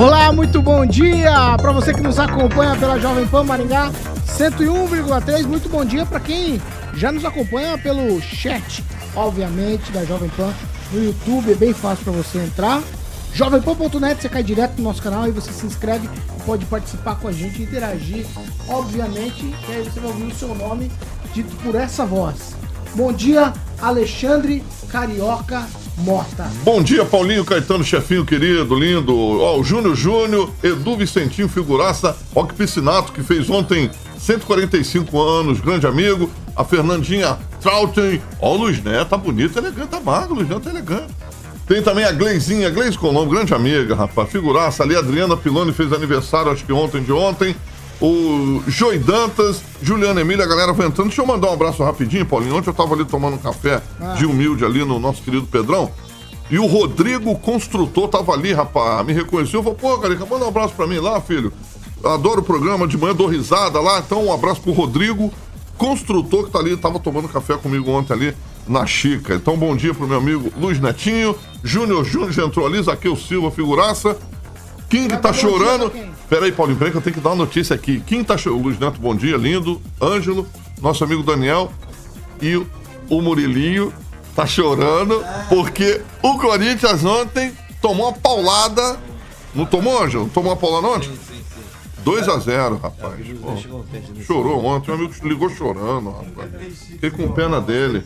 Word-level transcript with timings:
Olá, 0.00 0.32
muito 0.32 0.62
bom 0.62 0.86
dia 0.86 1.58
para 1.58 1.72
você 1.72 1.92
que 1.92 2.00
nos 2.00 2.18
acompanha 2.18 2.74
pela 2.74 2.98
Jovem 2.98 3.26
Pan 3.26 3.44
Maringá 3.44 3.92
101,3. 4.26 5.42
Muito 5.42 5.68
bom 5.68 5.84
dia 5.84 6.06
para 6.06 6.18
quem 6.18 6.58
já 6.94 7.12
nos 7.12 7.22
acompanha 7.22 7.76
pelo 7.76 8.18
chat, 8.22 8.82
obviamente, 9.14 9.92
da 9.92 10.02
Jovem 10.06 10.30
Pan 10.30 10.54
no 10.90 11.04
YouTube. 11.04 11.52
É 11.52 11.54
bem 11.54 11.74
fácil 11.74 12.04
para 12.04 12.14
você 12.14 12.38
entrar. 12.38 12.82
Jovempan.net, 13.34 14.22
você 14.22 14.30
cai 14.30 14.42
direto 14.42 14.78
no 14.78 14.84
nosso 14.84 15.02
canal 15.02 15.28
e 15.28 15.32
você 15.32 15.52
se 15.52 15.66
inscreve 15.66 16.08
pode 16.46 16.64
participar 16.64 17.16
com 17.16 17.28
a 17.28 17.32
gente, 17.32 17.62
interagir, 17.62 18.24
obviamente, 18.68 19.54
e 19.68 19.72
aí 19.72 19.84
você 19.84 20.00
vai 20.00 20.12
ouvir 20.12 20.32
o 20.32 20.34
seu 20.34 20.54
nome 20.54 20.90
dito 21.34 21.54
por 21.56 21.74
essa 21.74 22.06
voz. 22.06 22.56
Bom 22.94 23.12
dia, 23.12 23.52
Alexandre 23.78 24.64
Carioca 24.90 25.66
Mota. 26.00 26.50
Bom 26.64 26.82
dia, 26.82 27.04
Paulinho 27.04 27.44
Caetano, 27.44 27.84
chefinho 27.84 28.24
querido, 28.24 28.74
lindo. 28.74 29.16
Ó, 29.16 29.58
o 29.58 29.64
Júnior 29.64 29.94
Júnior, 29.94 30.50
Edu 30.62 30.96
Vicentinho, 30.96 31.48
figuraça. 31.48 32.16
Que 32.48 32.54
Piscinato, 32.54 33.12
que 33.12 33.22
fez 33.22 33.48
ontem 33.50 33.90
145 34.18 35.20
anos, 35.20 35.60
grande 35.60 35.86
amigo. 35.86 36.30
A 36.56 36.64
Fernandinha 36.64 37.38
Troughton. 37.60 38.18
Ó, 38.40 38.54
o 38.54 38.56
Luiz 38.56 38.82
Neto, 38.82 39.10
tá 39.10 39.16
bonito, 39.16 39.58
elegante, 39.58 39.88
tá 39.88 40.00
magro, 40.00 40.34
Luiz 40.34 40.48
Neto 40.48 40.68
é 40.68 40.72
elegante. 40.72 41.14
Tem 41.66 41.80
também 41.80 42.04
a 42.04 42.10
Gleizinha, 42.10 42.68
Gleice 42.68 42.98
Colombo, 42.98 43.30
grande 43.30 43.54
amiga, 43.54 43.94
rapaz. 43.94 44.28
Figuraça 44.28 44.82
ali, 44.82 44.96
Adriana 44.96 45.36
Piloni 45.36 45.72
fez 45.72 45.92
aniversário, 45.92 46.50
acho 46.50 46.64
que 46.64 46.72
ontem 46.72 47.00
de 47.00 47.12
ontem. 47.12 47.54
O 48.00 48.62
Joy 48.66 48.98
Dantas, 48.98 49.60
Juliana 49.82 50.22
Emília, 50.22 50.44
a 50.44 50.48
galera 50.48 50.72
vai 50.72 50.86
entrando. 50.86 51.08
Deixa 51.08 51.20
eu 51.20 51.26
mandar 51.26 51.50
um 51.50 51.52
abraço 51.52 51.82
rapidinho, 51.84 52.24
Paulinho. 52.24 52.56
Ontem 52.56 52.70
eu 52.70 52.74
tava 52.74 52.94
ali 52.94 53.04
tomando 53.04 53.34
um 53.34 53.38
café 53.38 53.82
Ah. 54.00 54.14
de 54.14 54.24
humilde 54.24 54.64
ali 54.64 54.82
no 54.84 54.98
nosso 54.98 55.22
querido 55.22 55.46
Pedrão. 55.46 55.90
E 56.50 56.58
o 56.58 56.66
Rodrigo 56.66 57.38
Construtor 57.38 58.08
tava 58.08 58.32
ali, 58.32 58.52
rapaz, 58.52 59.06
me 59.06 59.12
reconheceu. 59.12 59.62
Falou, 59.62 59.76
pô, 59.78 59.98
Carica, 59.98 60.24
manda 60.24 60.44
um 60.46 60.48
abraço 60.48 60.74
pra 60.74 60.86
mim 60.86 60.98
lá, 60.98 61.20
filho. 61.20 61.52
Adoro 62.02 62.40
o 62.40 62.44
programa, 62.44 62.88
de 62.88 62.96
manhã 62.96 63.14
dou 63.14 63.26
risada 63.26 63.78
lá. 63.80 63.98
Então, 64.00 64.24
um 64.26 64.32
abraço 64.32 64.62
pro 64.62 64.72
Rodrigo 64.72 65.30
Construtor, 65.76 66.44
que 66.46 66.50
tá 66.50 66.58
ali, 66.58 66.76
tava 66.76 66.98
tomando 66.98 67.28
café 67.28 67.54
comigo 67.56 67.90
ontem 67.90 68.12
ali 68.14 68.34
na 68.66 68.86
Chica. 68.86 69.34
Então, 69.34 69.56
bom 69.56 69.76
dia 69.76 69.92
pro 69.94 70.08
meu 70.08 70.16
amigo 70.18 70.50
Luiz 70.58 70.80
Netinho. 70.80 71.36
Júnior 71.62 72.04
Júnior 72.04 72.32
já 72.32 72.44
entrou 72.44 72.66
ali, 72.66 72.82
Zaqueu 72.82 73.14
Silva, 73.14 73.50
figuraça. 73.50 74.16
Tá 75.16 75.16
dar 75.16 75.28
bom 75.28 75.32
dia 75.32 75.40
chorando. 75.40 75.90
quem? 75.90 76.10
Peraí, 76.28 76.52
Paulinho, 76.52 76.78
peraí 76.78 76.92
que 76.92 76.98
eu 76.98 77.02
tenho 77.02 77.14
que 77.14 77.20
dar 77.20 77.30
uma 77.30 77.36
notícia 77.36 77.74
aqui. 77.74 78.00
Quem 78.06 78.22
tá 78.22 78.36
chorando? 78.36 78.62
Luiz 78.62 78.78
Neto, 78.78 79.00
bom 79.00 79.14
dia, 79.14 79.36
lindo. 79.36 79.80
Ângelo, 80.00 80.46
nosso 80.80 81.04
amigo 81.04 81.22
Daniel 81.22 81.72
e 82.40 82.56
o 82.56 83.20
Murilinho 83.20 83.92
tá 84.34 84.46
chorando 84.46 85.24
porque 85.48 86.00
o 86.22 86.38
Corinthians 86.38 87.04
ontem 87.04 87.52
tomou 87.80 88.08
uma 88.08 88.12
paulada. 88.12 88.98
Não 89.54 89.66
tomou, 89.66 90.02
Ângelo? 90.02 90.28
Tomou 90.28 90.52
uma 90.52 90.56
paulada 90.56 90.86
ontem? 90.86 91.10
2 92.04 92.28
a 92.28 92.38
0 92.38 92.76
rapaz. 92.76 93.14
Pô, 93.40 94.22
chorou 94.22 94.64
ontem, 94.64 94.90
o 94.90 94.94
amigo 94.94 95.12
ligou 95.22 95.50
chorando, 95.50 96.10
rapaz. 96.10 96.50
Fiquei 96.88 97.10
com 97.10 97.30
pena 97.32 97.60
dele. 97.60 98.04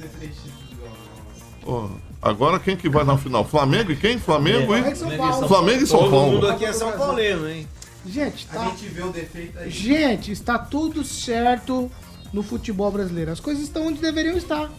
Pô, 1.63 1.89
agora 2.25 2.59
quem 2.59 2.77
que 2.77 2.89
vai 2.89 3.05
na 3.05 3.17
final? 3.19 3.45
Flamengo 3.45 3.93
e 3.93 3.97
quem? 3.97 4.19
Flamengo 4.19 4.67
Flamengo 4.67 4.91
e 4.93 4.97
São 4.97 5.17
Paulo. 5.17 5.49
Flamengo 5.49 5.83
e 5.83 5.87
São 5.87 5.99
Todo 6.01 6.11
Paulo. 6.11 6.33
mundo 6.33 6.49
aqui 6.49 6.65
é 6.65 6.73
São 6.73 6.93
Paulino, 6.93 7.49
hein? 7.49 7.69
Gente, 8.07 8.47
A 8.51 8.55
tá, 8.59 8.65
gente 8.67 8.87
vê 8.89 9.03
o 9.03 9.09
defeito 9.11 9.59
aí. 9.59 9.71
gente, 9.71 10.31
está 10.33 10.59
tudo 10.59 11.03
certo 11.05 11.91
no 12.33 12.43
futebol 12.43 12.91
brasileiro. 12.91 13.31
As 13.31 13.41
coisas 13.41 13.63
estão 13.65 13.87
onde 13.87 14.01
deveriam 14.01 14.37
estar. 14.37 14.71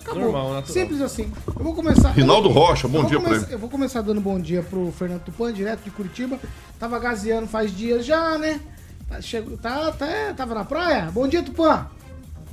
Acabou. 0.00 0.22
Normal, 0.22 0.54
natural. 0.54 0.72
Simples 0.72 1.00
assim. 1.02 1.30
Eu 1.46 1.62
vou 1.62 1.74
começar. 1.74 2.10
Rinaldo 2.12 2.48
Rocha, 2.48 2.88
bom 2.88 3.04
dia 3.04 3.18
pra 3.20 3.28
começar- 3.28 3.46
ele. 3.46 3.54
Eu 3.54 3.58
vou 3.58 3.68
começar 3.68 4.00
dando 4.00 4.20
bom 4.20 4.40
dia 4.40 4.62
pro 4.62 4.90
Fernando 4.98 5.20
Tupan, 5.22 5.52
direto 5.52 5.82
de 5.84 5.90
Curitiba. 5.90 6.38
Tava 6.78 6.98
gazeando 6.98 7.46
faz 7.46 7.76
dias 7.76 8.06
já, 8.06 8.38
né? 8.38 8.60
Tá, 9.06 9.20
chegou, 9.20 9.58
tá, 9.58 9.92
tá, 9.92 10.32
tava 10.34 10.54
na 10.54 10.64
praia? 10.64 11.10
Bom 11.12 11.28
dia, 11.28 11.42
Tupan. 11.42 11.86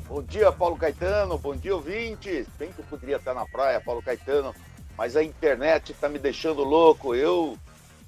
Bom 0.07 0.23
dia, 0.23 0.53
Paulo 0.53 0.78
Caetano. 0.78 1.38
Bom 1.38 1.53
dia, 1.53 1.75
ouvintes. 1.75 2.47
Bem 2.57 2.72
que 2.72 2.79
eu 2.79 2.85
poderia 2.85 3.18
estar 3.18 3.34
na 3.34 3.45
praia, 3.45 3.81
Paulo 3.81 4.01
Caetano, 4.01 4.56
mas 4.97 5.18
a 5.18 5.23
internet 5.23 5.91
está 5.91 6.07
me 6.07 6.18
deixando 6.18 6.63
louco. 6.63 7.13
Eu 7.13 7.57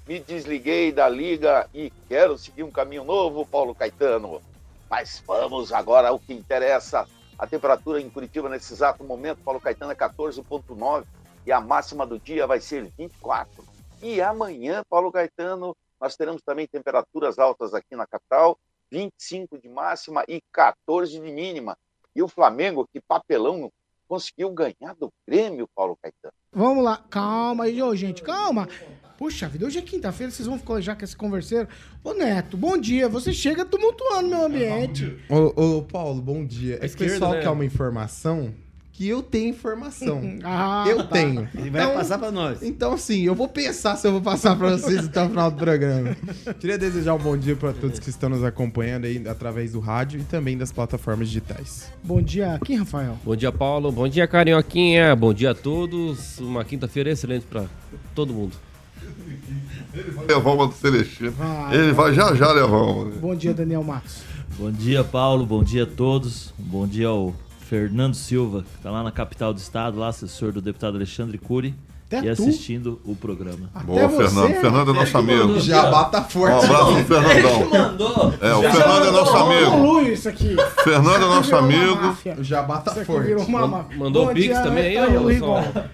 me 0.08 0.18
desliguei 0.18 0.90
da 0.92 1.06
liga 1.10 1.68
e 1.74 1.92
quero 2.08 2.38
seguir 2.38 2.62
um 2.62 2.70
caminho 2.70 3.04
novo, 3.04 3.44
Paulo 3.44 3.74
Caetano. 3.74 4.40
Mas 4.88 5.22
vamos 5.26 5.74
agora 5.74 6.08
ao 6.08 6.18
que 6.18 6.32
interessa. 6.32 7.06
A 7.38 7.46
temperatura 7.46 8.00
em 8.00 8.08
Curitiba 8.08 8.48
nesse 8.48 8.72
exato 8.72 9.04
momento, 9.04 9.42
Paulo 9.44 9.60
Caetano, 9.60 9.92
é 9.92 9.94
14,9 9.94 11.04
e 11.44 11.52
a 11.52 11.60
máxima 11.60 12.06
do 12.06 12.18
dia 12.18 12.46
vai 12.46 12.60
ser 12.60 12.90
24. 12.96 13.62
E 14.02 14.22
amanhã, 14.22 14.82
Paulo 14.88 15.12
Caetano, 15.12 15.76
nós 16.00 16.16
teremos 16.16 16.40
também 16.40 16.66
temperaturas 16.66 17.38
altas 17.38 17.74
aqui 17.74 17.94
na 17.94 18.06
capital, 18.06 18.58
25 18.90 19.58
de 19.58 19.68
máxima 19.68 20.24
e 20.26 20.40
14 20.50 21.12
de 21.12 21.20
mínima. 21.20 21.76
E 22.14 22.22
o 22.22 22.28
Flamengo, 22.28 22.88
que 22.92 23.00
papelão, 23.00 23.70
conseguiu 24.08 24.50
ganhar 24.50 24.94
do 24.98 25.12
Grêmio, 25.26 25.68
Paulo 25.74 25.96
Caetano. 26.02 26.34
Vamos 26.52 26.82
lá, 26.82 26.96
calma 27.08 27.64
aí, 27.64 27.80
ô, 27.80 27.94
gente, 27.94 28.22
calma. 28.22 28.68
Puxa 29.16 29.48
vida, 29.48 29.66
hoje 29.66 29.78
é 29.78 29.82
quinta-feira, 29.82 30.32
vocês 30.32 30.48
vão 30.48 30.58
ficar 30.58 30.80
já 30.80 30.96
com 30.96 31.04
esse 31.04 31.16
converseiro. 31.16 31.68
Ô, 32.02 32.12
Neto, 32.14 32.56
bom 32.56 32.76
dia. 32.76 33.08
Você 33.08 33.32
chega 33.32 33.64
tumultuando 33.64 34.28
meu 34.28 34.46
ambiente. 34.46 35.16
Ô, 35.28 35.78
ô, 35.78 35.82
Paulo, 35.82 36.20
bom 36.20 36.44
dia. 36.44 36.76
Esse 36.76 36.86
esquerda, 36.86 37.12
pessoal 37.12 37.32
né? 37.34 37.42
quer 37.42 37.50
uma 37.50 37.64
informação 37.64 38.52
que 39.00 39.08
eu 39.08 39.22
tenho 39.22 39.48
informação. 39.48 40.20
Ah, 40.44 40.84
eu 40.86 40.98
tá. 40.98 41.04
tenho. 41.04 41.48
Ele 41.54 41.70
vai 41.70 41.82
Então- 41.84 41.94
passar 41.94 42.18
pra 42.18 42.30
nós. 42.30 42.62
Então, 42.62 42.92
assim, 42.92 43.22
eu 43.22 43.34
vou 43.34 43.48
pensar 43.48 43.96
se 43.96 44.06
eu 44.06 44.12
vou 44.12 44.20
passar 44.20 44.54
pra 44.56 44.72
vocês 44.72 45.06
até 45.06 45.24
o 45.24 45.28
final 45.30 45.50
do 45.50 45.56
programa. 45.56 46.14
Queria 46.60 46.76
desejar 46.76 47.14
um 47.14 47.18
bom 47.18 47.34
dia 47.36 47.56
pra 47.56 47.72
todos 47.72 47.98
que 47.98 48.10
estão 48.10 48.28
nos 48.28 48.44
acompanhando 48.44 49.06
aí 49.06 49.26
através 49.26 49.72
do 49.72 49.80
rádio 49.80 50.20
e 50.20 50.24
também 50.24 50.58
das 50.58 50.70
plataformas 50.70 51.28
digitais. 51.28 51.90
Bom 52.04 52.20
dia 52.20 52.54
aqui, 52.56 52.74
Rafael. 52.74 53.16
Bom 53.24 53.34
dia, 53.34 53.50
Paulo. 53.50 53.90
Bom 53.90 54.06
dia, 54.06 54.26
Carioquinha. 54.26 55.16
Bom 55.16 55.32
dia 55.32 55.52
a 55.52 55.54
todos. 55.54 56.38
Uma 56.38 56.62
quinta-feira 56.62 57.10
excelente 57.10 57.46
pra 57.46 57.64
todo 58.14 58.34
mundo. 58.34 58.52
Levar 60.28 60.50
uma 60.52 60.66
do 60.66 60.74
Celestino. 60.74 61.30
Vai. 61.32 61.74
Ele 61.74 61.92
vai 61.92 62.12
já 62.12 62.34
já 62.34 62.52
levar 62.52 62.76
uma. 62.82 63.04
Bom 63.12 63.34
dia, 63.34 63.54
Daniel 63.54 63.82
Matos. 63.82 64.18
Bom 64.58 64.70
dia, 64.70 65.02
Paulo. 65.02 65.46
Bom 65.46 65.64
dia 65.64 65.84
a 65.84 65.86
todos. 65.86 66.52
Bom 66.58 66.86
dia 66.86 67.08
ao 67.08 67.34
Fernando 67.70 68.14
Silva, 68.14 68.62
que 68.64 68.76
está 68.78 68.90
lá 68.90 69.00
na 69.04 69.12
capital 69.12 69.54
do 69.54 69.58
estado, 69.58 69.96
lá 69.96 70.08
assessor 70.08 70.50
do 70.50 70.60
deputado 70.60 70.96
Alexandre 70.96 71.38
Cury 71.38 71.72
Até 72.08 72.18
e 72.18 72.22
tu. 72.22 72.42
assistindo 72.42 73.00
o 73.04 73.14
programa. 73.14 73.70
Até 73.72 73.84
Boa, 73.86 74.08
você, 74.08 74.24
Fernando. 74.28 74.60
Fernando 74.60 74.90
é 74.90 74.94
nosso 74.94 75.16
amigo. 75.18 75.60
Já 75.60 75.88
bata 75.88 76.18
Um 76.18 76.24
forte. 76.24 76.64
abraço 76.64 76.92
pro 76.94 77.04
Fernandão. 77.04 77.70
Mandou! 77.70 78.34
É, 78.40 78.54
o 78.54 78.60
Fernando 78.62 79.06
é 79.06 79.10
nosso 79.12 79.36
amigo. 79.36 80.00
Isso 80.00 80.28
aqui. 80.28 80.56
Fernando 80.82 81.14
é 81.14 81.28
nosso 81.28 81.54
amigo. 81.54 82.16
Já 82.40 82.60
bata 82.62 83.04
forte. 83.04 83.34
Mandou 83.96 84.30
o 84.30 84.34
Pix 84.34 84.46
dia, 84.46 84.62
também 84.62 84.98
aí, 84.98 85.06
tá 85.06 85.16
ô, 85.16 85.22
o 85.22 85.26
Rigon. 85.28 85.62
só? 85.62 85.84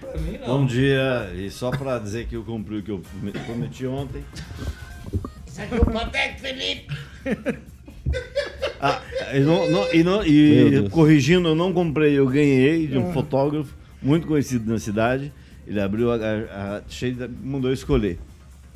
Bom 0.47 0.65
dia, 0.65 1.31
e 1.35 1.51
só 1.51 1.69
pra 1.69 1.99
dizer 1.99 2.25
que 2.25 2.35
eu 2.35 2.43
cumpri 2.43 2.79
o 2.79 2.81
que 2.81 2.89
eu 2.89 3.03
prometi 3.45 3.85
ontem. 3.85 4.25
Ah, 8.79 9.01
e 9.33 9.39
não- 9.39 9.69
não- 9.71 9.93
e 9.93 10.03
não- 10.03 10.25
e 10.25 10.89
corrigindo, 10.89 11.47
eu 11.49 11.55
não 11.55 11.73
comprei, 11.73 12.17
eu 12.17 12.27
ganhei 12.27 12.85
de 12.87 12.97
um 12.97 13.11
fotógrafo 13.13 13.75
muito 14.01 14.27
conhecido 14.27 14.71
na 14.71 14.77
cidade. 14.79 15.31
Ele 15.65 15.79
abriu 15.81 16.11
a, 16.11 16.15
a, 16.15 16.77
a 16.77 16.81
cheia, 16.87 17.29
mandou 17.43 17.71
escolher. 17.73 18.17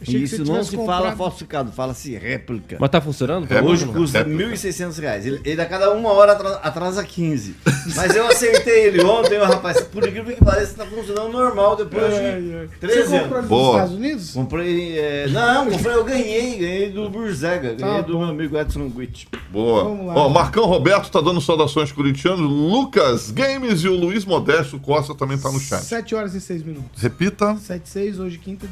Achei 0.01 0.15
que 0.19 0.24
Isso 0.25 0.44
você 0.45 0.51
não 0.51 0.63
se 0.63 0.75
fala 0.75 0.88
comprado. 0.98 1.18
falsificado, 1.18 1.71
fala-se 1.71 2.15
réplica. 2.18 2.77
Mas 2.80 2.89
tá 2.89 3.00
funcionando? 3.00 3.45
É, 3.51 3.62
Hoje 3.62 3.86
não, 3.86 3.94
custa 3.94 4.19
réplica. 4.19 4.50
1.600 4.50 5.00
reais. 5.00 5.25
Ele, 5.25 5.39
ele 5.45 5.62
a 5.62 5.65
cada 5.68 5.92
uma 5.92 6.09
hora 6.12 6.31
atra- 6.31 6.56
atrasa 6.63 7.03
15. 7.03 7.56
Mas 7.95 8.15
eu 8.15 8.25
acertei 8.27 8.86
ele 8.88 9.03
ontem, 9.03 9.38
o 9.38 9.44
rapaz, 9.45 9.80
por 9.81 10.07
incrível 10.07 10.36
que 10.36 10.44
pareça, 10.44 10.74
tá 10.75 10.86
funcionando 10.86 11.30
normal 11.31 11.75
depois 11.75 12.03
de 12.13 12.19
Você 12.19 12.69
13 12.80 13.03
comprou 13.03 13.15
anos. 13.19 13.31
ele 13.31 13.36
nos 13.42 13.48
Boa. 13.48 13.71
Estados 13.75 13.94
Unidos? 13.95 14.31
Comprei. 14.31 15.00
é, 15.00 15.27
não, 15.27 15.69
comprei, 15.69 15.95
eu 15.95 16.03
ganhei, 16.03 16.57
ganhei 16.57 16.89
do 16.92 17.09
Burzega, 17.09 17.74
ganhei 17.74 17.77
Tá 17.95 18.01
do 18.01 18.18
meu 18.18 18.27
amigo 18.30 18.57
Edson 18.57 18.89
Guit. 18.89 19.27
Boa. 19.51 19.83
Vamos 19.83 20.07
lá. 20.07 20.13
Ó, 20.15 20.30
Marcão 20.30 20.65
Roberto 20.65 21.12
tá 21.12 21.21
dando 21.21 21.39
saudações 21.42 21.92
corintianos. 21.92 22.42
Lucas 22.42 23.30
Games 23.31 23.81
e 23.83 23.88
o 23.88 23.95
Luiz 23.95 24.25
Modesto 24.25 24.80
Costa 24.80 25.13
também 25.13 25.38
tá 25.38 25.51
no 25.51 25.59
chat. 25.59 25.81
7 25.83 26.15
horas 26.15 26.33
e 26.33 26.42
6 26.42 26.63
minutos. 26.63 27.01
Repita. 27.01 27.56
7 27.57 27.86
e 27.86 27.89
6, 27.89 28.19
hoje 28.19 28.38
quinta, 28.38 28.68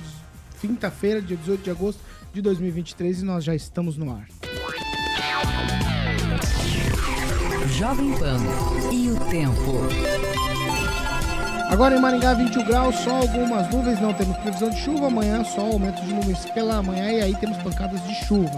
quinta-feira, 0.60 1.22
dia 1.22 1.38
18 1.38 1.64
de 1.64 1.72
agosto 1.72 2.00
de 2.34 2.42
2023 2.42 3.22
e 3.22 3.26
nós 3.26 3.44
já 3.44 3.56
estamos 3.56 3.98
no 3.98 4.12
ar. 4.12 4.28
Jovem 7.78 8.12
Pan 8.18 8.40
e 8.92 9.10
o 9.10 9.20
tempo. 9.30 9.88
Agora 11.70 11.96
em 11.96 12.02
Maringá, 12.02 12.34
21 12.34 12.66
graus, 12.66 12.96
só 12.96 13.18
algumas 13.18 13.70
nuvens, 13.72 14.02
não 14.02 14.14
temos 14.14 14.36
previsão 14.38 14.70
de 14.70 14.78
chuva. 14.82 15.08
Amanhã, 15.08 15.44
só 15.44 15.62
aumento 15.62 16.02
de 16.02 16.14
nuvens 16.14 16.46
pela 16.48 16.82
manhã 16.82 17.12
e 17.12 17.22
aí 17.22 17.36
temos 17.40 17.58
pancadas 17.58 18.04
de 18.06 18.16
chuva. 18.26 18.58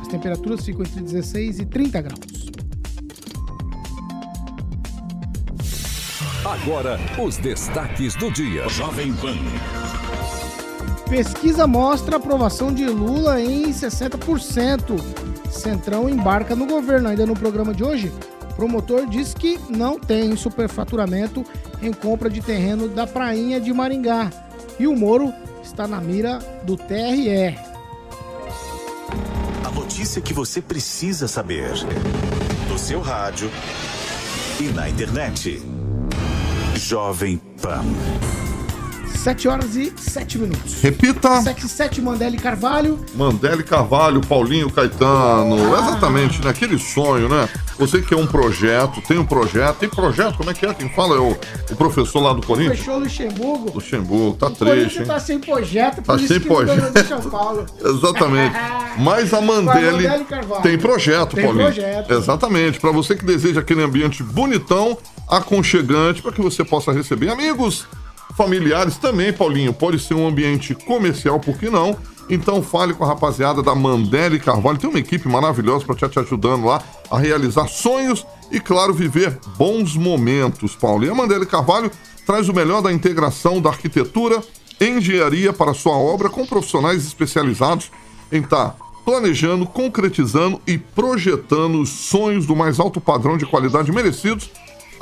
As 0.00 0.08
temperaturas 0.08 0.64
ficam 0.64 0.82
entre 0.82 1.02
16 1.02 1.60
e 1.60 1.66
30 1.66 2.00
graus. 2.00 2.42
Agora, 6.44 6.98
os 7.22 7.36
destaques 7.36 8.16
do 8.16 8.30
dia. 8.32 8.68
Jovem 8.68 9.12
Pan. 9.14 9.36
Pesquisa 11.12 11.66
mostra 11.66 12.16
aprovação 12.16 12.72
de 12.72 12.86
Lula 12.86 13.38
em 13.38 13.70
60%. 13.70 14.98
Centrão 15.50 16.08
embarca 16.08 16.56
no 16.56 16.64
governo. 16.64 17.10
Ainda 17.10 17.26
no 17.26 17.36
programa 17.36 17.74
de 17.74 17.84
hoje, 17.84 18.10
promotor 18.56 19.06
diz 19.06 19.34
que 19.34 19.60
não 19.68 19.98
tem 19.98 20.34
superfaturamento 20.36 21.44
em 21.82 21.92
compra 21.92 22.30
de 22.30 22.40
terreno 22.40 22.88
da 22.88 23.06
Prainha 23.06 23.60
de 23.60 23.70
Maringá. 23.74 24.30
E 24.80 24.86
o 24.86 24.96
Moro 24.96 25.30
está 25.62 25.86
na 25.86 26.00
mira 26.00 26.38
do 26.64 26.78
TRE. 26.78 27.58
A 29.66 29.70
notícia 29.70 30.22
que 30.22 30.32
você 30.32 30.62
precisa 30.62 31.28
saber. 31.28 31.72
No 32.70 32.78
seu 32.78 33.02
rádio 33.02 33.50
e 34.58 34.70
na 34.70 34.88
internet. 34.88 35.62
Jovem 36.74 37.36
Pan. 37.60 37.84
7 39.22 39.46
horas 39.46 39.76
e 39.76 39.92
7 39.96 40.36
minutos. 40.38 40.82
Repita. 40.82 41.40
7 41.42 41.64
e 41.64 41.68
7, 41.68 42.02
Mandele 42.02 42.36
Carvalho. 42.38 42.98
Mandele 43.14 43.62
Carvalho, 43.62 44.20
Paulinho 44.20 44.68
Caetano. 44.68 45.56
Exatamente, 45.76 46.42
né? 46.42 46.50
Aquele 46.50 46.76
sonho, 46.76 47.28
né? 47.28 47.48
Você 47.78 48.02
que 48.02 48.12
é 48.14 48.16
um 48.16 48.26
projeto, 48.26 49.00
tem 49.06 49.18
um 49.18 49.24
projeto. 49.24 49.76
Tem 49.78 49.88
projeto, 49.88 50.36
como 50.38 50.50
é 50.50 50.54
que 50.54 50.66
é? 50.66 50.74
Quem 50.74 50.88
fala 50.88 51.14
é 51.16 51.20
o, 51.20 51.36
o 51.70 51.76
professor 51.76 52.20
lá 52.20 52.32
do 52.32 52.44
Corinthians? 52.44 52.80
Fechou 52.80 52.98
Luxemburgo. 52.98 53.70
Luxemburgo, 53.74 54.36
tá 54.36 54.48
O 54.48 54.50
triste, 54.50 54.98
hein? 54.98 55.06
tá 55.06 55.20
sem 55.20 55.38
projeto, 55.38 56.02
por 56.02 56.18
Tá 56.18 56.26
sem 56.26 56.40
projeto. 56.40 56.92
de 56.92 57.04
São 57.08 57.20
Paulo. 57.30 57.64
Exatamente. 57.80 58.56
Mas 58.98 59.32
a 59.32 59.40
Mandele 59.40 60.08
tem 60.64 60.76
projeto, 60.76 61.36
Tem 61.36 61.44
Paulinho. 61.44 61.66
projeto. 61.66 62.10
Exatamente. 62.12 62.80
Para 62.80 62.90
você 62.90 63.14
que 63.14 63.24
deseja 63.24 63.60
aquele 63.60 63.82
ambiente 63.84 64.20
bonitão, 64.22 64.98
aconchegante, 65.28 66.20
para 66.20 66.32
que 66.32 66.42
você 66.42 66.64
possa 66.64 66.90
receber 66.92 67.30
amigos, 67.30 67.86
familiares 68.36 68.96
também, 68.96 69.32
Paulinho. 69.32 69.72
Pode 69.72 69.98
ser 69.98 70.14
um 70.14 70.26
ambiente 70.26 70.74
comercial, 70.74 71.38
por 71.38 71.58
que 71.58 71.68
não? 71.68 71.96
Então 72.28 72.62
fale 72.62 72.94
com 72.94 73.04
a 73.04 73.08
rapaziada 73.08 73.62
da 73.62 73.74
Mandele 73.74 74.38
Carvalho. 74.38 74.78
Tem 74.78 74.88
uma 74.88 74.98
equipe 74.98 75.28
maravilhosa 75.28 75.84
para 75.84 76.08
te 76.08 76.18
ajudando 76.18 76.66
lá 76.66 76.82
a 77.10 77.18
realizar 77.18 77.68
sonhos 77.68 78.26
e, 78.50 78.60
claro, 78.60 78.94
viver 78.94 79.38
bons 79.56 79.96
momentos, 79.96 80.74
Paulo. 80.74 81.04
E 81.04 81.10
a 81.10 81.14
Mandele 81.14 81.46
Carvalho 81.46 81.90
traz 82.26 82.48
o 82.48 82.54
melhor 82.54 82.80
da 82.80 82.92
integração 82.92 83.60
da 83.60 83.70
arquitetura, 83.70 84.42
engenharia 84.80 85.52
para 85.52 85.74
sua 85.74 85.96
obra 85.96 86.28
com 86.28 86.46
profissionais 86.46 87.04
especializados 87.04 87.90
em 88.30 88.40
estar 88.40 88.76
planejando, 89.04 89.66
concretizando 89.66 90.60
e 90.66 90.78
projetando 90.78 91.80
os 91.80 91.88
sonhos 91.88 92.46
do 92.46 92.54
mais 92.54 92.78
alto 92.78 93.00
padrão 93.00 93.36
de 93.36 93.44
qualidade 93.44 93.90
merecidos 93.90 94.50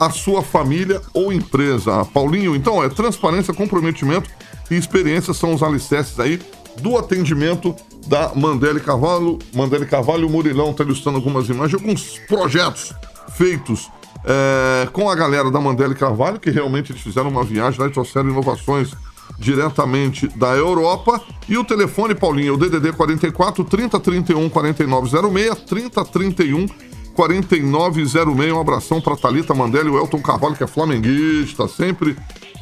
à 0.00 0.08
sua 0.08 0.42
família 0.42 1.02
ou 1.12 1.30
empresa. 1.30 2.04
Paulinho, 2.06 2.56
então 2.56 2.82
é 2.82 2.88
transparência, 2.88 3.52
comprometimento 3.52 4.30
e 4.70 4.74
experiência 4.74 5.34
são 5.34 5.52
os 5.52 5.62
alicerces 5.62 6.18
aí 6.18 6.40
do 6.80 6.96
atendimento 6.96 7.76
da 8.06 8.32
Mandele 8.34 8.80
Carvalho. 8.80 9.38
Mandele 9.54 9.84
Carvalho, 9.84 10.26
o 10.26 10.30
Murilão 10.30 10.70
está 10.70 10.82
ilustrando 10.82 11.18
algumas 11.18 11.48
imagens, 11.50 11.74
alguns 11.74 12.18
projetos 12.26 12.94
feitos 13.36 13.90
é, 14.24 14.88
com 14.92 15.10
a 15.10 15.14
galera 15.14 15.50
da 15.50 15.60
Mandele 15.60 15.94
Carvalho, 15.94 16.40
que 16.40 16.50
realmente 16.50 16.92
eles 16.92 17.02
fizeram 17.02 17.28
uma 17.28 17.44
viagem 17.44 17.78
lá 17.78 17.86
e 17.86 17.90
trouxeram 17.90 18.30
inovações 18.30 18.92
diretamente 19.38 20.28
da 20.28 20.54
Europa. 20.56 21.20
E 21.48 21.58
o 21.58 21.64
telefone, 21.64 22.14
Paulinho, 22.14 22.48
é 22.48 22.52
o 22.52 22.56
DDD 22.56 22.92
44 22.92 23.64
3031 23.64 24.48
4906, 24.48 25.58
3031 25.66 26.66
4906. 27.14 28.52
Um 28.52 28.60
abração 28.60 29.00
para 29.00 29.16
Thalita 29.16 29.54
Mandela 29.54 29.88
e 29.88 29.92
o 29.92 29.98
Elton 29.98 30.20
Carvalho, 30.20 30.56
que 30.56 30.64
é 30.64 30.66
flamenguista, 30.66 31.68
sempre 31.68 32.16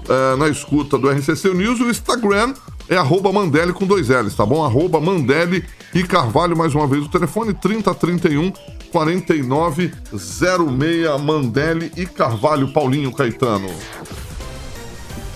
é, 0.08 0.36
na 0.36 0.48
escuta 0.48 0.98
do 0.98 1.10
RCC 1.10 1.52
News. 1.54 1.80
O 1.80 1.90
Instagram 1.90 2.54
é 2.88 2.96
arroba 2.96 3.32
Mandele 3.32 3.72
com 3.72 3.86
dois 3.86 4.08
L's, 4.08 4.34
tá 4.34 4.46
bom? 4.46 4.64
Arroba 4.64 5.00
Mandele 5.00 5.64
e 5.94 6.02
Carvalho, 6.02 6.56
mais 6.56 6.74
uma 6.74 6.86
vez, 6.86 7.04
o 7.04 7.08
telefone 7.08 7.54
3031 7.54 8.52
4906, 8.90 11.22
Mandele 11.22 11.92
e 11.96 12.06
Carvalho, 12.06 12.72
Paulinho 12.72 13.12
Caetano. 13.12 13.68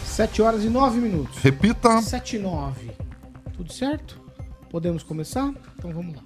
7 0.05 0.43
horas 0.43 0.65
e 0.65 0.69
9 0.69 1.01
minutos. 1.01 1.39
Repita. 1.39 2.03
7 2.03 2.37
e 2.37 2.39
9. 2.39 2.91
Tudo 3.57 3.73
certo? 3.73 4.21
Podemos 4.71 5.03
começar? 5.03 5.53
Então 5.79 5.93
vamos 5.93 6.17
lá. 6.17 6.23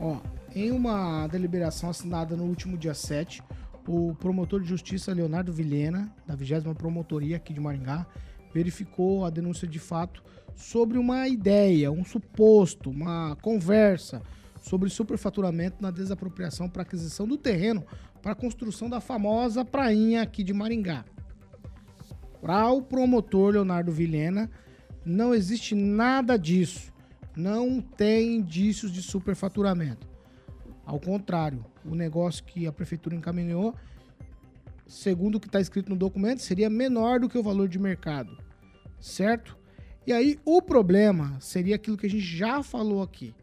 Ó, 0.00 0.16
em 0.54 0.70
uma 0.70 1.26
deliberação 1.28 1.90
assinada 1.90 2.36
no 2.36 2.44
último 2.44 2.76
dia 2.76 2.94
7, 2.94 3.42
o 3.86 4.14
promotor 4.14 4.60
de 4.60 4.68
justiça 4.68 5.12
Leonardo 5.12 5.52
Vilhena, 5.52 6.14
da 6.26 6.34
20 6.34 6.74
Promotoria 6.76 7.36
aqui 7.36 7.52
de 7.52 7.60
Maringá, 7.60 8.06
verificou 8.52 9.24
a 9.24 9.30
denúncia 9.30 9.66
de 9.66 9.78
fato 9.78 10.22
sobre 10.54 10.98
uma 10.98 11.26
ideia, 11.26 11.90
um 11.90 12.04
suposto, 12.04 12.90
uma 12.90 13.36
conversa 13.40 14.22
sobre 14.60 14.90
superfaturamento 14.90 15.78
na 15.80 15.90
desapropriação 15.90 16.68
para 16.68 16.82
aquisição 16.82 17.26
do 17.26 17.36
terreno 17.36 17.84
para 18.20 18.32
a 18.32 18.36
construção 18.36 18.88
da 18.88 19.00
famosa 19.00 19.64
prainha 19.64 20.22
aqui 20.22 20.44
de 20.44 20.52
Maringá. 20.52 21.04
Para 22.40 22.70
o 22.70 22.82
promotor 22.82 23.52
Leonardo 23.52 23.90
Vilhena, 23.90 24.50
não 25.04 25.34
existe 25.34 25.74
nada 25.74 26.36
disso. 26.36 26.92
Não 27.34 27.80
tem 27.80 28.36
indícios 28.36 28.92
de 28.92 29.02
superfaturamento. 29.02 30.11
Ao 30.84 30.98
contrário, 30.98 31.64
o 31.84 31.94
negócio 31.94 32.44
que 32.44 32.66
a 32.66 32.72
prefeitura 32.72 33.14
encaminhou, 33.14 33.74
segundo 34.86 35.36
o 35.36 35.40
que 35.40 35.46
está 35.46 35.60
escrito 35.60 35.90
no 35.90 35.96
documento, 35.96 36.42
seria 36.42 36.68
menor 36.68 37.20
do 37.20 37.28
que 37.28 37.38
o 37.38 37.42
valor 37.42 37.68
de 37.68 37.78
mercado. 37.78 38.36
Certo? 39.00 39.56
E 40.06 40.12
aí 40.12 40.38
o 40.44 40.60
problema 40.60 41.38
seria 41.40 41.76
aquilo 41.76 41.96
que 41.96 42.06
a 42.06 42.10
gente 42.10 42.24
já 42.24 42.62
falou 42.62 43.02
aqui. 43.02 43.34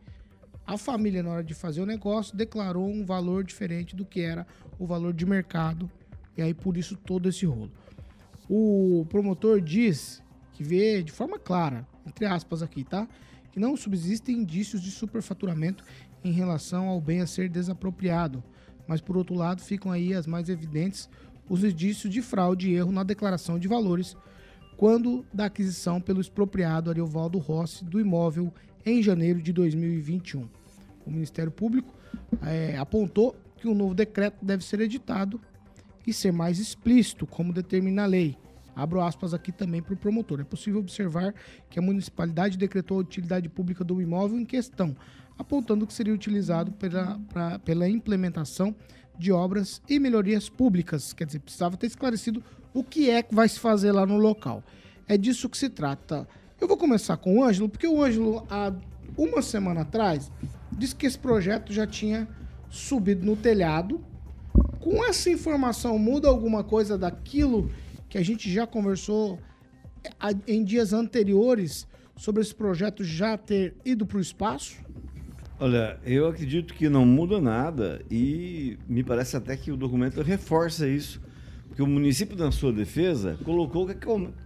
A 0.67 0.77
família, 0.77 1.23
na 1.23 1.31
hora 1.31 1.43
de 1.43 1.53
fazer 1.53 1.81
o 1.81 1.85
negócio, 1.85 2.35
declarou 2.35 2.87
um 2.87 3.03
valor 3.03 3.43
diferente 3.43 3.95
do 3.95 4.05
que 4.05 4.21
era 4.21 4.45
o 4.77 4.85
valor 4.85 5.13
de 5.13 5.25
mercado. 5.25 5.89
E 6.37 6.41
aí, 6.41 6.53
por 6.53 6.77
isso, 6.77 6.95
todo 6.95 7.27
esse 7.27 7.45
rolo. 7.45 7.71
O 8.47 9.05
promotor 9.09 9.61
diz 9.61 10.21
que 10.53 10.63
vê 10.63 11.01
de 11.01 11.11
forma 11.11 11.39
clara, 11.39 11.87
entre 12.05 12.25
aspas 12.25 12.61
aqui, 12.61 12.83
tá? 12.83 13.07
Que 13.51 13.59
não 13.59 13.75
subsistem 13.75 14.37
indícios 14.37 14.81
de 14.81 14.91
superfaturamento 14.91 15.83
em 16.23 16.31
relação 16.31 16.87
ao 16.87 16.99
bem 16.99 17.21
a 17.21 17.27
ser 17.27 17.49
desapropriado. 17.49 18.43
Mas, 18.87 19.01
por 19.01 19.17
outro 19.17 19.35
lado, 19.35 19.61
ficam 19.61 19.91
aí 19.91 20.13
as 20.13 20.25
mais 20.25 20.49
evidentes 20.49 21.09
os 21.49 21.63
indícios 21.63 22.13
de 22.13 22.21
fraude 22.21 22.69
e 22.69 22.75
erro 22.75 22.91
na 22.91 23.03
declaração 23.03 23.57
de 23.57 23.67
valores 23.67 24.15
quando 24.77 25.25
da 25.33 25.45
aquisição 25.45 25.99
pelo 25.99 26.21
expropriado 26.21 26.89
Ariovaldo 26.89 27.37
Rossi 27.37 27.83
do 27.83 27.99
imóvel 27.99 28.53
em 28.85 29.03
janeiro 29.03 29.41
de 29.41 29.51
2021. 29.51 30.47
O 31.05 31.11
Ministério 31.11 31.51
Público 31.51 31.93
eh, 32.43 32.77
apontou 32.77 33.35
que 33.57 33.67
um 33.67 33.75
novo 33.75 33.93
decreto 33.93 34.37
deve 34.41 34.63
ser 34.63 34.79
editado 34.79 35.41
e 36.07 36.13
ser 36.13 36.31
mais 36.31 36.59
explícito, 36.59 37.27
como 37.27 37.51
determina 37.51 38.03
a 38.03 38.05
lei. 38.05 38.37
Abro 38.73 39.01
aspas 39.01 39.33
aqui 39.33 39.51
também 39.51 39.81
para 39.81 39.93
o 39.93 39.97
promotor. 39.97 40.39
É 40.39 40.45
possível 40.45 40.79
observar 40.79 41.35
que 41.69 41.77
a 41.77 41.81
municipalidade 41.81 42.57
decretou 42.57 42.99
a 42.99 43.01
utilidade 43.01 43.49
pública 43.49 43.83
do 43.83 44.01
imóvel 44.01 44.39
em 44.39 44.45
questão, 44.45 44.95
apontando 45.39 45.87
que 45.87 45.93
seria 45.93 46.13
utilizado 46.13 46.71
pela, 46.73 47.17
pra, 47.33 47.57
pela 47.59 47.87
implementação 47.89 48.75
de 49.17 49.31
obras 49.31 49.81
e 49.89 49.97
melhorias 49.99 50.49
públicas. 50.49 51.13
Quer 51.13 51.25
dizer, 51.25 51.39
precisava 51.39 51.77
ter 51.77 51.87
esclarecido 51.87 52.43
o 52.73 52.83
que 52.83 53.09
é 53.09 53.23
que 53.23 53.33
vai 53.33 53.47
se 53.47 53.59
fazer 53.59 53.91
lá 53.93 54.05
no 54.05 54.17
local. 54.17 54.61
É 55.07 55.17
disso 55.17 55.49
que 55.49 55.57
se 55.57 55.69
trata. 55.69 56.27
Eu 56.59 56.67
vou 56.67 56.77
começar 56.77 57.17
com 57.17 57.39
o 57.39 57.43
Ângelo, 57.43 57.69
porque 57.69 57.87
o 57.87 58.03
Ângelo, 58.03 58.45
há 58.49 58.73
uma 59.17 59.41
semana 59.41 59.81
atrás, 59.81 60.29
disse 60.77 60.95
que 60.95 61.07
esse 61.07 61.17
projeto 61.17 61.71
já 61.73 61.87
tinha 61.87 62.27
subido 62.69 63.25
no 63.25 63.35
telhado. 63.35 64.03
Com 64.79 65.03
essa 65.05 65.29
informação, 65.29 65.97
muda 65.97 66.27
alguma 66.27 66.63
coisa 66.63 66.97
daquilo 66.97 67.71
que 68.09 68.17
a 68.17 68.23
gente 68.23 68.51
já 68.51 68.67
conversou 68.67 69.39
a- 70.19 70.31
em 70.47 70.63
dias 70.63 70.93
anteriores 70.93 71.87
sobre 72.15 72.41
esse 72.41 72.53
projeto 72.53 73.03
já 73.03 73.37
ter 73.37 73.75
ido 73.85 74.05
para 74.05 74.17
o 74.17 74.21
espaço? 74.21 74.77
Olha, 75.61 75.99
eu 76.05 76.25
acredito 76.25 76.73
que 76.73 76.87
não 76.87 77.05
muda 77.05 77.41
nada 77.41 78.01
e 78.09 78.77
me 78.87 79.03
parece 79.03 79.35
até 79.35 79.57
que 79.57 79.69
o 79.73 79.75
documento 79.75 80.21
reforça 80.21 80.87
isso. 80.87 81.19
Porque 81.67 81.81
o 81.81 81.87
município, 81.87 82.37
na 82.37 82.49
sua 82.49 82.71
defesa, 82.71 83.37
colocou 83.43 83.85
que, 83.85 83.95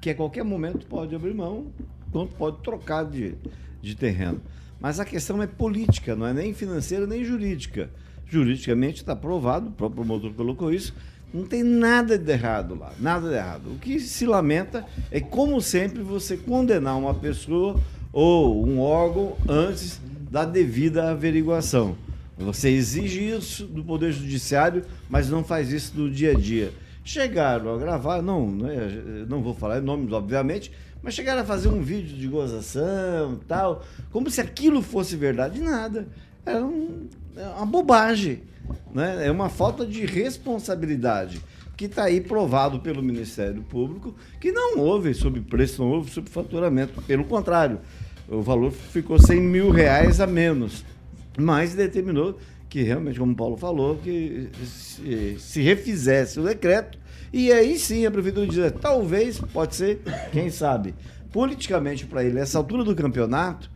que 0.02 0.10
a 0.10 0.16
qualquer 0.16 0.44
momento 0.44 0.88
pode 0.88 1.14
abrir 1.14 1.36
mão, 1.36 1.68
quanto 2.12 2.36
pode 2.36 2.64
trocar 2.64 3.04
de, 3.04 3.36
de 3.80 3.96
terreno. 3.96 4.42
Mas 4.80 5.00
a 5.00 5.06
questão 5.06 5.40
é 5.44 5.46
política, 5.46 6.16
não 6.16 6.26
é 6.26 6.34
nem 6.34 6.52
financeira 6.52 7.06
nem 7.06 7.24
jurídica. 7.24 7.92
Juridicamente 8.26 9.02
está 9.02 9.16
provado, 9.16 9.70
o 9.70 9.72
próprio 9.72 10.04
promotor 10.04 10.34
colocou 10.34 10.74
isso, 10.74 10.96
não 11.32 11.46
tem 11.46 11.62
nada 11.62 12.18
de 12.18 12.32
errado 12.32 12.74
lá, 12.74 12.92
nada 13.00 13.30
de 13.30 13.36
errado. 13.36 13.72
O 13.72 13.78
que 13.78 14.00
se 14.00 14.26
lamenta 14.26 14.84
é, 15.12 15.20
como 15.20 15.62
sempre, 15.62 16.02
você 16.02 16.38
condenar 16.38 16.98
uma 16.98 17.14
pessoa 17.14 17.80
ou 18.12 18.66
um 18.66 18.80
órgão 18.80 19.38
antes 19.48 20.02
da 20.34 20.46
devida 20.46 21.12
averiguação. 21.12 21.96
Você 22.40 22.68
exige 22.70 23.24
isso 23.24 23.68
do 23.68 23.84
Poder 23.84 24.12
Judiciário, 24.12 24.84
mas 25.08 25.30
não 25.30 25.44
faz 25.44 25.72
isso 25.72 25.94
no 25.96 26.10
dia 26.10 26.32
a 26.32 26.34
dia. 26.34 26.74
Chegaram 27.06 27.72
a 27.76 27.78
gravar, 27.78 28.20
não, 28.24 28.48
não, 28.50 28.68
é- 28.68 29.26
não 29.30 29.44
vou 29.44 29.54
falar 29.54 29.80
nomes, 29.80 30.12
obviamente, 30.12 30.72
mas 31.04 31.14
chegaram 31.14 31.42
a 31.42 31.46
fazer 31.46 31.68
um 31.68 31.84
vídeo 31.84 32.18
de 32.18 32.28
gozação 32.28 33.40
tal, 33.48 33.86
como 34.12 34.28
se 34.32 34.42
aquilo 34.42 34.82
fosse 34.82 35.16
verdade. 35.16 35.62
Nada. 35.62 36.08
Era 36.44 36.66
um- 36.66 37.08
é 37.38 37.48
uma 37.50 37.68
bobagem. 37.68 38.42
Né? 38.92 39.28
É 39.28 39.30
uma 39.32 39.50
falta 39.50 39.86
de 39.86 40.04
responsabilidade 40.04 41.42
que 41.78 41.86
está 41.86 42.06
aí 42.06 42.20
provado 42.20 42.80
pelo 42.80 43.04
Ministério 43.04 43.62
Público 43.62 44.16
que 44.40 44.52
não 44.52 44.80
houve 44.80 45.14
sobrepreço, 45.14 45.84
não 45.84 45.92
houve 45.92 46.10
subfaturamento. 46.10 47.00
Pelo 47.04 47.24
contrário, 47.26 47.80
o 48.28 48.42
valor 48.42 48.72
ficou 48.72 49.20
100 49.20 49.42
mil 49.42 49.70
reais 49.70 50.20
a 50.20 50.28
menos. 50.28 50.84
Mas 51.38 51.74
determinou 51.74 52.38
que 52.70 52.82
realmente, 52.84 53.20
como 53.20 53.34
o 53.34 53.36
Paulo 53.36 53.58
falou, 53.58 53.98
que 53.98 54.50
se, 54.66 55.36
se 55.40 55.62
refizesse 55.62 56.40
o 56.40 56.44
decreto 56.44 56.98
e 57.32 57.52
aí 57.52 57.78
sim 57.78 58.06
a 58.06 58.12
prefeitura 58.12 58.48
diz, 58.48 58.72
talvez, 58.82 59.40
pode 59.40 59.76
ser, 59.76 60.02
quem 60.32 60.50
sabe, 60.50 60.94
politicamente 61.32 62.06
para 62.06 62.24
ele, 62.24 62.40
essa 62.40 62.58
altura 62.58 62.84
do 62.84 62.96
campeonato, 62.96 63.70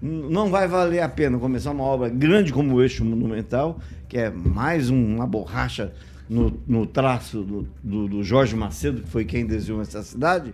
não 0.00 0.48
vai 0.50 0.68
valer 0.68 1.00
a 1.00 1.08
pena 1.08 1.38
começar 1.38 1.70
uma 1.72 1.82
obra 1.84 2.08
grande 2.08 2.52
como 2.52 2.74
o 2.76 2.82
Eixo 2.82 3.04
Monumental, 3.04 3.80
que 4.08 4.16
é 4.16 4.30
mais 4.30 4.90
um- 4.90 5.16
uma 5.16 5.26
borracha 5.26 5.92
no, 6.28 6.60
no 6.66 6.84
traço 6.86 7.42
do, 7.42 7.68
do- 7.82 8.08
do 8.08 8.22
Jorge 8.22 8.54
Macedo, 8.54 9.02
que 9.02 9.08
foi 9.08 9.24
quem 9.24 9.46
desenhou 9.46 9.80
essa 9.80 10.02
cidade, 10.02 10.52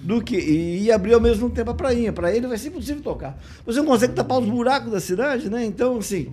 do 0.00 0.22
que 0.22 0.36
e, 0.36 0.84
e 0.84 0.92
abrir 0.92 1.14
ao 1.14 1.20
mesmo 1.20 1.50
tempo 1.50 1.70
a 1.70 1.74
prainha. 1.74 2.12
Para 2.12 2.34
ele 2.34 2.46
vai 2.46 2.56
ser 2.58 2.68
impossível 2.68 3.02
tocar. 3.02 3.36
Você 3.64 3.78
não 3.80 3.86
consegue 3.86 4.14
tapar 4.14 4.38
os 4.38 4.48
buracos 4.48 4.92
da 4.92 5.00
cidade, 5.00 5.50
né? 5.50 5.64
Então, 5.64 5.98
assim, 5.98 6.32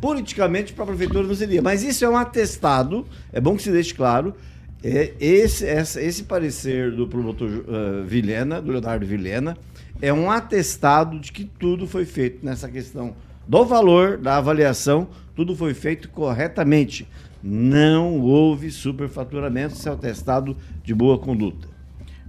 politicamente 0.00 0.72
para 0.72 0.84
a 0.84 0.86
prefeitura 0.88 1.26
não 1.26 1.34
seria. 1.34 1.62
Mas 1.62 1.82
isso 1.82 2.04
é 2.04 2.08
um 2.08 2.16
atestado, 2.16 3.06
é 3.32 3.40
bom 3.40 3.56
que 3.56 3.62
se 3.62 3.70
deixe 3.70 3.94
claro. 3.94 4.34
É, 4.82 5.14
esse, 5.18 5.64
essa- 5.66 6.02
esse 6.02 6.24
parecer 6.24 6.92
do 6.92 7.06
promotor 7.08 7.48
uh, 7.48 8.04
Vilhena, 8.04 8.60
do 8.60 8.70
Leonardo 8.70 9.06
Vilhena, 9.06 9.56
é 10.02 10.12
um 10.12 10.30
atestado 10.30 11.18
de 11.18 11.32
que 11.32 11.44
tudo 11.58 11.86
foi 11.86 12.04
feito 12.04 12.44
nessa 12.44 12.68
questão 12.68 13.14
do 13.48 13.64
valor, 13.64 14.18
da 14.18 14.36
avaliação, 14.36 15.08
tudo 15.34 15.56
foi 15.56 15.72
feito 15.72 16.10
corretamente. 16.10 17.08
Não 17.46 18.22
houve 18.22 18.70
superfaturamento, 18.70 19.74
isso 19.74 19.86
é 19.86 19.92
atestado 19.92 20.56
de 20.82 20.94
boa 20.94 21.18
conduta. 21.18 21.68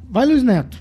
Vai, 0.10 0.26
Luiz 0.26 0.44
Neto. 0.44 0.78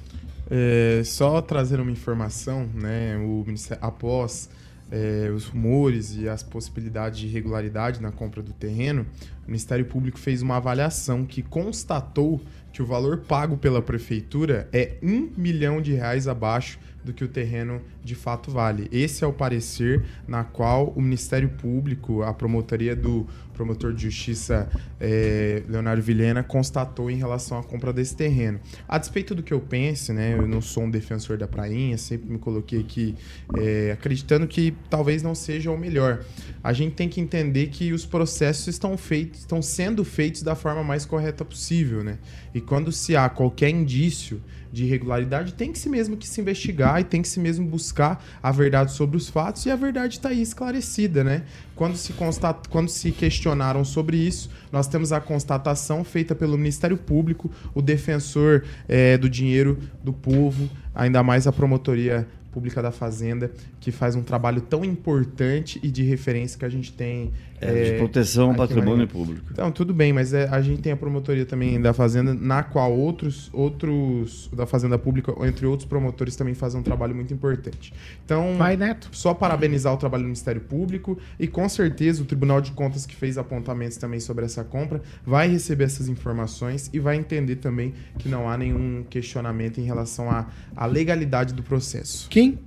É, 0.50 1.02
só 1.04 1.40
trazer 1.40 1.78
uma 1.78 1.92
informação, 1.92 2.68
né? 2.74 3.16
O 3.16 3.44
Ministério, 3.46 3.78
após 3.80 4.50
é, 4.90 5.30
os 5.30 5.46
rumores 5.46 6.16
e 6.16 6.28
as 6.28 6.42
possibilidades 6.42 7.20
de 7.20 7.26
irregularidade 7.28 8.02
na 8.02 8.10
compra 8.10 8.42
do 8.42 8.52
terreno, 8.52 9.06
o 9.44 9.46
Ministério 9.46 9.84
Público 9.84 10.18
fez 10.18 10.42
uma 10.42 10.56
avaliação 10.56 11.24
que 11.24 11.40
constatou 11.40 12.40
que 12.72 12.82
o 12.82 12.86
valor 12.86 13.18
pago 13.18 13.56
pela 13.56 13.80
prefeitura 13.80 14.68
é 14.72 14.96
um 15.00 15.30
milhão 15.36 15.80
de 15.80 15.92
reais 15.94 16.26
abaixo 16.26 16.80
do 17.04 17.12
que 17.12 17.22
o 17.22 17.28
terreno 17.28 17.80
de 18.02 18.14
fato 18.14 18.50
vale. 18.50 18.88
Esse 18.90 19.22
é 19.22 19.26
o 19.26 19.32
parecer 19.32 20.04
na 20.26 20.42
qual 20.42 20.92
o 20.96 21.02
Ministério 21.02 21.50
Público, 21.50 22.22
a 22.22 22.32
promotoria 22.32 22.96
do 22.96 23.26
promotor 23.52 23.92
de 23.92 24.02
justiça 24.02 24.68
eh, 25.00 25.62
Leonardo 25.68 26.02
Vilhena, 26.02 26.42
constatou 26.42 27.10
em 27.10 27.16
relação 27.16 27.56
à 27.56 27.62
compra 27.62 27.92
desse 27.92 28.16
terreno. 28.16 28.58
A 28.88 28.98
despeito 28.98 29.34
do 29.34 29.42
que 29.42 29.54
eu 29.54 29.60
pense, 29.60 30.12
né, 30.12 30.34
eu 30.36 30.46
não 30.46 30.60
sou 30.60 30.82
um 30.82 30.90
defensor 30.90 31.38
da 31.38 31.46
prainha, 31.46 31.96
sempre 31.96 32.28
me 32.28 32.38
coloquei 32.38 32.80
aqui 32.80 33.14
eh, 33.56 33.92
acreditando 33.92 34.48
que 34.48 34.74
talvez 34.90 35.22
não 35.22 35.34
seja 35.34 35.70
o 35.70 35.78
melhor. 35.78 36.24
A 36.62 36.72
gente 36.72 36.94
tem 36.94 37.08
que 37.08 37.20
entender 37.20 37.68
que 37.68 37.92
os 37.92 38.04
processos 38.04 38.66
estão 38.66 38.96
feitos, 38.96 39.40
estão 39.40 39.62
sendo 39.62 40.04
feitos 40.04 40.42
da 40.42 40.54
forma 40.54 40.82
mais 40.82 41.06
correta 41.06 41.44
possível, 41.44 42.02
né? 42.02 42.18
E 42.52 42.60
quando 42.60 42.90
se 42.90 43.16
há 43.16 43.28
qualquer 43.28 43.70
indício 43.70 44.42
de 44.74 44.84
irregularidade, 44.84 45.54
tem 45.54 45.72
que 45.72 45.78
se 45.78 45.88
mesmo 45.88 46.16
que 46.16 46.26
se 46.26 46.40
investigar 46.40 47.00
e 47.00 47.04
tem 47.04 47.22
que 47.22 47.28
se 47.28 47.38
mesmo 47.38 47.64
buscar 47.64 48.22
a 48.42 48.50
verdade 48.50 48.92
sobre 48.92 49.16
os 49.16 49.28
fatos 49.28 49.64
e 49.64 49.70
a 49.70 49.76
verdade 49.76 50.16
está 50.16 50.30
aí 50.30 50.42
esclarecida, 50.42 51.22
né? 51.22 51.44
Quando 51.76 51.96
se, 51.96 52.12
constat... 52.12 52.68
Quando 52.68 52.88
se 52.88 53.12
questionaram 53.12 53.84
sobre 53.84 54.16
isso, 54.16 54.50
nós 54.72 54.88
temos 54.88 55.12
a 55.12 55.20
constatação 55.20 56.02
feita 56.02 56.34
pelo 56.34 56.58
Ministério 56.58 56.96
Público, 56.96 57.50
o 57.72 57.80
defensor 57.80 58.64
eh, 58.88 59.16
do 59.16 59.30
dinheiro 59.30 59.78
do 60.02 60.12
povo, 60.12 60.68
ainda 60.92 61.22
mais 61.22 61.46
a 61.46 61.52
promotoria 61.52 62.26
pública 62.54 62.80
da 62.80 62.92
Fazenda, 62.92 63.50
que 63.80 63.90
faz 63.90 64.14
um 64.14 64.22
trabalho 64.22 64.60
tão 64.60 64.84
importante 64.84 65.80
e 65.82 65.90
de 65.90 66.04
referência 66.04 66.56
que 66.56 66.64
a 66.64 66.68
gente 66.68 66.92
tem. 66.92 67.32
É, 67.64 67.92
de 67.92 67.98
proteção 67.98 68.50
ao 68.50 68.54
patrimônio 68.54 69.06
público. 69.08 69.46
Então, 69.50 69.70
tudo 69.70 69.94
bem, 69.94 70.12
mas 70.12 70.32
é, 70.32 70.48
a 70.48 70.60
gente 70.60 70.82
tem 70.82 70.92
a 70.92 70.96
promotoria 70.96 71.46
também 71.46 71.80
da 71.80 71.92
Fazenda, 71.92 72.34
na 72.34 72.62
qual 72.62 72.92
outros, 72.92 73.50
outros 73.52 74.50
da 74.52 74.66
Fazenda 74.66 74.98
Pública, 74.98 75.32
entre 75.46 75.66
outros 75.66 75.88
promotores, 75.88 76.36
também 76.36 76.54
fazem 76.54 76.80
um 76.80 76.82
trabalho 76.82 77.14
muito 77.14 77.32
importante. 77.32 77.92
Então, 78.24 78.56
Vai, 78.56 78.76
Neto. 78.76 79.08
só 79.12 79.32
parabenizar 79.32 79.92
o 79.92 79.96
trabalho 79.96 80.22
do 80.22 80.26
Ministério 80.26 80.60
Público 80.60 81.18
e 81.38 81.46
com 81.46 81.68
certeza 81.68 82.22
o 82.22 82.26
Tribunal 82.26 82.60
de 82.60 82.72
Contas 82.72 83.06
que 83.06 83.14
fez 83.14 83.38
apontamentos 83.38 83.96
também 83.96 84.20
sobre 84.20 84.44
essa 84.44 84.64
compra 84.64 85.00
vai 85.24 85.48
receber 85.48 85.84
essas 85.84 86.08
informações 86.08 86.90
e 86.92 86.98
vai 86.98 87.16
entender 87.16 87.56
também 87.56 87.94
que 88.18 88.28
não 88.28 88.48
há 88.48 88.56
nenhum 88.56 89.04
questionamento 89.08 89.78
em 89.78 89.84
relação 89.84 90.30
à, 90.30 90.46
à 90.76 90.86
legalidade 90.86 91.54
do 91.54 91.62
processo. 91.62 92.28
Quem? 92.28 92.58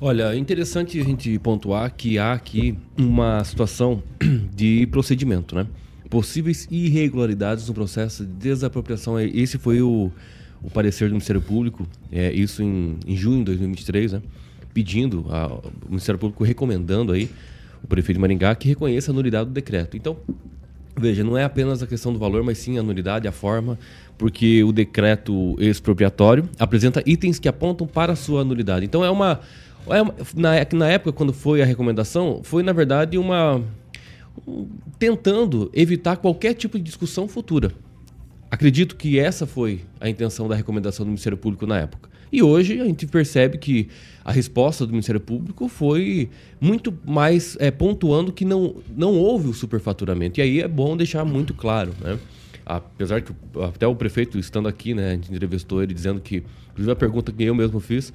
Olha, 0.00 0.34
é 0.34 0.36
interessante 0.36 1.00
a 1.00 1.04
gente 1.04 1.38
pontuar 1.38 1.92
que 1.94 2.18
há 2.18 2.32
aqui 2.32 2.76
uma 2.98 3.42
situação 3.44 4.02
de 4.54 4.86
procedimento, 4.88 5.54
né? 5.54 5.66
Possíveis 6.10 6.66
irregularidades 6.70 7.68
no 7.68 7.74
processo 7.74 8.24
de 8.24 8.32
desapropriação. 8.32 9.18
Esse 9.20 9.56
foi 9.56 9.80
o, 9.80 10.10
o 10.62 10.70
parecer 10.70 11.08
do 11.08 11.12
Ministério 11.12 11.40
Público, 11.40 11.86
é, 12.12 12.32
isso 12.32 12.62
em, 12.62 12.98
em 13.06 13.16
junho 13.16 13.38
de 13.38 13.44
2023, 13.46 14.12
né? 14.14 14.22
Pedindo, 14.72 15.26
o 15.28 15.88
Ministério 15.88 16.18
Público 16.18 16.42
recomendando 16.42 17.12
aí 17.12 17.30
o 17.82 17.86
prefeito 17.86 18.16
de 18.16 18.20
Maringá 18.20 18.54
que 18.54 18.66
reconheça 18.68 19.12
a 19.12 19.14
nulidade 19.14 19.48
do 19.48 19.52
decreto. 19.52 19.96
Então, 19.96 20.16
Veja, 20.96 21.24
não 21.24 21.36
é 21.36 21.42
apenas 21.42 21.82
a 21.82 21.86
questão 21.86 22.12
do 22.12 22.18
valor, 22.20 22.44
mas 22.44 22.58
sim 22.58 22.78
a 22.78 22.82
nulidade, 22.82 23.26
a 23.26 23.32
forma, 23.32 23.76
porque 24.16 24.62
o 24.62 24.70
decreto 24.70 25.56
expropriatório 25.58 26.48
apresenta 26.56 27.02
itens 27.04 27.40
que 27.40 27.48
apontam 27.48 27.84
para 27.84 28.12
a 28.12 28.16
sua 28.16 28.44
nulidade. 28.44 28.86
Então 28.86 29.04
é 29.04 29.10
uma. 29.10 29.40
É 29.88 30.24
na, 30.36 30.52
na 30.72 30.88
época, 30.88 31.12
quando 31.12 31.32
foi 31.32 31.62
a 31.62 31.64
recomendação, 31.64 32.40
foi 32.42 32.62
na 32.62 32.72
verdade 32.72 33.18
uma. 33.18 33.62
um- 34.46 34.66
tentando 34.98 35.70
evitar 35.74 36.16
qualquer 36.16 36.54
tipo 36.54 36.78
de 36.78 36.84
discussão 36.84 37.28
futura. 37.28 37.72
Acredito 38.50 38.96
que 38.96 39.18
essa 39.18 39.46
foi 39.46 39.80
a 40.00 40.08
intenção 40.08 40.48
da 40.48 40.54
recomendação 40.54 41.04
do 41.04 41.08
Ministério 41.08 41.36
Público 41.36 41.66
na 41.66 41.78
época. 41.80 42.08
E 42.32 42.42
hoje 42.42 42.80
a 42.80 42.84
gente 42.84 43.06
percebe 43.06 43.58
que 43.58 43.88
a 44.24 44.32
resposta 44.32 44.86
do 44.86 44.90
Ministério 44.92 45.20
Público 45.20 45.68
foi 45.68 46.28
muito 46.60 46.92
mais 47.04 47.56
é, 47.60 47.70
pontuando 47.70 48.32
que 48.32 48.44
não, 48.44 48.76
não 48.96 49.14
houve 49.14 49.48
o 49.48 49.52
superfaturamento. 49.54 50.40
E 50.40 50.42
aí 50.42 50.60
é 50.60 50.68
bom 50.68 50.96
deixar 50.96 51.24
muito 51.24 51.52
claro, 51.54 51.92
né? 52.00 52.18
Apesar 52.66 53.20
que 53.20 53.32
até 53.62 53.86
o 53.86 53.94
prefeito 53.94 54.38
estando 54.38 54.66
aqui, 54.68 54.94
né, 54.94 55.10
a 55.10 55.12
gente 55.14 55.30
entrevistou 55.32 55.82
ele 55.82 55.92
dizendo 55.92 56.20
que, 56.20 56.42
inclusive 56.70 56.90
a 56.92 56.96
pergunta 56.96 57.30
que 57.30 57.44
eu 57.44 57.54
mesmo 57.54 57.78
fiz, 57.78 58.12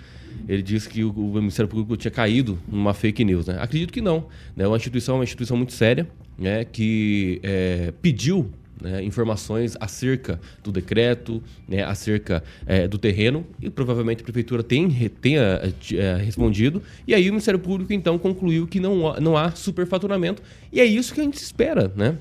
ele 0.47 0.61
disse 0.61 0.87
que 0.89 1.03
o, 1.03 1.13
Ministério 1.13 1.67
Público 1.67 1.95
tinha 1.97 2.11
caído 2.11 2.59
numa 2.67 2.93
fake 2.93 3.23
news, 3.23 3.47
né? 3.47 3.57
Acredito 3.59 3.93
que 3.93 4.01
não, 4.01 4.25
né? 4.55 4.67
Uma 4.67 4.77
instituição 4.77 5.15
uma 5.15 5.23
instituição 5.23 5.57
muito 5.57 5.73
séria, 5.73 6.07
né, 6.37 6.63
que 6.63 7.39
é, 7.43 7.93
pediu 8.01 8.49
né, 8.81 9.03
informações 9.03 9.75
acerca 9.79 10.39
do 10.63 10.71
decreto, 10.71 11.43
né, 11.67 11.83
acerca 11.83 12.41
é, 12.65 12.87
do 12.87 12.97
terreno, 12.97 13.45
e 13.61 13.69
provavelmente 13.69 14.21
a 14.21 14.23
prefeitura 14.23 14.63
tem, 14.63 14.89
tenha 15.21 15.61
é, 15.93 16.15
respondido, 16.15 16.81
e 17.05 17.13
aí 17.13 17.29
o 17.29 17.33
Ministério 17.33 17.59
Público 17.59 17.91
então 17.91 18.17
concluiu 18.17 18.65
que 18.65 18.79
não, 18.79 19.13
não 19.19 19.35
há 19.35 19.51
superfaturamento, 19.51 20.41
e 20.71 20.79
é 20.79 20.85
isso 20.85 21.13
que 21.13 21.19
a 21.19 21.23
gente 21.23 21.35
espera, 21.35 21.91
né? 21.95 22.17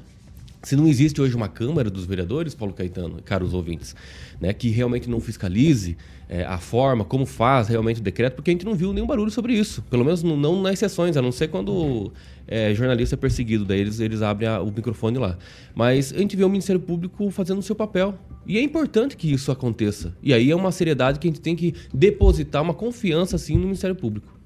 Se 0.60 0.74
não 0.74 0.88
existe 0.88 1.20
hoje 1.20 1.36
uma 1.36 1.48
Câmara 1.48 1.88
dos 1.88 2.04
Vereadores, 2.04 2.52
Paulo 2.52 2.74
Caetano, 2.74 3.22
caros 3.24 3.54
ouvintes, 3.54 3.94
né, 4.40 4.52
que 4.52 4.68
realmente 4.70 5.08
não 5.08 5.20
fiscalize 5.20 5.96
é, 6.28 6.44
a 6.44 6.58
forma, 6.58 7.04
como 7.04 7.24
faz 7.24 7.68
realmente 7.68 8.00
o 8.00 8.02
decreto, 8.02 8.34
porque 8.34 8.50
a 8.50 8.52
gente 8.52 8.64
não 8.66 8.74
viu 8.74 8.92
nenhum 8.92 9.06
barulho 9.06 9.30
sobre 9.30 9.54
isso. 9.54 9.82
Pelo 9.90 10.04
menos 10.04 10.22
não, 10.22 10.36
não 10.36 10.60
nas 10.60 10.78
sessões, 10.78 11.16
a 11.16 11.22
não 11.22 11.32
ser 11.32 11.48
quando 11.48 12.12
é, 12.46 12.74
jornalista 12.74 13.14
é 13.14 13.18
perseguido, 13.18 13.64
daí 13.64 13.80
eles, 13.80 13.98
eles 14.00 14.20
abrem 14.22 14.48
a- 14.48 14.60
o 14.60 14.66
microfone 14.66 15.16
lá. 15.18 15.38
Mas 15.74 16.12
a 16.12 16.18
gente 16.18 16.36
vê 16.36 16.44
o 16.44 16.48
Ministério 16.48 16.80
Público 16.80 17.30
fazendo 17.30 17.58
o 17.58 17.62
seu 17.62 17.74
papel. 17.74 18.14
E 18.46 18.56
é 18.58 18.62
importante 18.62 19.16
que 19.16 19.30
isso 19.32 19.50
aconteça. 19.52 20.14
E 20.22 20.32
aí 20.34 20.50
é 20.50 20.56
uma 20.56 20.72
seriedade 20.72 21.18
que 21.18 21.26
a 21.26 21.30
gente 21.30 21.40
tem 21.40 21.54
que 21.56 21.74
depositar 21.92 22.62
uma 22.62 22.72
confiança 22.74 23.36
assim 23.36 23.54
no 23.56 23.64
Ministério 23.64 23.94
Público. 23.96 24.38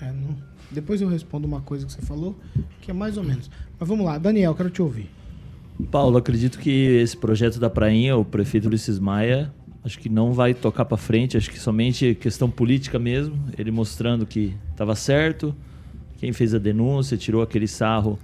É, 0.00 0.06
não- 0.12 0.36
Depois 0.70 1.00
eu 1.02 1.08
respondo 1.08 1.46
uma 1.46 1.60
coisa 1.60 1.84
que 1.84 1.92
você 1.92 2.00
falou, 2.02 2.34
que 2.80 2.90
é 2.90 2.94
mais 2.94 3.16
ou 3.18 3.22
menos. 3.24 3.50
Mas 3.78 3.88
vamos 3.88 4.06
lá, 4.06 4.16
Daniel, 4.18 4.54
quero 4.54 4.70
te 4.70 4.80
ouvir. 4.80 5.10
Paulo, 5.90 6.16
acredito 6.16 6.58
que 6.58 6.70
esse 6.70 7.16
projeto 7.16 7.58
da 7.60 7.68
Prainha, 7.68 8.16
o 8.16 8.24
prefeito 8.24 8.68
Ulisses 8.68 8.98
Maia, 8.98 9.52
acho 9.84 9.98
que 9.98 10.08
não 10.08 10.32
vai 10.32 10.54
tocar 10.54 10.84
para 10.84 10.96
frente, 10.96 11.36
acho 11.36 11.50
que 11.50 11.58
somente 11.58 12.14
questão 12.14 12.48
política 12.48 12.98
mesmo, 12.98 13.36
ele 13.58 13.70
mostrando 13.70 14.24
que 14.24 14.54
estava 14.70 14.94
certo, 14.94 15.54
quem 16.18 16.32
fez 16.32 16.54
a 16.54 16.58
denúncia, 16.58 17.16
tirou 17.16 17.42
aquele 17.42 17.66
sarro, 17.66 18.18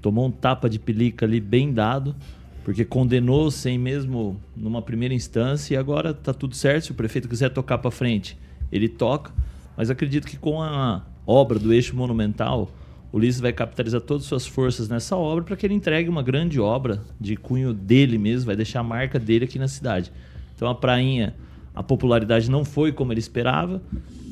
tomou 0.00 0.26
um 0.26 0.30
tapa 0.30 0.68
de 0.68 0.78
pelica 0.78 1.26
ali 1.26 1.40
bem 1.40 1.72
dado, 1.72 2.16
porque 2.64 2.84
condenou 2.84 3.50
sem 3.50 3.78
mesmo 3.78 4.40
numa 4.56 4.80
primeira 4.80 5.12
instância 5.12 5.74
e 5.74 5.76
agora 5.76 6.14
tá 6.14 6.32
tudo 6.32 6.54
certo, 6.54 6.86
se 6.86 6.92
o 6.92 6.94
prefeito 6.94 7.28
quiser 7.28 7.50
tocar 7.50 7.78
para 7.78 7.90
frente, 7.90 8.38
ele 8.72 8.88
toca, 8.88 9.30
mas 9.76 9.90
acredito 9.90 10.26
que 10.26 10.38
com 10.38 10.62
a 10.62 11.04
obra 11.26 11.58
do 11.58 11.72
eixo 11.74 11.94
monumental, 11.94 12.70
o 13.12 13.18
Ulisses 13.18 13.40
vai 13.40 13.52
capitalizar 13.52 14.00
todas 14.00 14.24
as 14.24 14.28
suas 14.28 14.46
forças 14.46 14.88
nessa 14.88 15.14
obra 15.14 15.44
para 15.44 15.56
que 15.56 15.66
ele 15.66 15.74
entregue 15.74 16.08
uma 16.08 16.22
grande 16.22 16.58
obra 16.58 17.02
de 17.20 17.36
cunho 17.36 17.74
dele 17.74 18.16
mesmo, 18.16 18.46
vai 18.46 18.56
deixar 18.56 18.80
a 18.80 18.82
marca 18.82 19.18
dele 19.18 19.44
aqui 19.44 19.58
na 19.58 19.68
cidade. 19.68 20.10
Então 20.54 20.68
a 20.68 20.74
prainha, 20.74 21.34
a 21.74 21.82
popularidade 21.82 22.50
não 22.50 22.64
foi 22.64 22.92
como 22.92 23.12
ele 23.12 23.20
esperava 23.20 23.82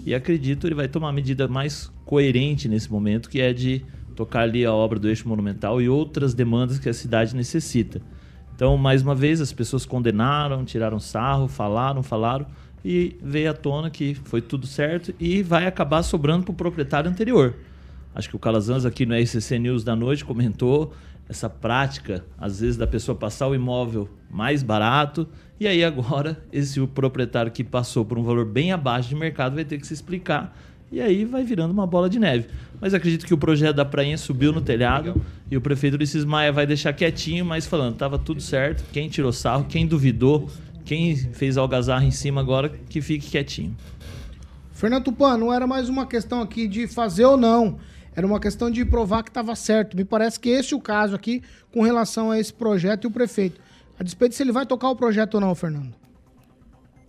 e 0.04 0.14
acredito 0.14 0.66
ele 0.66 0.74
vai 0.74 0.88
tomar 0.88 1.08
a 1.08 1.12
medida 1.12 1.46
mais 1.48 1.92
coerente 2.04 2.68
nesse 2.68 2.90
momento, 2.90 3.28
que 3.28 3.40
é 3.40 3.52
de 3.52 3.84
tocar 4.14 4.42
ali 4.42 4.64
a 4.64 4.72
obra 4.72 4.98
do 4.98 5.08
eixo 5.08 5.28
monumental 5.28 5.80
e 5.80 5.88
outras 5.88 6.34
demandas 6.34 6.78
que 6.78 6.88
a 6.88 6.94
cidade 6.94 7.34
necessita. 7.34 8.00
Então, 8.54 8.76
mais 8.76 9.02
uma 9.02 9.14
vez, 9.14 9.40
as 9.40 9.52
pessoas 9.52 9.86
condenaram, 9.86 10.64
tiraram 10.64 11.00
sarro, 11.00 11.48
falaram, 11.48 12.02
falaram 12.02 12.46
e 12.84 13.16
veio 13.22 13.50
à 13.50 13.54
tona 13.54 13.90
que 13.90 14.14
foi 14.14 14.40
tudo 14.40 14.66
certo 14.66 15.14
e 15.18 15.42
vai 15.42 15.66
acabar 15.66 16.02
sobrando 16.02 16.44
para 16.44 16.52
o 16.52 16.54
proprietário 16.54 17.10
anterior. 17.10 17.54
Acho 18.14 18.28
que 18.28 18.36
o 18.36 18.38
Calazans 18.38 18.84
aqui 18.84 19.06
no 19.06 19.14
RCC 19.14 19.58
News 19.58 19.84
da 19.84 19.96
noite 19.96 20.24
comentou 20.24 20.92
essa 21.28 21.48
prática, 21.48 22.24
às 22.38 22.60
vezes, 22.60 22.76
da 22.76 22.86
pessoa 22.86 23.16
passar 23.16 23.48
o 23.48 23.54
imóvel 23.54 24.08
mais 24.30 24.62
barato 24.62 25.26
e 25.62 25.66
aí 25.66 25.84
agora 25.84 26.42
esse 26.52 26.80
o 26.80 26.88
proprietário 26.88 27.52
que 27.52 27.62
passou 27.62 28.04
por 28.04 28.18
um 28.18 28.22
valor 28.22 28.44
bem 28.44 28.72
abaixo 28.72 29.08
de 29.08 29.14
mercado 29.14 29.54
vai 29.54 29.64
ter 29.64 29.78
que 29.78 29.86
se 29.86 29.94
explicar 29.94 30.56
e 30.90 31.00
aí 31.00 31.24
vai 31.24 31.42
virando 31.42 31.70
uma 31.70 31.86
bola 31.86 32.10
de 32.10 32.18
neve. 32.18 32.48
Mas 32.78 32.92
acredito 32.92 33.24
que 33.24 33.32
o 33.32 33.38
projeto 33.38 33.76
da 33.76 33.84
prainha 33.84 34.18
subiu 34.18 34.52
no 34.52 34.60
telhado 34.60 35.14
e 35.50 35.56
o 35.56 35.60
prefeito 35.60 35.94
Ulisses 35.94 36.24
Maia 36.24 36.52
vai 36.52 36.66
deixar 36.66 36.92
quietinho, 36.92 37.46
mas 37.46 37.64
falando, 37.64 37.94
estava 37.94 38.18
tudo 38.18 38.42
certo, 38.42 38.84
quem 38.92 39.08
tirou 39.08 39.32
sarro, 39.32 39.64
quem 39.68 39.86
duvidou, 39.86 40.50
quem 40.84 41.16
fez 41.16 41.56
algazarra 41.56 42.04
em 42.04 42.10
cima 42.10 42.42
agora, 42.42 42.68
que 42.68 43.00
fique 43.00 43.30
quietinho. 43.30 43.74
Fernando 44.72 45.04
Tupan, 45.04 45.38
não 45.38 45.52
era 45.52 45.66
mais 45.66 45.88
uma 45.88 46.06
questão 46.06 46.42
aqui 46.42 46.68
de 46.68 46.86
fazer 46.86 47.24
ou 47.24 47.36
não. 47.38 47.78
Era 48.14 48.26
uma 48.26 48.38
questão 48.38 48.70
de 48.70 48.84
provar 48.84 49.22
que 49.22 49.30
estava 49.30 49.54
certo. 49.54 49.96
Me 49.96 50.04
parece 50.04 50.38
que 50.38 50.50
esse 50.50 50.74
é 50.74 50.76
o 50.76 50.80
caso 50.80 51.14
aqui 51.14 51.40
com 51.70 51.82
relação 51.82 52.30
a 52.30 52.38
esse 52.38 52.52
projeto 52.52 53.04
e 53.04 53.06
o 53.06 53.10
prefeito. 53.10 53.58
A 53.98 54.02
despeito 54.02 54.34
se 54.34 54.42
ele 54.42 54.52
vai 54.52 54.66
tocar 54.66 54.90
o 54.90 54.96
projeto 54.96 55.34
ou 55.34 55.40
não, 55.40 55.54
Fernando. 55.54 55.94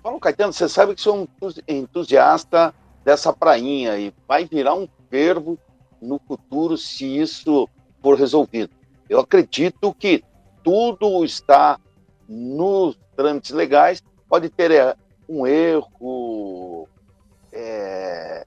Paulo 0.02 0.20
Caetano, 0.20 0.52
você 0.52 0.68
sabe 0.68 0.96
que 0.96 1.02
sou 1.02 1.18
um 1.18 1.22
entusi- 1.24 1.64
entusiasta 1.68 2.74
dessa 3.06 3.32
prainha 3.32 3.98
e 3.98 4.14
vai 4.28 4.46
virar 4.46 4.76
um 4.76 4.88
fervo 5.10 5.58
no 6.02 6.20
futuro 6.20 6.78
se 6.78 7.06
isso 7.06 7.70
for 8.02 8.18
resolvido. 8.18 8.74
Eu 9.10 9.20
acredito 9.20 9.94
que 9.94 10.24
tudo 10.64 11.24
está 11.24 11.80
nos 12.28 12.98
trâmites 13.16 13.52
legais. 13.52 14.04
Pode 14.28 14.50
ter 14.50 14.72
é, 14.72 14.96
um 15.28 15.48
erro 15.48 16.88
é, 17.52 18.46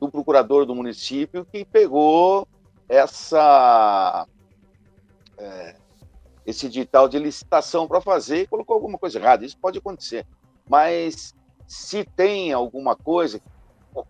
do 0.00 0.08
procurador 0.08 0.66
do 0.66 0.74
município 0.74 1.44
que 1.44 1.64
pegou 1.64 2.48
essa 2.88 4.26
é, 5.38 5.76
esse 6.46 6.66
edital 6.66 7.08
de 7.08 7.18
licitação 7.18 7.88
para 7.88 8.00
fazer 8.00 8.42
e 8.42 8.46
colocou 8.46 8.74
alguma 8.74 8.96
coisa 8.96 9.18
errada. 9.18 9.44
Isso 9.44 9.58
pode 9.58 9.78
acontecer. 9.78 10.24
Mas 10.68 11.34
se 11.66 12.04
tem 12.04 12.52
alguma 12.52 12.94
coisa, 12.94 13.40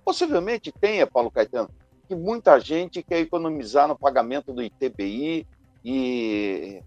possivelmente 0.05 0.71
tenha, 0.71 1.07
Paulo 1.07 1.31
Caetano, 1.31 1.71
que 2.07 2.15
muita 2.15 2.61
gente 2.61 3.03
quer 3.03 3.21
economizar 3.21 3.89
no 3.89 3.99
pagamento 3.99 4.53
do 4.53 4.63
ITBI 4.63 5.47
e 5.85 6.83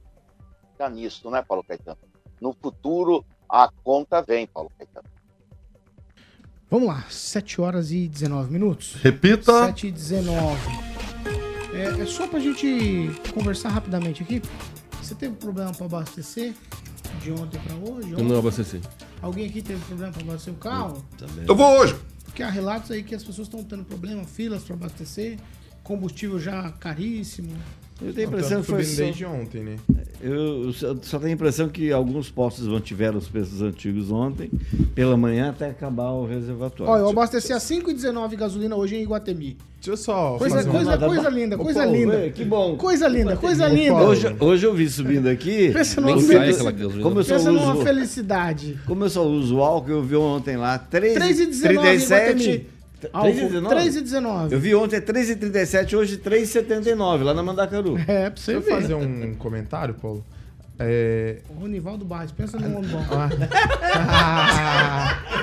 tá 0.78 0.90
nisso, 0.90 1.30
né, 1.30 1.42
Paulo 1.42 1.64
Caetano? 1.64 1.98
No 2.40 2.54
futuro, 2.54 3.26
a 3.50 3.70
conta 3.84 4.22
vem, 4.22 4.46
Paulo 4.46 4.72
Caetano. 4.78 5.10
Vamos 6.70 6.88
lá, 6.88 7.04
7 7.10 7.60
horas 7.60 7.92
e 7.92 8.08
19 8.08 8.52
minutos. 8.52 8.94
Repita. 9.02 9.66
7 9.66 9.88
e 9.88 9.92
19. 9.92 10.90
É, 11.74 12.02
é 12.02 12.06
só 12.06 12.28
pra 12.28 12.40
gente 12.40 13.10
conversar 13.34 13.70
rapidamente 13.70 14.22
aqui. 14.22 14.42
Você 15.10 15.16
teve 15.16 15.36
problema 15.38 15.72
pra 15.72 15.88
abastecer 15.88 16.54
de 17.24 17.32
ontem 17.32 17.60
pra 17.62 17.76
hoje? 17.78 18.12
Eu 18.12 18.24
não 18.24 18.38
abasteci. 18.38 18.80
Alguém 19.20 19.48
aqui 19.48 19.60
teve 19.60 19.84
problema 19.86 20.14
pra 20.14 20.22
abastecer 20.22 20.54
o 20.54 20.58
carro? 20.58 21.04
Eu 21.48 21.56
vou 21.56 21.80
hoje. 21.80 21.96
Porque 22.24 22.44
há 22.44 22.50
relatos 22.52 22.92
aí 22.92 23.02
que 23.02 23.16
as 23.16 23.24
pessoas 23.24 23.48
estão 23.48 23.64
tendo 23.64 23.84
problema, 23.84 24.24
filas 24.24 24.62
pra 24.62 24.76
abastecer, 24.76 25.40
combustível 25.82 26.40
já 26.40 26.72
caríssimo. 26.74 27.58
Eu 28.02 28.14
tenho 28.14 28.28
a 28.28 28.32
impressão 28.32 28.62
que 28.62 28.68
foi 28.68 28.84
só... 28.84 29.04
desde 29.04 29.26
ontem, 29.26 29.62
né? 29.62 29.76
Eu 30.22 30.72
só 30.74 31.18
tenho 31.18 31.32
a 31.32 31.34
impressão 31.34 31.68
que 31.70 31.92
alguns 31.92 32.30
postos 32.30 32.68
mantiveram 32.68 33.18
os 33.18 33.28
preços 33.28 33.62
antigos 33.62 34.12
ontem, 34.12 34.50
pela 34.96 35.18
manhã 35.18 35.50
até 35.50 35.70
acabar 35.70 36.12
o 36.12 36.26
reservatório. 36.26 36.92
Olha, 36.92 37.02
eu 37.02 37.10
abasteci 37.10 37.54
a 37.54 37.58
5,19 37.58 38.36
gasolina 38.36 38.76
hoje 38.76 38.96
em 38.96 39.04
Iguatemi. 39.04 39.58
Deixa 39.76 39.92
eu 39.92 39.98
só 39.98 40.38
coisa, 40.38 40.64
coisa, 40.66 40.98
uma... 40.98 41.08
coisa 41.08 41.30
linda, 41.30 41.56
Ô, 41.56 41.60
coisa 41.60 41.84
Paulo, 41.84 41.96
linda. 41.96 42.30
Que 42.32 42.44
bom. 42.44 42.76
Coisa 42.76 43.08
linda, 43.08 43.38
coisa 43.38 43.68
linda. 43.68 43.96
Hoje, 43.96 44.36
hoje 44.38 44.66
eu 44.66 44.74
vi 44.74 44.90
subindo 44.90 45.28
aqui. 45.28 45.72
Pensa 45.74 46.02
numa, 46.02 46.22
felicidade. 46.22 47.02
Como 47.02 47.20
eu 47.20 47.24
só 47.24 47.36
Pensa 47.36 47.52
uso, 47.52 47.84
felicidade. 47.84 48.80
Como 48.86 49.06
eu 49.06 49.10
só 49.10 49.26
uso 49.26 49.60
álcool, 49.60 49.92
eu 49.92 50.04
vi 50.04 50.18
ontem 50.18 50.58
lá 50.58 50.78
3,19 50.92 51.18
3,17 51.18 52.62
3,19. 53.08 54.52
Eu 54.52 54.60
vi 54.60 54.76
ontem 54.76 55.00
3,37, 55.00 55.94
hoje 55.98 56.18
3,79, 56.18 57.24
lá 57.24 57.34
na 57.34 57.42
Mandacaru. 57.44 57.98
É, 58.08 58.30
pra 58.30 58.42
você 58.42 58.54
Deixa 58.54 58.70
eu 58.70 58.76
ver. 58.76 58.82
fazer 58.82 58.94
um 58.96 59.34
comentário, 59.36 59.94
Paulo. 59.96 60.24
É... 60.82 61.40
O 61.60 61.68
Nivaldo 61.68 62.06
Barros, 62.06 62.32
pensa 62.32 62.58
num 62.58 62.78
homem 62.78 62.90
bom. 62.90 63.04
Ah, 63.82 65.18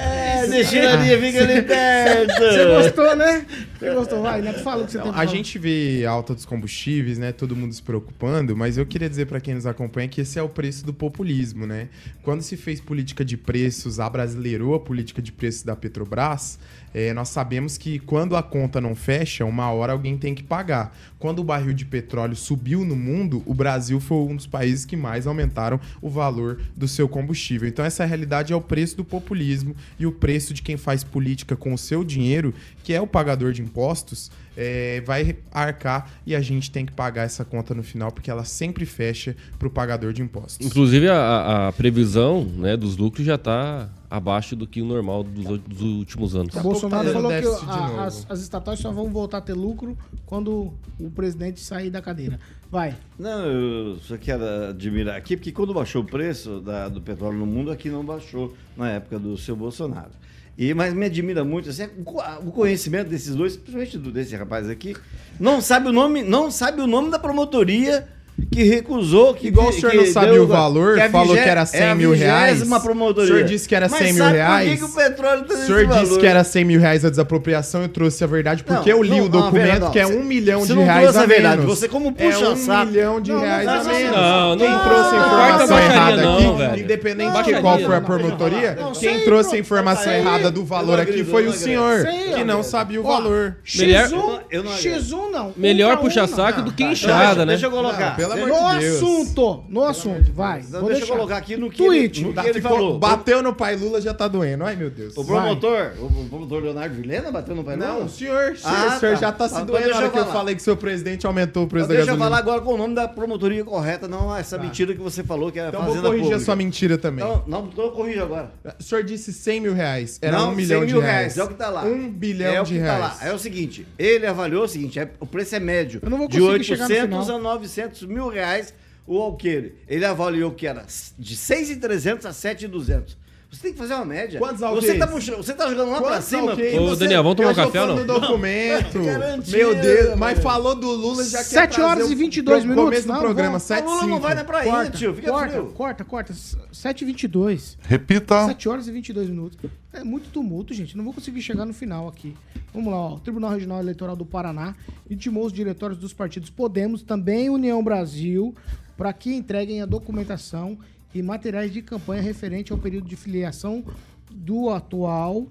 É, 0.00 0.46
deixaria, 0.46 1.20
fica 1.20 1.42
ali 1.42 1.60
perto. 1.62 2.38
Você 2.38 2.64
gostou, 2.64 3.16
né? 3.16 3.44
Você 3.78 3.94
gostou? 3.94 4.22
Vai, 4.22 4.40
Neto, 4.40 4.60
fala 4.60 4.82
o 4.82 4.86
que 4.86 4.92
você 4.92 4.98
tem 4.98 5.10
a 5.10 5.12
falar. 5.12 5.26
gente 5.26 5.58
vê 5.58 6.06
alta 6.06 6.34
dos 6.34 6.46
combustíveis, 6.46 7.18
né? 7.18 7.32
Todo 7.32 7.54
mundo 7.54 7.74
se 7.74 7.82
preocupando, 7.82 8.56
mas 8.56 8.78
eu 8.78 8.86
queria 8.86 9.10
dizer 9.10 9.26
para 9.26 9.38
quem 9.40 9.54
nos 9.54 9.66
acompanha 9.66 10.08
que 10.08 10.22
esse 10.22 10.38
é 10.38 10.42
o 10.42 10.48
preço 10.48 10.86
do 10.86 10.94
populismo, 10.94 11.66
né? 11.66 11.88
Quando 12.22 12.40
se 12.40 12.56
fez 12.56 12.80
política 12.80 13.22
de 13.22 13.36
preços, 13.36 14.00
abrasileirou 14.00 14.74
a 14.74 14.80
política 14.80 15.20
de 15.20 15.30
preços 15.32 15.62
da 15.62 15.76
Petrobras, 15.76 16.58
eh, 16.92 17.12
nós 17.14 17.28
sabemos 17.28 17.78
que 17.78 17.98
quando 17.98 18.36
a 18.36 18.42
conta 18.42 18.80
não 18.80 18.94
fecha, 18.94 19.44
uma 19.44 19.70
hora 19.70 19.92
alguém 19.92 20.16
tem 20.16 20.34
que 20.34 20.42
pagar. 20.42 20.96
Quando 21.18 21.40
o 21.40 21.44
barril 21.44 21.72
de 21.72 21.84
petróleo 21.84 22.34
subiu 22.34 22.84
no 22.84 22.96
mundo, 22.96 23.42
o 23.46 23.54
Brasil 23.54 24.00
foi 24.00 24.18
um 24.18 24.36
dos 24.36 24.46
países 24.46 24.84
que 24.84 24.96
mais 24.96 25.26
aumentaram 25.26 25.78
o 26.00 26.08
valor 26.08 26.60
do 26.76 26.88
seu 26.88 27.08
combustível. 27.08 27.68
Então 27.68 27.84
essa 27.84 28.04
realidade 28.04 28.52
é 28.52 28.56
o 28.56 28.60
preço 28.60 28.96
do 28.96 29.04
populismo 29.04 29.74
e 29.98 30.06
o 30.06 30.12
preço 30.12 30.54
de 30.54 30.62
quem 30.62 30.76
faz 30.76 31.04
política 31.04 31.56
com 31.56 31.72
o 31.74 31.78
seu 31.78 32.02
dinheiro, 32.02 32.54
que 32.82 32.92
é 32.92 33.00
o 33.00 33.06
pagador 33.06 33.52
de 33.52 33.62
impostos, 33.62 34.30
é, 34.56 35.00
vai 35.02 35.36
arcar 35.52 36.10
e 36.26 36.34
a 36.34 36.40
gente 36.40 36.70
tem 36.70 36.84
que 36.84 36.92
pagar 36.92 37.22
essa 37.22 37.44
conta 37.44 37.74
no 37.74 37.82
final, 37.82 38.10
porque 38.10 38.30
ela 38.30 38.44
sempre 38.44 38.84
fecha 38.84 39.36
para 39.58 39.68
o 39.68 39.70
pagador 39.70 40.12
de 40.12 40.22
impostos. 40.22 40.66
Inclusive, 40.66 41.08
a, 41.08 41.68
a 41.68 41.72
previsão 41.72 42.44
né, 42.44 42.76
dos 42.76 42.96
lucros 42.96 43.24
já 43.24 43.36
está 43.36 43.88
abaixo 44.10 44.56
do 44.56 44.66
que 44.66 44.82
o 44.82 44.84
normal 44.84 45.22
dos, 45.22 45.60
dos 45.60 45.80
últimos 45.80 46.34
anos. 46.34 46.54
O 46.56 46.60
Bolsonaro 46.60 47.06
Tá 47.06 47.12
falou 47.14 47.30
que 47.30 47.46
a- 47.70 48.04
as, 48.04 48.26
as 48.28 48.40
estatais 48.40 48.80
só 48.80 48.90
vão 48.90 49.08
voltar 49.08 49.38
a 49.38 49.40
ter 49.40 49.54
lucro 49.54 49.96
quando 50.26 50.72
o 50.98 51.10
presidente 51.10 51.60
sair 51.60 51.90
da 51.90 52.02
cadeira. 52.02 52.40
Vai. 52.70 52.96
Não, 53.18 53.44
eu 53.46 53.96
só 54.00 54.16
quero 54.16 54.42
admirar 54.70 55.16
aqui, 55.16 55.36
porque 55.36 55.52
quando 55.52 55.72
baixou 55.72 56.02
o 56.02 56.04
preço 56.04 56.60
da- 56.60 56.88
do 56.88 57.00
petróleo 57.00 57.38
no 57.38 57.46
mundo, 57.46 57.70
aqui 57.70 57.88
não 57.88 58.04
baixou 58.04 58.52
na 58.76 58.90
época 58.90 59.18
do 59.18 59.38
seu 59.38 59.54
Bolsonaro. 59.54 60.10
E, 60.58 60.74
mas 60.74 60.92
me 60.92 61.06
admira 61.06 61.42
muito 61.44 61.70
assim, 61.70 61.84
o 61.98 62.04
co- 62.04 62.22
o 62.44 62.50
conhecimento 62.52 63.08
desses 63.08 63.34
dois, 63.34 63.56
principalmente 63.56 63.96
desse 64.12 64.34
rapaz 64.36 64.68
aqui, 64.68 64.94
não 65.38 65.60
sabe 65.60 65.88
o 65.88 65.92
nome, 65.92 66.22
não 66.22 66.50
sabe 66.50 66.82
o 66.82 66.86
nome 66.86 67.10
da 67.10 67.18
promotoria 67.18 68.06
que 68.52 68.62
recusou, 68.64 69.34
que 69.34 69.48
Igual 69.48 69.68
o 69.68 69.70
que 69.72 69.80
senhor 69.80 69.94
não 69.94 70.06
sabia 70.06 70.32
deu- 70.32 70.44
o 70.44 70.46
valor, 70.46 70.98
é 70.98 71.06
a 71.06 71.10
falou 71.10 71.28
vigé- 71.28 71.42
que 71.42 71.48
era 71.48 71.60
é 71.62 71.64
100 71.66 71.82
a 71.90 71.94
mil 71.94 72.12
reais. 72.12 72.62
promotoria. 72.82 73.24
O 73.32 73.36
senhor 73.36 73.44
disse 73.48 73.68
que 73.68 73.74
era 73.74 73.88
Mas 73.88 73.98
100 73.98 74.12
mil 74.12 74.24
sabe 74.24 74.36
reais. 74.36 74.68
Por 74.68 74.70
que, 74.70 74.78
que 74.78 74.84
o 74.84 74.94
petróleo 75.04 75.44
tá 75.44 75.54
O 75.54 75.56
senhor 75.58 75.86
disse 75.86 76.04
valor? 76.04 76.18
que 76.20 76.26
era 76.26 76.44
100 76.44 76.64
mil 76.64 76.80
reais 76.80 77.04
a 77.04 77.10
desapropriação, 77.10 77.82
eu 77.82 77.88
trouxe 77.88 78.22
a 78.22 78.26
verdade, 78.26 78.64
porque 78.64 78.90
Não, 78.90 78.98
eu 78.98 79.02
li 79.02 79.10
não, 79.10 79.18
o 79.18 79.22
não, 79.22 79.28
documento 79.28 79.64
verdade, 79.64 79.92
que 79.92 79.98
é 79.98 80.02
não. 80.06 80.16
um 80.18 80.24
milhão 80.24 80.64
de 80.66 80.74
não 80.74 80.84
reais 80.84 81.02
trouxe 81.02 81.18
a 81.18 81.22
a 81.22 81.26
verdade, 81.26 81.56
menos. 81.60 81.78
você 81.78 81.88
como 81.88 82.08
É 82.08 82.12
puxa 82.30 82.48
um 82.48 82.56
saco. 82.56 82.86
milhão 82.86 83.20
de 83.20 83.30
Não, 83.30 83.38
não 83.38 83.44
reais 83.44 83.68
a 83.68 83.76
isso, 83.78 83.88
menos. 83.90 84.16
não. 84.16 84.56
Quem 84.58 84.70
Não, 84.70 84.78
trouxe 84.84 85.00
a 85.14 85.18
não, 85.18 85.26
informação 85.26 85.76
não, 85.76 85.82
errada 85.84 86.22
não, 86.22 86.62
aqui, 86.66 86.80
independente 86.80 87.42
de 87.42 87.54
qual 87.60 87.78
for 87.78 87.92
a 87.94 88.00
não. 88.00 88.04
promotoria, 88.06 88.74
Não, 88.80 88.92
quem 88.92 89.20
trouxe 89.24 89.50
a 89.50 89.52
não, 89.52 89.58
informação 89.60 90.06
não, 90.06 90.18
errada 90.18 90.50
do 90.50 90.64
valor 90.64 90.96
não 90.96 91.02
aqui 91.02 91.24
foi 91.24 91.42
o 91.44 91.46
não 91.46 91.52
senhor, 91.52 92.06
que 92.34 92.44
não 92.44 92.62
sabia 92.62 93.00
o 93.00 93.02
valor. 93.04 93.56
Melhor- 93.76 94.08
X1, 94.08 94.40
Eu 94.50 94.62
não- 94.64 94.72
X1 94.72 95.30
não. 95.30 95.52
Melhor 95.56 95.96
não. 96.02 96.26
saco 96.26 96.62
do 96.62 96.72
que 96.72 96.82
inchada, 96.84 97.18
deixa, 97.26 97.38
né? 97.46 97.52
Deixa 97.52 97.66
eu 97.66 97.70
colocar. 97.70 98.16
Não, 98.34 98.44
pelo 98.44 98.46
Deixa- 98.48 98.60
amor 98.60 98.74
No 98.74 98.80
de 98.80 98.86
Deus. 98.86 98.96
assunto, 99.02 99.64
no 99.68 99.84
assunto, 99.84 100.32
vai. 100.32 100.62
Não, 100.62 100.80
Vou 100.80 100.88
deixa 100.88 100.92
eu 100.92 100.98
deixar. 101.00 101.14
colocar 101.14 101.36
aqui 101.36 101.56
no 101.56 101.70
que 101.70 101.76
Tweet. 101.78 102.20
ele, 102.20 102.28
no 102.28 102.34
Tá, 102.34 102.42
que 102.42 102.48
ele 102.48 102.60
falou. 102.60 102.98
bateu 102.98 103.42
no 103.42 103.54
pai 103.54 103.76
Lula 103.76 104.00
já 104.00 104.12
tá 104.14 104.28
doendo. 104.28 104.64
Ai, 104.64 104.76
meu 104.76 104.90
Deus. 104.90 105.16
O 105.16 105.24
promotor, 105.24 105.92
o 106.00 106.28
promotor 106.28 106.62
Leonardo 106.62 106.94
Vilhena 106.94 107.30
bateu 107.30 107.54
no 107.54 107.64
pai 107.64 107.76
Não, 107.76 107.94
Lula? 107.94 108.04
o 108.06 108.08
senhor, 108.08 108.52
o 108.52 108.56
senhor, 108.56 108.74
Ah, 108.76 108.96
o 108.96 109.00
senhor 109.00 109.14
tá. 109.14 109.20
já 109.20 109.32
tá 109.32 109.40
Tá, 109.40 109.48
se 109.48 109.54
então 109.54 109.66
doendo 109.66 109.80
na 109.80 109.86
deixa 109.86 109.96
hora 109.98 110.06
eu 110.06 110.10
que 110.12 110.18
eu 110.18 110.26
falei 110.26 110.54
que 110.54 110.62
seu 110.62 110.76
presidente 110.76 111.26
aumentou 111.26 111.64
o 111.64 111.66
preço 111.66 111.84
Então 111.86 111.94
da 111.96 112.00
deixa 112.00 112.10
eu 112.12 112.16
gasolina. 112.18 112.36
falar 112.36 112.38
agora 112.52 112.60
com 112.60 112.74
o 112.74 112.76
nome 112.76 112.94
da 112.94 113.08
promotoria 113.08 113.64
correta, 113.64 114.06
não 114.06 114.36
essa 114.36 114.58
mentira 114.58 114.94
que 114.94 115.00
você 115.00 115.24
falou 115.24 115.50
que 115.50 115.58
era 115.58 115.68
Então 115.68 115.80
vou 115.80 115.88
Fazenda 115.90 116.08
corrigir 116.08 116.24
Pública. 116.26 116.42
a 116.42 116.44
sua 116.44 116.56
mentira 116.56 116.98
também. 116.98 117.24
Não, 117.24 117.42
não, 117.46 117.66
então 117.66 117.84
eu 117.86 117.90
corrijo 117.92 118.22
agora. 118.22 118.52
O 118.78 118.82
senhor 118.82 119.02
disse 119.02 119.32
100 119.32 119.60
mil 119.60 119.72
reais. 119.74 120.18
Era 120.20 120.36
não, 120.38 120.50
um 120.50 120.54
milhão 120.54 120.80
100 120.80 120.86
de 120.88 120.92
mil 120.92 121.02
reais. 121.02 121.38
É 121.38 121.42
o 121.44 121.48
que 121.48 121.54
tá 121.54 121.68
lá. 121.70 121.84
Um 121.84 122.10
bilhão 122.10 122.52
é 122.52 122.60
o 122.60 122.64
de 122.64 122.74
que 122.74 122.78
reais. 122.78 123.00
Tá 123.18 123.24
lá. 123.24 123.30
É 123.30 123.34
o 123.34 123.38
seguinte, 123.38 123.86
ele 123.98 124.26
avaliou 124.26 124.64
o 124.64 124.68
seguinte, 124.68 124.98
é- 124.98 125.08
o 125.18 125.26
preço 125.26 125.54
é 125.56 125.60
médio. 125.60 126.00
Eu 126.02 126.10
não 126.10 126.18
vou 126.18 126.28
de 126.28 126.38
conseguir 126.38 126.64
chegar 126.64 126.88
no 126.88 126.94
800 126.94 127.24
final. 127.26 127.38
a 127.38 127.42
900 127.42 128.02
mil 128.02 128.19
reais 128.28 128.74
o 129.06 129.18
alqueire. 129.18 129.76
Ele 129.88 130.04
avaliou 130.04 130.52
que 130.52 130.66
era 130.66 130.86
de 131.18 131.36
6,300 131.36 132.26
a 132.26 132.32
7,200. 132.32 133.16
Você 133.50 133.62
tem 133.62 133.72
que 133.72 133.78
fazer 133.78 133.94
uma 133.94 134.04
média. 134.04 134.38
Quantos 134.38 134.60
você 134.60 134.96
tá, 134.96 135.06
puxando- 135.08 135.36
você 135.38 135.52
tá 135.52 135.68
jogando 135.68 135.90
lá 135.90 136.00
pra 136.00 136.10
Quantos 136.12 136.24
cima. 136.28 136.50
alqueires? 136.52 136.78
Ô, 136.78 136.86
Você- 136.86 137.00
Daniel, 137.00 137.22
vamos 137.24 137.36
tomar 137.36 137.50
um 137.50 137.54
café 137.54 137.86
não? 137.86 137.96
do 137.96 138.04
documento. 138.04 138.98
Garantia, 139.04 139.56
Meu 139.58 139.74
Deus, 139.74 140.16
mas 140.16 140.38
falou 140.38 140.74
do 140.76 140.88
Lula 140.88 141.24
já 141.24 141.38
quer 141.38 141.44
7 141.44 141.74
trazer 141.74 141.82
horas 141.90 142.10
e 142.10 142.14
22 142.14 142.60
pro 142.60 142.68
minutos. 142.70 142.84
começo 142.90 143.08
do 143.08 143.18
programa, 143.18 143.48
vamos. 143.58 143.62
7 143.64 143.84
O 143.84 143.90
Lula 143.90 144.06
não 144.06 144.20
vai 144.20 144.34
na 144.36 144.44
praia, 144.44 144.70
Corta, 144.70 144.90
tio. 144.96 145.14
Fica 145.14 145.30
corta, 145.32 145.48
frio. 145.50 145.66
corta, 145.72 146.04
corta. 146.04 146.32
7h22. 146.72 147.76
Repita. 147.82 148.46
7 148.46 148.68
horas 148.68 148.86
e 148.88 148.92
22 148.92 149.28
minutos. 149.28 149.58
É 149.92 150.04
muito 150.04 150.30
tumulto, 150.30 150.72
gente. 150.72 150.96
Não 150.96 151.04
vou 151.04 151.12
conseguir 151.12 151.42
chegar 151.42 151.64
no 151.66 151.74
final 151.74 152.06
aqui. 152.08 152.34
Vamos 152.72 152.92
lá, 152.92 152.98
ó. 153.00 153.14
O 153.16 153.20
Tribunal 153.20 153.50
Regional 153.50 153.80
Eleitoral 153.80 154.14
do 154.14 154.24
Paraná 154.24 154.74
intimou 155.10 155.44
os 155.44 155.52
diretórios 155.52 155.98
dos 155.98 156.12
partidos 156.12 156.50
Podemos, 156.50 157.02
também 157.02 157.50
União 157.50 157.82
Brasil, 157.82 158.54
para 158.96 159.12
que 159.12 159.34
entreguem 159.34 159.82
a 159.82 159.86
documentação 159.86 160.78
e 161.14 161.22
materiais 161.22 161.72
de 161.72 161.82
campanha 161.82 162.22
referente 162.22 162.72
ao 162.72 162.78
período 162.78 163.08
de 163.08 163.16
filiação 163.16 163.84
do 164.30 164.70
atual 164.70 165.46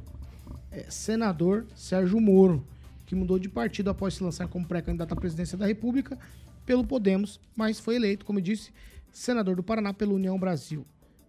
eh, 0.72 0.86
senador 0.90 1.66
Sérgio 1.76 2.20
Moro, 2.20 2.66
que 3.06 3.16
mudou 3.16 3.38
de 3.38 3.50
partido 3.50 3.90
após 3.90 4.14
se 4.14 4.24
lançar 4.24 4.48
como 4.48 4.66
pré-candidato 4.66 5.14
à 5.14 5.16
presidência 5.16 5.58
da 5.58 5.66
República 5.66 6.18
pelo 6.66 6.86
Podemos, 6.86 7.40
mas 7.56 7.80
foi 7.80 7.96
eleito, 7.96 8.26
como 8.26 8.40
disse, 8.40 8.72
senador 9.12 9.56
do 9.56 9.64
Paraná 9.64 9.94
pela 9.94 10.14
União 10.14 10.40
Brasil. 10.40 10.86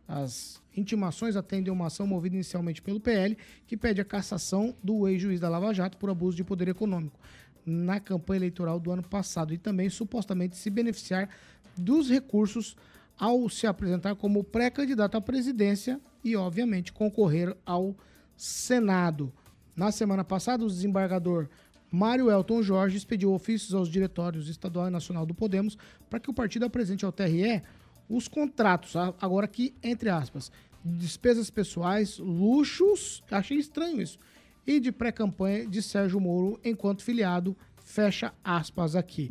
As 0.06 0.60
intimações 0.76 1.36
atendem 1.36 1.72
uma 1.72 1.86
ação 1.86 2.06
movida 2.06 2.34
inicialmente 2.34 2.82
pelo 2.82 3.00
PL, 3.00 3.36
que 3.66 3.76
pede 3.76 4.00
a 4.00 4.04
cassação 4.04 4.74
do 4.82 5.08
ex-juiz 5.08 5.40
da 5.40 5.48
Lava 5.48 5.72
Jato 5.72 5.96
por 5.96 6.10
abuso 6.10 6.36
de 6.36 6.44
poder 6.44 6.68
econômico 6.68 7.18
na 7.64 8.00
campanha 8.00 8.38
eleitoral 8.38 8.80
do 8.80 8.90
ano 8.90 9.02
passado 9.02 9.52
e 9.54 9.58
também 9.58 9.88
supostamente 9.88 10.56
se 10.56 10.70
beneficiar 10.70 11.28
dos 11.76 12.10
recursos 12.10 12.76
ao 13.20 13.50
se 13.50 13.66
apresentar 13.66 14.16
como 14.16 14.42
pré-candidato 14.42 15.14
à 15.14 15.20
presidência 15.20 16.00
e, 16.24 16.34
obviamente, 16.34 16.90
concorrer 16.90 17.54
ao 17.66 17.94
Senado. 18.34 19.30
Na 19.76 19.92
semana 19.92 20.24
passada, 20.24 20.64
o 20.64 20.68
desembargador 20.68 21.46
Mário 21.92 22.30
Elton 22.30 22.62
Jorge 22.62 22.96
expediu 22.96 23.34
ofícios 23.34 23.74
aos 23.74 23.90
diretórios 23.90 24.48
estadual 24.48 24.88
e 24.88 24.90
nacional 24.90 25.26
do 25.26 25.34
Podemos 25.34 25.76
para 26.08 26.18
que 26.18 26.30
o 26.30 26.34
partido 26.34 26.64
apresente 26.64 27.04
ao 27.04 27.12
TRE 27.12 27.62
os 28.08 28.26
contratos, 28.26 28.96
agora 29.20 29.44
aqui, 29.44 29.74
entre 29.82 30.08
aspas, 30.08 30.50
de 30.84 30.96
despesas 30.96 31.50
pessoais, 31.50 32.18
luxos, 32.18 33.22
achei 33.30 33.58
estranho 33.58 34.00
isso, 34.00 34.18
e 34.66 34.80
de 34.80 34.90
pré-campanha 34.90 35.66
de 35.66 35.82
Sérgio 35.82 36.18
Moro 36.18 36.58
enquanto 36.64 37.04
filiado, 37.04 37.56
fecha 37.76 38.32
aspas 38.42 38.96
aqui. 38.96 39.30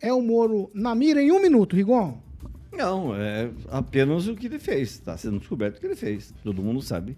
É 0.00 0.12
o 0.12 0.22
Moro 0.22 0.70
na 0.72 0.94
mira 0.94 1.20
em 1.20 1.32
um 1.32 1.42
minuto, 1.42 1.74
Rigon? 1.74 2.25
Não, 2.76 3.14
é 3.14 3.50
apenas 3.68 4.26
o 4.28 4.34
que 4.34 4.46
ele 4.46 4.58
fez. 4.58 4.90
Está 4.92 5.16
sendo 5.16 5.38
descoberto 5.38 5.76
o 5.76 5.80
que 5.80 5.86
ele 5.86 5.96
fez. 5.96 6.34
Todo 6.42 6.62
mundo 6.62 6.82
sabe 6.82 7.16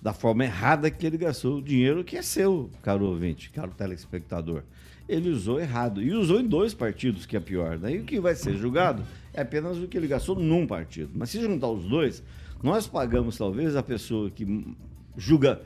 da 0.00 0.12
forma 0.12 0.44
errada 0.44 0.90
que 0.90 1.06
ele 1.06 1.18
gastou 1.18 1.58
o 1.58 1.62
dinheiro 1.62 2.02
que 2.02 2.16
é 2.16 2.22
seu, 2.22 2.70
caro 2.82 3.04
ouvinte, 3.04 3.50
caro 3.50 3.70
telespectador. 3.76 4.62
Ele 5.08 5.28
usou 5.28 5.60
errado. 5.60 6.00
E 6.00 6.12
usou 6.12 6.40
em 6.40 6.46
dois 6.46 6.72
partidos, 6.72 7.26
que 7.26 7.36
é 7.36 7.40
pior. 7.40 7.76
Daí 7.76 7.98
o 7.98 8.04
que 8.04 8.20
vai 8.20 8.34
ser 8.34 8.56
julgado 8.56 9.02
é 9.34 9.42
apenas 9.42 9.76
o 9.76 9.88
que 9.88 9.96
ele 9.96 10.06
gastou 10.06 10.36
num 10.36 10.66
partido. 10.66 11.10
Mas 11.14 11.30
se 11.30 11.40
juntar 11.40 11.68
os 11.68 11.84
dois, 11.84 12.22
nós 12.62 12.86
pagamos 12.86 13.36
talvez 13.36 13.74
a 13.74 13.82
pessoa 13.82 14.30
que 14.30 14.64
julga. 15.16 15.60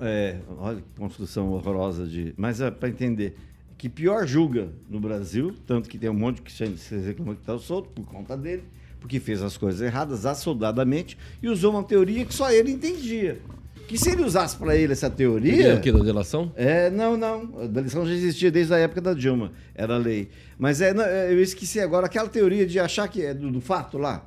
É, 0.00 0.38
olha 0.58 0.76
que 0.76 1.00
construção 1.00 1.48
horrorosa 1.52 2.06
de. 2.06 2.34
Mas 2.36 2.60
é 2.60 2.70
para 2.70 2.90
entender 2.90 3.36
que 3.78 3.88
pior 3.88 4.26
julga 4.26 4.68
no 4.88 4.98
Brasil, 4.98 5.54
tanto 5.66 5.88
que 5.88 5.98
tem 5.98 6.08
um 6.08 6.14
monte 6.14 6.42
que 6.42 6.50
se 6.50 6.96
reclama 6.96 7.34
que 7.34 7.40
está 7.40 7.58
solto 7.58 7.90
por 7.90 8.06
conta 8.06 8.36
dele, 8.36 8.64
porque 9.00 9.20
fez 9.20 9.42
as 9.42 9.56
coisas 9.56 9.80
erradas 9.80 10.24
assoldadamente 10.24 11.16
e 11.42 11.48
usou 11.48 11.72
uma 11.72 11.82
teoria 11.82 12.24
que 12.24 12.34
só 12.34 12.50
ele 12.50 12.72
entendia. 12.72 13.38
Que 13.86 13.96
se 13.96 14.10
ele 14.10 14.24
usasse 14.24 14.56
para 14.56 14.74
ele 14.74 14.92
essa 14.92 15.08
teoria. 15.08 15.76
O 15.76 15.80
que? 15.80 15.92
Da 15.92 16.00
delação? 16.00 16.52
É, 16.56 16.90
não, 16.90 17.16
não. 17.16 17.60
A 17.62 17.66
delação 17.66 18.04
já 18.04 18.12
existia 18.12 18.50
desde 18.50 18.74
a 18.74 18.78
época 18.78 19.00
da 19.00 19.14
Dilma, 19.14 19.52
era 19.74 19.96
lei. 19.96 20.28
Mas 20.58 20.80
é, 20.80 20.92
não, 20.92 21.04
é, 21.04 21.32
eu 21.32 21.40
esqueci 21.40 21.78
agora 21.78 22.06
aquela 22.06 22.28
teoria 22.28 22.66
de 22.66 22.80
achar 22.80 23.06
que 23.06 23.22
é 23.22 23.32
do, 23.32 23.50
do 23.50 23.60
fato 23.60 23.96
lá. 23.96 24.24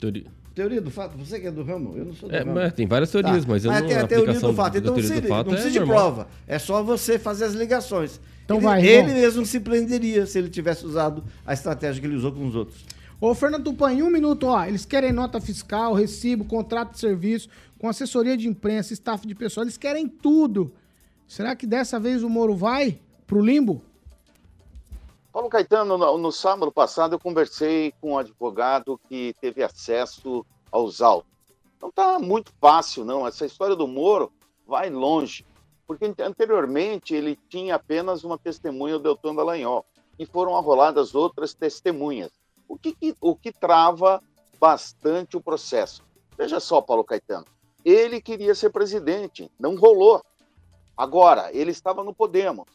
Teoria. 0.00 0.26
Teoria 0.54 0.80
do 0.80 0.90
fato, 0.90 1.16
você 1.16 1.38
que 1.38 1.46
é 1.46 1.50
do 1.50 1.62
ramo, 1.62 1.94
eu 1.96 2.04
não 2.04 2.12
sou 2.14 2.28
do 2.28 2.34
É, 2.34 2.40
ramo. 2.40 2.54
mas 2.54 2.72
tem 2.72 2.86
várias 2.86 3.10
teorias, 3.10 3.44
mas 3.46 3.64
eu 3.64 3.70
não- 3.72 3.86
tem 3.86 3.96
a 3.96 4.06
teoria 4.06 4.34
do 4.40 4.52
fato. 4.52 4.78
Então 4.78 4.94
teoria 4.94 5.02
se 5.08 5.12
do 5.14 5.18
ele- 5.20 5.28
fato 5.28 5.46
não 5.46 5.52
é 5.52 5.56
precisa 5.56 5.72
de 5.72 5.78
normal. 5.78 5.96
prova. 5.96 6.28
É 6.46 6.58
só 6.58 6.82
você 6.82 7.18
fazer 7.18 7.44
as 7.44 7.54
ligações. 7.54 8.20
Então 8.44 8.56
ele, 8.56 8.66
vai, 8.66 8.84
ele 8.84 9.12
mesmo 9.14 9.46
se 9.46 9.60
prenderia 9.60 10.26
se 10.26 10.36
ele 10.38 10.48
tivesse 10.48 10.84
usado 10.84 11.22
a 11.46 11.52
estratégia 11.54 12.00
que 12.00 12.06
ele 12.06 12.16
usou 12.16 12.32
com 12.32 12.46
os 12.46 12.54
outros. 12.56 12.84
Ô, 13.20 13.32
Fernando 13.34 13.62
Tupan, 13.64 13.92
em 13.92 14.02
um 14.02 14.10
minuto, 14.10 14.44
ó, 14.48 14.64
eles 14.64 14.84
querem 14.84 15.12
nota 15.12 15.40
fiscal, 15.40 15.94
recibo, 15.94 16.44
contrato 16.44 16.92
de 16.92 16.98
serviço, 16.98 17.48
com 17.78 17.88
assessoria 17.88 18.36
de 18.36 18.48
imprensa, 18.48 18.92
staff 18.92 19.26
de 19.26 19.34
pessoal, 19.34 19.64
eles 19.64 19.76
querem 19.76 20.08
tudo. 20.08 20.72
Será 21.28 21.54
que 21.54 21.66
dessa 21.66 22.00
vez 22.00 22.24
o 22.24 22.28
Moro 22.28 22.56
vai 22.56 22.98
pro 23.26 23.40
limbo? 23.40 23.82
Paulo 25.32 25.48
Caetano, 25.48 25.96
no, 25.96 26.18
no 26.18 26.32
sábado 26.32 26.72
passado 26.72 27.14
eu 27.14 27.20
conversei 27.20 27.92
com 28.00 28.12
um 28.12 28.18
advogado 28.18 29.00
que 29.08 29.34
teve 29.40 29.62
acesso 29.62 30.44
aos 30.72 31.00
autos. 31.00 31.30
Não 31.80 31.88
está 31.88 32.18
muito 32.18 32.52
fácil, 32.60 33.04
não. 33.04 33.26
Essa 33.26 33.46
história 33.46 33.76
do 33.76 33.86
Moro 33.86 34.32
vai 34.66 34.90
longe. 34.90 35.46
Porque 35.86 36.04
ante- 36.04 36.22
anteriormente 36.22 37.14
ele 37.14 37.38
tinha 37.48 37.76
apenas 37.76 38.22
uma 38.24 38.36
testemunha, 38.36 38.96
o 38.96 38.98
Deltan 38.98 39.34
Dallagnol, 39.34 39.84
e 40.18 40.26
foram 40.26 40.56
arroladas 40.56 41.14
outras 41.14 41.54
testemunhas. 41.54 42.30
O 42.68 42.76
que- 42.76 43.16
o 43.20 43.34
que 43.34 43.52
trava 43.52 44.22
bastante 44.60 45.36
o 45.36 45.40
processo. 45.40 46.02
Veja 46.36 46.60
só, 46.60 46.80
Paulo 46.80 47.04
Caetano, 47.04 47.46
ele 47.84 48.20
queria 48.20 48.54
ser 48.54 48.70
presidente, 48.70 49.50
não 49.58 49.74
rolou. 49.76 50.22
Agora, 50.96 51.50
ele 51.52 51.70
estava 51.70 52.04
no 52.04 52.14
Podemos 52.14 52.66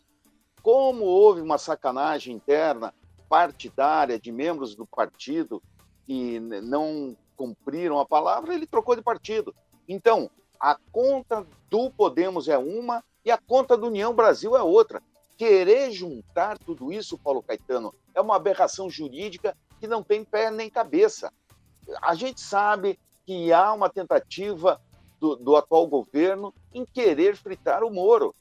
como 0.65 1.06
houve 1.06 1.41
uma 1.41 1.60
sacanagem 1.60 2.34
interna 2.34 2.91
partidária 3.30 4.17
de 4.17 4.32
membros 4.32 4.73
do 4.73 4.84
partido 4.84 5.62
que 6.08 6.39
não 6.39 7.15
cumpriram 7.38 7.99
a 7.99 8.06
palavra, 8.06 8.56
ele 8.56 8.65
trocou 8.65 8.95
de 8.95 9.04
partido. 9.04 9.54
Então, 9.88 10.28
a 10.60 10.75
conta 10.91 11.45
do 11.69 11.91
Podemos 11.91 12.47
é 12.47 12.58
uma 12.58 13.04
e 13.23 13.30
a 13.30 13.38
conta 13.38 13.78
do 13.78 13.86
União 13.86 14.12
Brasil 14.12 14.58
é 14.58 14.63
outra. 14.63 15.04
Querer 15.38 15.91
juntar 15.91 16.58
tudo 16.58 16.91
isso, 16.91 17.15
Paulo 17.15 17.43
Caetano, 17.43 17.93
é 18.15 18.19
uma 18.19 18.36
aberração 18.36 18.89
jurídica 18.89 19.56
que 19.80 19.86
não 19.86 20.01
tem 20.01 20.23
pé 20.23 20.49
nem 20.49 20.67
cabeça. 20.67 21.32
A 22.01 22.15
gente 22.15 22.41
sabe 22.41 22.99
que 23.23 23.54
há 23.54 23.71
uma 23.71 23.88
tentativa 23.88 24.82
do, 25.19 25.36
do 25.36 25.56
atual 25.56 25.86
governo 25.86 26.51
em 26.73 26.84
querer 26.84 27.36
fritar 27.36 27.84
o 27.84 27.91
Moro 27.91 28.34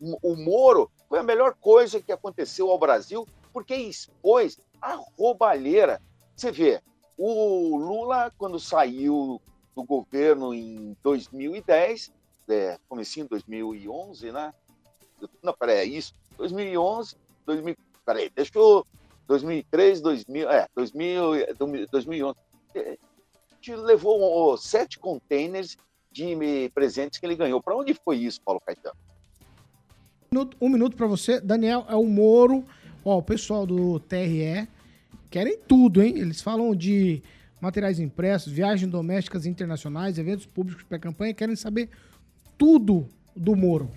o 0.00 0.36
Moro 0.36 0.90
foi 1.08 1.18
a 1.18 1.22
melhor 1.22 1.54
coisa 1.54 2.00
que 2.00 2.12
aconteceu 2.12 2.70
ao 2.70 2.78
Brasil, 2.78 3.26
porque 3.52 3.74
expôs 3.74 4.58
a 4.80 4.94
roubalheira. 5.18 6.00
Você 6.34 6.50
vê, 6.50 6.82
o 7.16 7.76
Lula, 7.76 8.32
quando 8.36 8.58
saiu 8.58 9.40
do 9.74 9.82
governo 9.82 10.54
em 10.54 10.96
2010, 11.02 12.12
é, 12.48 12.78
comecinho 12.88 13.26
de 13.26 13.30
2011, 13.30 14.32
né? 14.32 14.52
Não, 15.42 15.52
peraí, 15.54 15.78
é 15.78 15.84
isso. 15.84 16.14
2011, 16.36 17.16
2000, 17.44 17.76
peraí, 18.04 18.30
deixa 18.30 18.52
eu... 18.54 18.86
2003, 19.26 20.00
2000, 20.00 20.48
é, 20.48 20.68
2000, 20.72 21.56
2011. 21.90 22.38
É, 22.76 22.96
gente 23.66 23.74
levou 23.74 24.56
sete 24.56 24.98
containers 24.98 25.76
de 26.10 26.70
presentes 26.72 27.18
que 27.18 27.26
ele 27.26 27.34
ganhou. 27.34 27.60
Para 27.60 27.76
onde 27.76 27.92
foi 27.94 28.18
isso, 28.18 28.40
Paulo 28.40 28.60
Caetano? 28.60 28.96
Um 30.60 30.68
minuto, 30.68 30.96
para 30.96 31.06
você. 31.06 31.40
Daniel, 31.40 31.86
é 31.88 31.94
o 31.94 32.04
Moro. 32.04 32.64
Ó, 33.04 33.18
o 33.18 33.22
pessoal 33.22 33.66
do 33.66 34.00
TRE 34.00 34.68
querem 35.30 35.58
tudo, 35.66 36.02
hein? 36.02 36.18
Eles 36.18 36.42
falam 36.42 36.74
de 36.74 37.22
materiais 37.60 37.98
impressos, 37.98 38.52
viagens 38.52 38.90
domésticas 38.90 39.46
e 39.46 39.48
internacionais, 39.48 40.18
eventos 40.18 40.46
públicos 40.46 40.84
para 40.84 40.98
campanha, 40.98 41.32
querem 41.32 41.56
saber 41.56 41.88
tudo 42.58 43.08
do 43.34 43.54
Moro. 43.54 43.90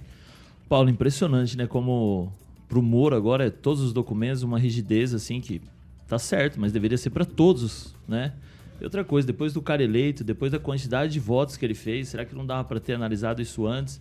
Paulo, 0.67 0.89
impressionante, 0.89 1.57
né? 1.57 1.65
Como 1.65 2.31
pro 2.67 2.81
Moro 2.81 3.15
agora 3.15 3.47
é 3.47 3.49
todos 3.49 3.81
os 3.81 3.91
documentos 3.91 4.43
uma 4.43 4.59
rigidez 4.59 5.13
assim 5.13 5.41
que 5.41 5.61
tá 6.07 6.19
certo, 6.19 6.59
mas 6.59 6.71
deveria 6.71 6.97
ser 6.97 7.09
para 7.09 7.25
todos, 7.25 7.95
né? 8.07 8.33
E 8.79 8.83
outra 8.83 9.03
coisa, 9.03 9.27
depois 9.27 9.51
do 9.53 9.61
cara 9.61 9.83
eleito, 9.83 10.23
depois 10.23 10.51
da 10.51 10.59
quantidade 10.59 11.11
de 11.11 11.19
votos 11.19 11.57
que 11.57 11.65
ele 11.65 11.73
fez, 11.73 12.09
será 12.09 12.23
que 12.23 12.33
não 12.33 12.45
dava 12.45 12.63
para 12.63 12.79
ter 12.79 12.93
analisado 12.93 13.41
isso 13.41 13.65
antes? 13.65 13.99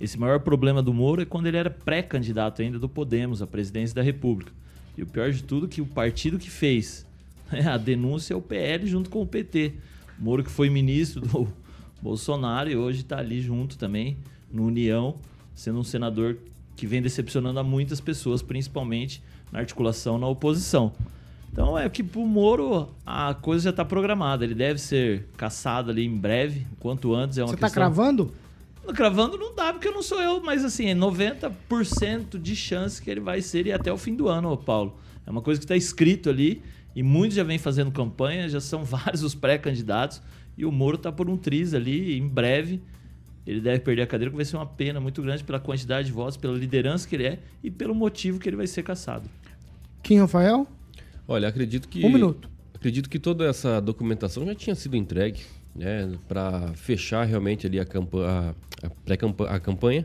Esse 0.00 0.18
maior 0.18 0.40
problema 0.40 0.82
do 0.82 0.94
Moro 0.94 1.20
é 1.22 1.24
quando 1.24 1.46
ele 1.46 1.56
era 1.56 1.70
pré-candidato 1.70 2.62
ainda 2.62 2.78
do 2.78 2.88
Podemos 2.88 3.42
à 3.42 3.46
presidência 3.46 3.94
da 3.94 4.02
República. 4.02 4.52
E 4.96 5.02
o 5.02 5.06
pior 5.06 5.30
de 5.30 5.42
tudo 5.42 5.66
é 5.66 5.68
que 5.68 5.80
o 5.80 5.86
partido 5.86 6.38
que 6.38 6.50
fez 6.50 7.06
a 7.66 7.76
denúncia 7.76 8.34
é 8.34 8.36
o 8.36 8.42
PL 8.42 8.86
junto 8.86 9.10
com 9.10 9.22
o 9.22 9.26
PT. 9.26 9.74
O 10.18 10.24
Moro 10.24 10.44
que 10.44 10.50
foi 10.50 10.70
ministro 10.70 11.20
do 11.20 11.48
Bolsonaro 12.00 12.70
e 12.70 12.76
hoje 12.76 13.00
está 13.00 13.18
ali 13.18 13.40
junto 13.40 13.76
também, 13.76 14.16
no 14.52 14.66
União, 14.66 15.16
sendo 15.54 15.78
um 15.80 15.84
senador 15.84 16.38
que 16.76 16.86
vem 16.86 17.02
decepcionando 17.02 17.58
a 17.58 17.64
muitas 17.64 18.00
pessoas, 18.00 18.40
principalmente 18.40 19.22
na 19.50 19.58
articulação 19.58 20.18
na 20.18 20.28
oposição. 20.28 20.92
Então 21.52 21.76
é 21.76 21.88
que 21.88 22.04
pro 22.04 22.24
Moro 22.24 22.90
a 23.04 23.34
coisa 23.34 23.64
já 23.64 23.70
está 23.70 23.84
programada. 23.84 24.44
Ele 24.44 24.54
deve 24.54 24.78
ser 24.78 25.26
caçado 25.36 25.90
ali 25.90 26.04
em 26.04 26.16
breve, 26.16 26.66
quanto 26.78 27.14
antes. 27.14 27.38
É 27.38 27.42
uma 27.42 27.48
Você 27.48 27.54
está 27.54 27.66
questão... 27.66 27.82
cravando? 27.82 28.32
Cravando 28.94 29.36
não 29.36 29.54
dá, 29.54 29.72
porque 29.72 29.90
não 29.90 30.02
sou 30.02 30.20
eu, 30.20 30.40
mas 30.42 30.64
assim, 30.64 30.86
é 30.86 30.94
90% 30.94 32.38
de 32.40 32.56
chance 32.56 33.00
que 33.00 33.10
ele 33.10 33.20
vai 33.20 33.40
ser 33.40 33.66
e 33.66 33.72
até 33.72 33.92
o 33.92 33.96
fim 33.96 34.14
do 34.14 34.28
ano, 34.28 34.50
ô 34.50 34.56
Paulo. 34.56 34.98
É 35.26 35.30
uma 35.30 35.42
coisa 35.42 35.60
que 35.60 35.64
está 35.64 35.76
escrito 35.76 36.30
ali 36.30 36.62
e 36.96 37.02
muitos 37.02 37.36
já 37.36 37.44
vêm 37.44 37.58
fazendo 37.58 37.92
campanha, 37.92 38.48
já 38.48 38.60
são 38.60 38.82
vários 38.84 39.22
os 39.22 39.34
pré-candidatos 39.34 40.22
e 40.56 40.64
o 40.64 40.72
Moro 40.72 40.96
está 40.96 41.12
por 41.12 41.28
um 41.28 41.36
triz 41.36 41.74
ali, 41.74 42.16
em 42.18 42.26
breve 42.26 42.82
ele 43.48 43.62
deve 43.62 43.80
perder 43.80 44.02
a 44.02 44.06
cadeira, 44.06 44.30
que 44.30 44.36
vai 44.36 44.44
ser 44.44 44.56
uma 44.56 44.66
pena 44.66 45.00
muito 45.00 45.22
grande 45.22 45.42
pela 45.42 45.58
quantidade 45.58 46.08
de 46.08 46.12
votos, 46.12 46.36
pela 46.36 46.54
liderança 46.54 47.08
que 47.08 47.16
ele 47.16 47.24
é 47.24 47.38
e 47.64 47.70
pelo 47.70 47.94
motivo 47.94 48.38
que 48.38 48.46
ele 48.46 48.56
vai 48.56 48.66
ser 48.66 48.82
caçado. 48.82 49.26
Kim 50.02 50.18
Rafael? 50.18 50.66
Olha, 51.26 51.48
acredito 51.48 51.88
que. 51.88 52.04
Um 52.04 52.12
minuto. 52.12 52.50
Acredito 52.74 53.08
que 53.08 53.18
toda 53.18 53.46
essa 53.46 53.80
documentação 53.80 54.44
já 54.44 54.54
tinha 54.54 54.74
sido 54.74 54.98
entregue, 54.98 55.40
né, 55.78 56.10
para 56.28 56.68
fechar 56.74 57.24
realmente 57.24 57.66
ali 57.66 57.78
a, 57.78 57.84
campanha, 57.84 58.54
a, 58.82 59.54
a 59.54 59.60
campanha 59.60 60.04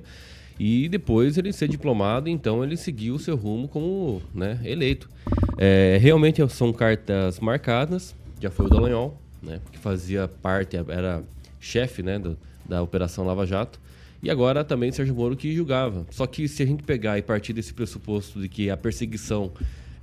e 0.60 0.88
depois 0.88 1.38
ele 1.38 1.52
ser 1.52 1.68
diplomado, 1.68 2.30
então 2.30 2.64
ele 2.64 2.78
seguiu 2.78 3.16
o 3.16 3.20
seu 3.20 3.36
rumo 3.36 3.68
como 3.68 4.22
né, 4.34 4.60
eleito. 4.64 5.10
É, 5.58 5.98
realmente 6.00 6.48
são 6.50 6.72
cartas 6.72 7.40
marcadas, 7.40 8.16
já 8.40 8.52
foi 8.52 8.68
o 8.68 8.70
Dallagnol, 8.70 9.20
né, 9.42 9.60
que 9.72 9.80
fazia 9.80 10.28
parte, 10.28 10.78
era 10.78 11.24
chefe 11.60 12.04
né, 12.04 12.20
do, 12.20 12.38
da 12.68 12.82
Operação 12.82 13.26
Lava 13.26 13.46
Jato. 13.46 13.80
E 14.22 14.30
agora 14.30 14.64
também 14.64 14.90
Sérgio 14.90 15.14
Moro 15.14 15.36
que 15.36 15.54
julgava. 15.54 16.06
Só 16.10 16.26
que 16.26 16.48
se 16.48 16.64
a 16.64 16.66
gente 16.66 16.82
pegar 16.82 17.18
e 17.18 17.22
partir 17.22 17.52
desse 17.52 17.74
pressuposto 17.74 18.40
de 18.40 18.48
que 18.48 18.70
a 18.70 18.78
perseguição 18.78 19.52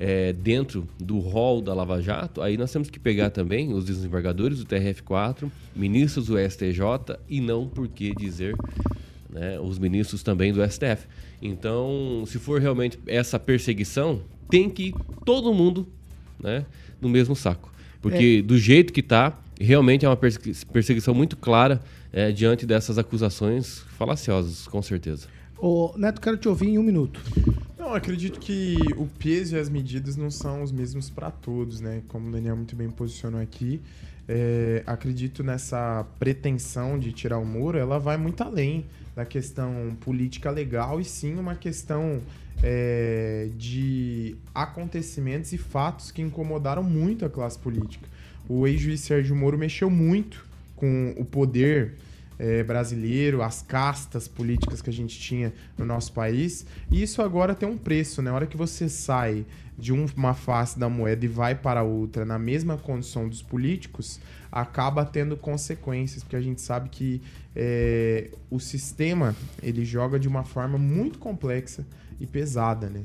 é 0.03 0.33
dentro 0.33 0.89
do 0.99 1.19
rol 1.19 1.61
da 1.61 1.75
Lava 1.75 2.01
Jato, 2.01 2.41
aí 2.41 2.57
nós 2.57 2.73
temos 2.73 2.89
que 2.89 2.99
pegar 2.99 3.29
também 3.29 3.75
os 3.75 3.85
desembargadores 3.85 4.59
do 4.59 4.65
TRF4, 4.65 5.51
ministros 5.77 6.27
do 6.27 6.39
STJ 6.39 7.19
e 7.29 7.39
não 7.39 7.69
por 7.69 7.87
que 7.87 8.15
dizer 8.15 8.57
né, 9.29 9.61
os 9.61 9.79
ministros 9.79 10.23
também 10.23 10.55
do 10.55 10.67
STF. 10.67 11.07
Então, 11.43 12.25
se 12.27 12.39
for 12.39 12.59
realmente 12.59 12.99
essa 13.07 13.39
perseguição, 13.39 14.23
tem 14.49 14.71
que 14.71 14.85
ir 14.85 14.95
todo 15.27 15.53
mundo 15.53 15.87
né, 16.43 16.65
no 16.99 17.09
mesmo 17.11 17.37
saco. 17.37 17.71
Porque 18.01 18.39
é. 18.43 18.43
do 18.43 18.57
jeito 18.57 18.95
que 18.95 19.01
está, 19.01 19.39
realmente 19.61 20.07
é 20.07 20.09
uma 20.09 20.17
perseguição 20.17 21.13
muito 21.13 21.37
clara 21.37 21.79
é, 22.11 22.33
diante 22.33 22.65
dessas 22.65 22.97
acusações 22.97 23.81
falaciosas, 23.99 24.67
com 24.67 24.81
certeza. 24.81 25.29
Ô, 25.59 25.93
Neto, 25.99 26.23
quero 26.23 26.39
te 26.39 26.49
ouvir 26.49 26.69
em 26.69 26.79
um 26.79 26.83
minuto. 26.83 27.21
Não, 27.91 27.97
acredito 27.97 28.39
que 28.39 28.77
o 28.97 29.05
peso 29.05 29.57
e 29.57 29.59
as 29.59 29.69
medidas 29.69 30.17
não 30.17 30.31
são 30.31 30.63
os 30.63 30.71
mesmos 30.71 31.11
para 31.11 31.29
todos, 31.29 31.81
né? 31.81 32.03
Como 32.07 32.29
o 32.29 32.31
Daniel 32.31 32.55
muito 32.55 32.77
bem 32.77 32.89
posicionou 32.89 33.41
aqui. 33.41 33.81
É, 34.29 34.85
acredito 34.87 35.43
nessa 35.43 36.07
pretensão 36.17 37.01
de 37.01 37.11
tirar 37.11 37.39
o 37.39 37.45
muro, 37.45 37.77
ela 37.77 37.99
vai 37.99 38.17
muito 38.17 38.45
além 38.45 38.87
da 39.17 39.25
questão 39.25 39.97
política 40.03 40.53
legal 40.53 41.01
e 41.01 41.05
sim 41.05 41.35
uma 41.35 41.57
questão 41.57 42.21
é, 42.63 43.49
de 43.59 44.37
acontecimentos 44.55 45.53
e 45.53 45.59
fatos 45.59 46.13
que 46.13 46.23
incomodaram 46.23 46.85
muito 46.85 47.25
a 47.25 47.29
classe 47.29 47.59
política. 47.59 48.09
O 48.49 48.69
ex-juiz 48.69 49.01
Sérgio 49.01 49.35
Moro 49.35 49.59
mexeu 49.59 49.91
muito 49.91 50.47
com 50.77 51.13
o 51.19 51.25
poder 51.25 51.97
é, 52.41 52.65
brasileiro, 52.65 53.43
as 53.43 53.61
castas 53.61 54.27
políticas 54.27 54.81
que 54.81 54.89
a 54.89 54.93
gente 54.93 55.21
tinha 55.21 55.53
no 55.77 55.85
nosso 55.85 56.11
país. 56.15 56.65
E 56.91 57.03
isso 57.03 57.21
agora 57.21 57.55
tem 57.55 57.69
um 57.69 57.77
preço, 57.77 58.23
né? 58.23 58.31
Na 58.31 58.37
hora 58.37 58.47
que 58.47 58.57
você 58.57 58.89
sai 58.89 59.45
de 59.79 59.93
uma 59.93 60.33
face 60.33 60.79
da 60.79 60.89
moeda 60.89 61.25
e 61.25 61.29
vai 61.29 61.55
para 61.55 61.83
outra 61.83 62.25
na 62.25 62.39
mesma 62.39 62.79
condição 62.79 63.29
dos 63.29 63.43
políticos, 63.43 64.21
acaba 64.51 65.05
tendo 65.05 65.37
consequências, 65.37 66.23
porque 66.23 66.37
a 66.37 66.41
gente 66.41 66.63
sabe 66.63 66.89
que 66.89 67.21
é, 67.55 68.31
o 68.51 68.59
sistema 68.59 69.37
ele 69.63 69.85
joga 69.85 70.19
de 70.19 70.27
uma 70.27 70.43
forma 70.43 70.79
muito 70.79 71.19
complexa 71.19 71.87
e 72.19 72.27
pesada, 72.27 72.89
né? 72.89 73.03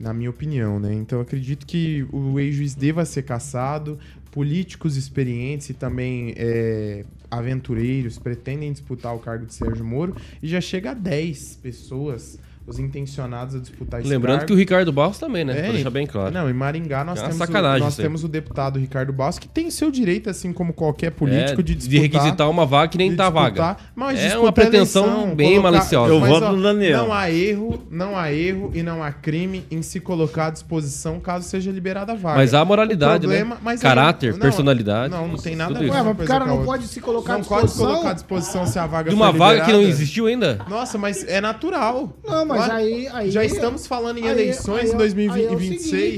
Na 0.00 0.14
minha 0.14 0.30
opinião, 0.30 0.80
né? 0.80 0.94
Então 0.94 1.20
acredito 1.20 1.66
que 1.66 2.06
o 2.10 2.40
ex-juiz 2.40 2.74
deva 2.74 3.04
ser 3.04 3.22
caçado, 3.22 3.98
políticos 4.30 4.96
experientes 4.96 5.68
e 5.70 5.74
também 5.74 6.32
é, 6.36 7.04
aventureiros 7.30 8.18
pretendem 8.18 8.72
disputar 8.72 9.14
o 9.14 9.18
cargo 9.18 9.46
de 9.46 9.54
Sérgio 9.54 9.84
Moro 9.84 10.16
e 10.42 10.48
já 10.48 10.60
chega 10.60 10.92
a 10.92 10.94
10 10.94 11.56
pessoas 11.56 12.38
os 12.68 12.78
intencionados 12.78 13.54
a 13.54 13.58
disputar 13.58 14.00
esse 14.00 14.08
Lembrando 14.08 14.40
cargo. 14.40 14.46
que 14.48 14.52
o 14.52 14.56
Ricardo 14.56 14.92
Barros 14.92 15.18
também, 15.18 15.44
né? 15.44 15.58
É, 15.58 15.62
pra 15.62 15.72
deixar 15.72 15.90
bem 15.90 16.06
claro. 16.06 16.30
Não, 16.32 16.48
em 16.50 16.52
Maringá 16.52 17.02
nós, 17.04 17.18
É 17.18 17.22
temos, 17.28 17.40
o, 17.48 17.78
nós 17.78 17.96
temos 17.96 18.24
o 18.24 18.28
deputado 18.28 18.78
Ricardo 18.78 19.12
Barros, 19.12 19.38
que 19.38 19.48
tem 19.48 19.70
seu 19.70 19.90
direito, 19.90 20.28
assim 20.28 20.52
como 20.52 20.72
qualquer 20.72 21.10
político, 21.12 21.60
É, 21.60 21.64
de 21.64 21.74
de 21.74 21.88
disputar. 21.88 22.02
requisitar 22.02 22.50
uma 22.50 22.66
vaga 22.66 22.88
que 22.88 22.98
nem 22.98 23.10
de 23.10 23.16
tá 23.16 23.24
disputar, 23.24 23.50
vaga. 23.52 23.76
Mas 23.96 24.20
É 24.20 24.38
uma 24.38 24.52
pretensão 24.52 25.04
eleição, 25.06 25.34
bem 25.34 25.50
colocar- 25.54 25.70
maliciosa. 25.72 26.12
Eu 26.12 26.20
Mas, 26.20 26.30
voto 26.30 26.44
ó, 26.44 26.52
no 26.52 26.62
Daniel. 26.62 26.98
Não 27.06 27.12
há 27.14 27.30
erro, 27.30 27.82
não 27.90 28.16
há 28.18 28.32
erro 28.32 28.70
e 28.74 28.82
não 28.82 29.02
há 29.02 29.12
crime 29.12 29.64
em 29.70 29.80
se 29.82 29.98
colocar 30.00 30.46
à 30.46 30.50
disposição 30.50 31.18
caso 31.20 31.48
seja 31.48 31.70
liberada 31.70 32.12
a 32.12 32.16
vaga. 32.16 32.36
Mas 32.36 32.52
há 32.54 32.64
moralidade, 32.64 33.26
O 33.26 33.28
problema- 33.28 33.54
né? 33.54 33.60
mas 33.64 33.80
Caráter, 33.80 34.32
não, 34.32 34.40
personalidade. 34.40 35.12
Não, 35.12 35.26
não 35.28 35.36
tem 35.36 35.56
nada 35.56 35.76
a 35.76 35.80
ver. 35.80 35.90
Ué, 35.90 36.02
o 36.02 36.14
cara 36.26 36.44
a 36.44 36.46
não 36.48 36.64
pode 36.64 36.86
se 36.86 37.00
colocar 37.00 37.34
à 37.34 37.38
Não 37.38 37.44
pode 37.44 37.62
disposição? 37.66 37.92
colocar 37.94 38.10
à 38.10 38.12
disposição 38.12 38.66
se 38.66 38.78
a 38.78 38.86
vaga 38.86 39.08
De 39.10 39.16
uma 39.16 39.32
vaga 39.32 39.64
que 39.64 39.72
não 39.72 39.80
existiu 39.80 40.26
ainda? 40.26 40.58
Nossa, 40.68 40.98
mas 40.98 41.24
é 41.26 41.40
natural. 41.40 42.12
Não, 42.26 42.44
mas 42.44 42.57
Claro, 42.66 42.72
aí- 42.74 43.08
aí- 43.12 43.30
Já 43.30 43.44
estamos 43.44 43.86
falando 43.86 44.18
em 44.18 44.24
aí- 44.24 44.30
eleições 44.30 44.90
aí 44.90 44.94
em 44.94 44.96
2026. 44.96 45.34
aí 45.34 45.46
é 45.46 45.56
o 45.56 45.58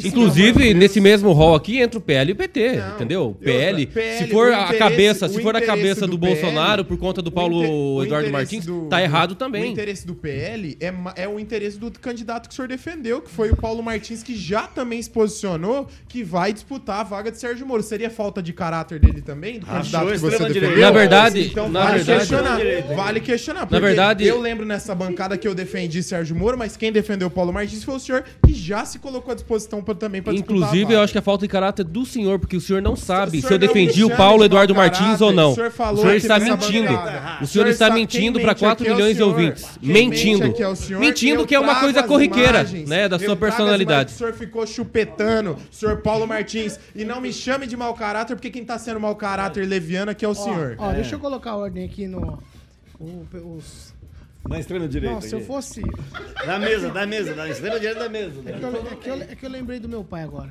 seguinte, 0.00 0.09
Inclusive, 0.09 0.74
nesse 0.74 1.00
mesmo 1.00 1.33
rol 1.33 1.55
aqui 1.55 1.79
entra 1.79 1.98
o 1.98 2.03
PL 2.03 2.31
e 2.31 2.33
o 2.33 2.37
PT, 2.37 2.72
Não. 2.76 2.94
entendeu? 2.94 3.22
outra, 3.26 3.44
PL, 3.44 3.87
PL, 3.87 4.18
se 4.18 4.31
for 4.31 4.50
o 4.50 4.55
a 4.55 4.74
cabeça, 4.74 5.26
o 5.26 5.29
se 5.29 5.42
for 5.42 5.57
a 5.57 5.61
cabeça 5.61 6.07
do 6.07 6.12
do, 6.16 6.18
PL, 6.18 6.35
Bolsonaro 6.40 6.85
por 6.85 6.96
conta 6.98 7.22
do 7.22 7.31
Paulo 7.31 7.57
o 7.59 7.62
inte- 7.64 7.70
o 7.72 8.05
Eduardo 8.05 8.31
Martins, 8.31 8.66
do- 8.66 8.87
tá 8.88 9.03
errado 9.03 9.33
O 9.33 9.35
também. 9.35 9.70
interesse 9.72 10.07
do 10.07 10.14
PL 10.14 10.76
é, 10.81 10.92
é 11.22 11.29
o 11.29 11.38
interesse 11.38 11.79
do 11.79 11.90
candidato 11.90 12.48
que 12.48 12.53
o 12.53 12.57
senhor 12.57 12.68
defendeu, 12.68 13.20
que 13.20 13.31
foi 13.31 13.50
o 13.50 13.57
Paulo 13.57 13.83
Martins, 13.83 14.22
que 14.22 14.35
já 14.37 14.62
também 14.66 15.00
se 15.03 15.11
posicionou 15.11 15.87
que 16.09 16.22
vai 16.22 16.53
disputar 16.53 17.00
a 17.00 17.03
vaga 17.03 17.31
de 17.31 17.38
Sérgio 17.38 17.66
Moro. 17.66 17.83
Seria 17.83 18.11
falta 18.11 18.42
de 18.42 18.53
caráter 18.53 18.98
dele 18.98 19.20
também, 19.22 19.59
do 19.59 19.66
Achou 19.66 19.76
candidato 19.79 20.07
que 20.12 20.18
você 20.18 20.38
defendeu? 20.46 20.79
Na 20.79 20.90
verdade- 20.90 21.40
então 21.46 21.68
na 21.68 21.81
vale 21.85 21.96
verdade- 21.98 22.18
questionar. 22.20 22.59
Vale 22.96 23.20
questionar. 23.20 23.68
Na 23.70 23.79
verdade- 23.81 24.26
eu 24.26 24.40
lembro 24.40 24.66
nessa 24.66 24.94
bancada 24.94 25.37
que 25.37 25.46
eu 25.46 25.55
defendi 25.55 26.03
Sérgio 26.03 26.19
Sérgio 26.20 26.37
Moro, 26.37 26.59
mas 26.59 26.76
quem 26.76 26.92
defendeu 26.92 27.28
o 27.28 27.30
Paulo 27.30 27.50
Martins 27.52 27.83
foi 27.83 27.94
o 27.94 27.98
senhor 27.98 28.22
que 28.46 28.52
já 28.52 28.85
se 28.85 28.98
colocou 28.98 29.33
à 29.33 29.35
disposição 29.35 29.83
pra, 29.83 29.94
também 29.94 30.20
para 30.20 30.35
Inclusive, 30.35 30.92
eu 30.92 31.00
acho 31.00 31.12
que 31.12 31.18
a 31.18 31.22
falta 31.22 31.46
de 31.46 31.48
caráter 31.48 31.80
é 31.83 31.85
do 31.85 32.04
senhor, 32.04 32.38
porque 32.38 32.56
o 32.56 32.61
senhor 32.61 32.83
não 32.83 32.94
sabe 32.94 33.38
O 33.38 33.42
se 33.42 33.50
eu 33.52 33.59
defendi 33.59 34.04
o 34.04 34.14
Paulo 34.14 34.44
Eduardo 34.44 34.74
mau 34.74 34.83
Martins 34.83 35.04
caráter. 35.06 35.24
ou 35.24 35.33
não. 35.33 35.52
O 35.52 35.54
senhor 35.54 35.70
falou 35.70 35.94
o 35.94 36.02
senhor 36.02 36.16
está 36.16 36.38
mentindo. 36.38 36.88
bancada. 36.92 37.38
O 37.42 37.46
senhor 37.46 37.66
está 37.68 37.87
sabe- 37.87 38.00
mentindo 38.00 38.38
para 38.38 38.48
mente 38.48 38.59
4 38.61 38.83
aqui 38.85 38.90
é 38.90 38.92
o 38.92 38.96
milhões 38.96 39.16
de 39.16 39.22
ouvintes. 39.22 39.64
Quem 39.80 39.88
Mentindo. 39.90 40.44
mente 40.46 40.62
é 40.62 40.68
o 40.68 40.76
senhor. 40.76 41.00
Mentindo 41.00 41.46
que 41.46 41.54
é 41.54 41.61
uma 41.61 41.80
coisa 41.80 42.02
corriqueira, 42.02 42.61
imagens. 42.61 42.88
né, 42.88 43.09
da 43.09 43.18
sua 43.18 43.35
personalidade. 43.37 44.12
O 44.12 44.16
senhor 44.18 44.35
ficou 44.35 44.66
chupetando, 44.66 45.52
o 45.52 45.74
senhor 45.74 45.96
Paulo 46.02 46.26
Martins. 46.26 46.78
E 46.94 47.02
não 47.04 47.20
me 47.20 47.33
chame 47.33 47.66
de 47.66 47.76
mau 47.78 47.94
caráter, 47.94 48.35
porque 48.35 48.50
quem 48.50 48.64
tá 48.64 48.78
sendo 48.78 49.00
mau 49.00 49.16
caráter 49.16 49.66
leviano 49.66 50.11
aqui 50.11 50.24
é 50.24 50.28
o 50.28 50.35
senhor. 50.35 50.74
Ó, 50.78 50.92
deixa 50.92 51.14
eu 51.14 51.18
colocar 51.18 51.52
a 51.52 51.56
ordem 51.56 51.85
aqui 51.85 52.06
no. 52.06 52.38
o- 52.98 53.56
os... 53.56 53.94
Na 54.48 54.59
extrema 54.59 54.88
direita. 54.88 55.14
Não, 55.14 55.20
se 55.20 55.33
eu 55.33 55.38
aqui. 55.38 55.46
fosse. 55.46 55.83
Da 56.46 56.59
mesa, 56.59 56.88
da 56.90 57.07
mesa, 57.07 57.35
da 57.35 57.48
extrema 57.48 57.79
direita 57.79 58.00
da 58.00 58.09
mesa. 58.09 58.40
É 58.46 58.53
que, 58.53 58.64
eu, 58.64 58.68
é, 58.70 58.94
que 58.96 59.09
eu, 59.11 59.14
é 59.14 59.37
que 59.37 59.46
eu 59.46 59.50
lembrei 59.50 59.79
do 59.79 59.88
meu 59.88 60.03
pai 60.03 60.22
agora. 60.22 60.50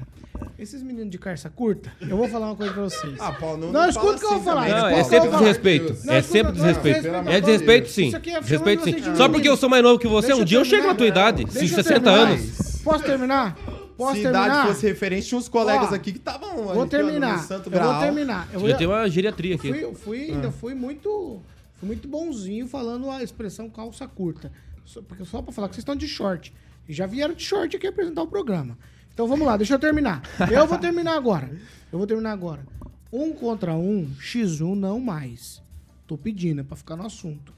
Esses 0.57 0.81
meninos 0.83 1.09
de 1.09 1.17
carça 1.17 1.49
curta, 1.49 1.91
eu 2.01 2.15
vou 2.15 2.27
falar 2.27 2.47
uma 2.47 2.55
coisa 2.55 2.73
pra 2.73 2.83
vocês. 2.83 3.15
Ah, 3.19 3.31
Paulo, 3.31 3.57
não, 3.57 3.71
Não, 3.71 3.81
não 3.81 3.89
escuta 3.89 4.15
o 4.15 4.19
que 4.19 4.25
eu 4.25 4.29
vou 4.29 4.37
assim 4.37 4.45
falar. 4.45 4.67
também. 4.67 4.81
Não, 4.81 4.89
é 4.89 4.99
eu 4.99 5.05
sempre 5.05 5.29
desrespeito. 5.31 5.97
É 6.09 6.21
sempre 6.21 6.51
desrespeito. 6.53 7.07
É 7.07 7.33
de 7.33 7.41
desrespeito 7.41 7.89
sim. 7.89 8.07
Isso 8.07 8.17
aqui 8.17 8.29
é 8.31 8.39
Desrespeito 8.41 8.83
chamando 8.85 9.03
sim. 9.03 9.15
Só 9.15 9.29
porque 9.29 9.49
eu 9.49 9.57
sou 9.57 9.69
mais 9.69 9.83
novo 9.83 9.99
que 9.99 10.07
você, 10.07 10.33
um 10.33 10.39
eu 10.39 10.45
dia 10.45 10.57
eu 10.59 10.65
chego 10.65 10.87
na 10.87 10.95
tua 10.95 11.07
idade. 11.07 11.43
Deixa 11.45 11.59
Sim, 11.59 11.65
eu 11.65 11.83
60 11.83 11.99
terminar. 12.01 12.29
anos. 12.31 12.81
Posso 12.83 13.03
terminar? 13.03 13.57
Posso 13.97 14.15
Se 14.15 14.21
terminar? 14.21 14.47
idade 14.47 14.67
fosse 14.67 14.87
referente, 14.87 15.27
tinha 15.27 15.37
uns 15.37 15.49
colegas 15.49 15.91
Ó, 15.91 15.95
aqui 15.95 16.11
que 16.13 16.17
estavam. 16.19 16.55
Vou 16.55 16.87
terminar. 16.87 17.39
Santo 17.39 17.69
Eu 17.73 17.81
vou 17.83 17.99
terminar. 17.99 18.47
Eu 18.53 18.59
vou... 18.61 18.73
ter 18.73 18.85
uma 18.85 19.09
geriatria 19.09 19.55
aqui. 19.55 19.69
fui, 19.69 19.83
eu 19.83 19.93
fui, 19.93 20.31
ainda 20.31 20.51
fui 20.51 20.73
muito, 20.73 21.41
fui 21.79 21.87
muito 21.87 22.07
bonzinho 22.07 22.67
falando 22.67 23.09
a 23.09 23.23
expressão 23.23 23.69
calça 23.69 24.07
curta. 24.07 24.51
Só, 24.85 25.01
porque 25.01 25.23
só 25.25 25.41
pra 25.41 25.51
falar 25.53 25.67
que 25.69 25.75
vocês 25.75 25.81
estão 25.83 25.95
de 25.95 26.07
short. 26.07 26.53
E 26.87 26.93
já 26.93 27.05
vieram 27.05 27.33
de 27.33 27.43
short 27.43 27.75
aqui 27.75 27.87
apresentar 27.87 28.23
o 28.23 28.27
programa. 28.27 28.77
Então 29.13 29.27
vamos 29.27 29.45
lá, 29.45 29.55
deixa 29.57 29.75
eu 29.75 29.79
terminar. 29.79 30.21
Eu 30.51 30.65
vou 30.65 30.77
terminar 30.77 31.15
agora. 31.15 31.49
Eu 31.91 31.97
vou 31.97 32.07
terminar 32.07 32.31
agora. 32.31 32.65
Um 33.11 33.33
contra 33.33 33.73
um, 33.75 34.07
X1 34.19 34.75
não 34.75 34.99
mais. 34.99 35.61
Tô 36.07 36.17
pedindo, 36.17 36.61
é 36.61 36.63
pra 36.63 36.75
ficar 36.77 36.95
no 36.95 37.05
assunto. 37.05 37.53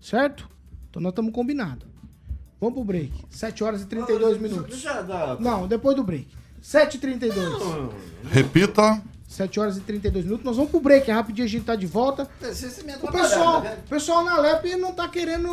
Certo? 0.00 0.48
Então 0.90 1.00
nós 1.02 1.10
estamos 1.12 1.32
combinados. 1.32 1.86
Vamos 2.60 2.74
pro 2.74 2.84
break. 2.84 3.12
7 3.30 3.62
horas 3.64 3.82
e 3.82 3.86
32 3.86 4.38
minutos. 4.40 4.70
Deixa 4.70 4.90
eu 4.98 5.04
dar- 5.06 5.40
Não, 5.40 5.66
depois 5.68 5.94
do 5.96 6.02
break. 6.02 6.28
7h32. 6.62 7.92
Repita. 8.30 9.02
7 9.34 9.60
horas 9.60 9.76
e 9.76 9.80
32 9.80 10.24
minutos. 10.24 10.44
Nós 10.44 10.56
vamos 10.56 10.70
pro 10.70 10.80
break. 10.80 11.10
Rapidinho 11.10 11.44
a 11.46 11.50
gente 11.50 11.64
tá 11.64 11.74
de 11.74 11.86
volta. 11.86 12.28
Me 12.40 12.94
O 13.02 13.10
pessoal, 13.12 13.60
né? 13.60 13.78
pessoal 13.88 14.24
na 14.24 14.38
LEP 14.38 14.76
não 14.76 14.92
tá 14.92 15.08
querendo 15.08 15.50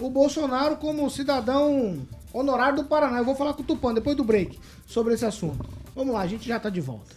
o 0.00 0.10
Bolsonaro 0.10 0.76
como 0.76 1.08
cidadão 1.10 2.06
honorário 2.32 2.76
do 2.76 2.84
Paraná. 2.84 3.18
Eu 3.18 3.24
vou 3.24 3.34
falar 3.34 3.54
com 3.54 3.62
o 3.62 3.64
Tupã 3.64 3.92
depois 3.92 4.16
do 4.16 4.24
break 4.24 4.58
sobre 4.86 5.14
esse 5.14 5.26
assunto. 5.26 5.68
Vamos 5.94 6.14
lá, 6.14 6.20
a 6.20 6.26
gente 6.26 6.46
já 6.46 6.60
tá 6.60 6.70
de 6.70 6.80
volta. 6.80 7.16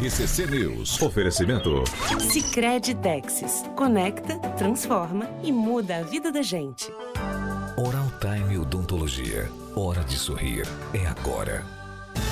RCC 0.00 0.46
News. 0.46 1.00
Oferecimento. 1.02 1.82
Sicredi 2.20 2.94
Texas. 2.94 3.64
Conecta, 3.76 4.38
transforma 4.56 5.28
e 5.42 5.50
muda 5.50 5.96
a 5.96 6.02
vida 6.02 6.30
da 6.30 6.42
gente. 6.42 6.92
Oral 7.76 8.06
Time 8.20 8.56
Odontologia. 9.04 9.50
Hora 9.76 10.02
de 10.02 10.16
sorrir. 10.16 10.66
É 10.94 11.06
agora. 11.06 11.62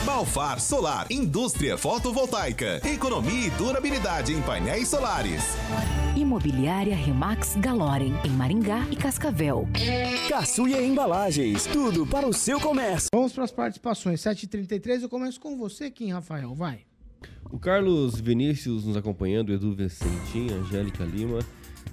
Balfar 0.06 0.58
Solar, 0.58 1.06
indústria 1.10 1.76
fotovoltaica, 1.76 2.80
economia 2.88 3.48
e 3.48 3.50
durabilidade 3.50 4.32
em 4.32 4.40
painéis 4.40 4.88
solares. 4.88 5.42
Imobiliária 6.16 6.96
Remax 6.96 7.56
Galorem, 7.56 8.14
em 8.24 8.30
Maringá 8.30 8.86
e 8.90 8.96
Cascavel. 8.96 9.68
Caçuia 10.28 10.82
Embalagens, 10.82 11.66
tudo 11.66 12.06
para 12.06 12.26
o 12.26 12.32
seu 12.32 12.58
comércio. 12.58 13.08
Vamos 13.14 13.32
para 13.32 13.44
as 13.44 13.52
participações. 13.52 14.20
7h33, 14.20 15.02
eu 15.02 15.08
começo 15.08 15.38
com 15.38 15.56
você, 15.58 15.90
Kim 15.90 16.10
Rafael. 16.10 16.54
Vai. 16.54 16.80
O 17.50 17.58
Carlos 17.58 18.18
Vinícius 18.18 18.86
nos 18.86 18.96
acompanhando, 18.96 19.52
Edu 19.52 19.74
Vicentim, 19.74 20.50
Angélica 20.50 21.04
Lima. 21.04 21.40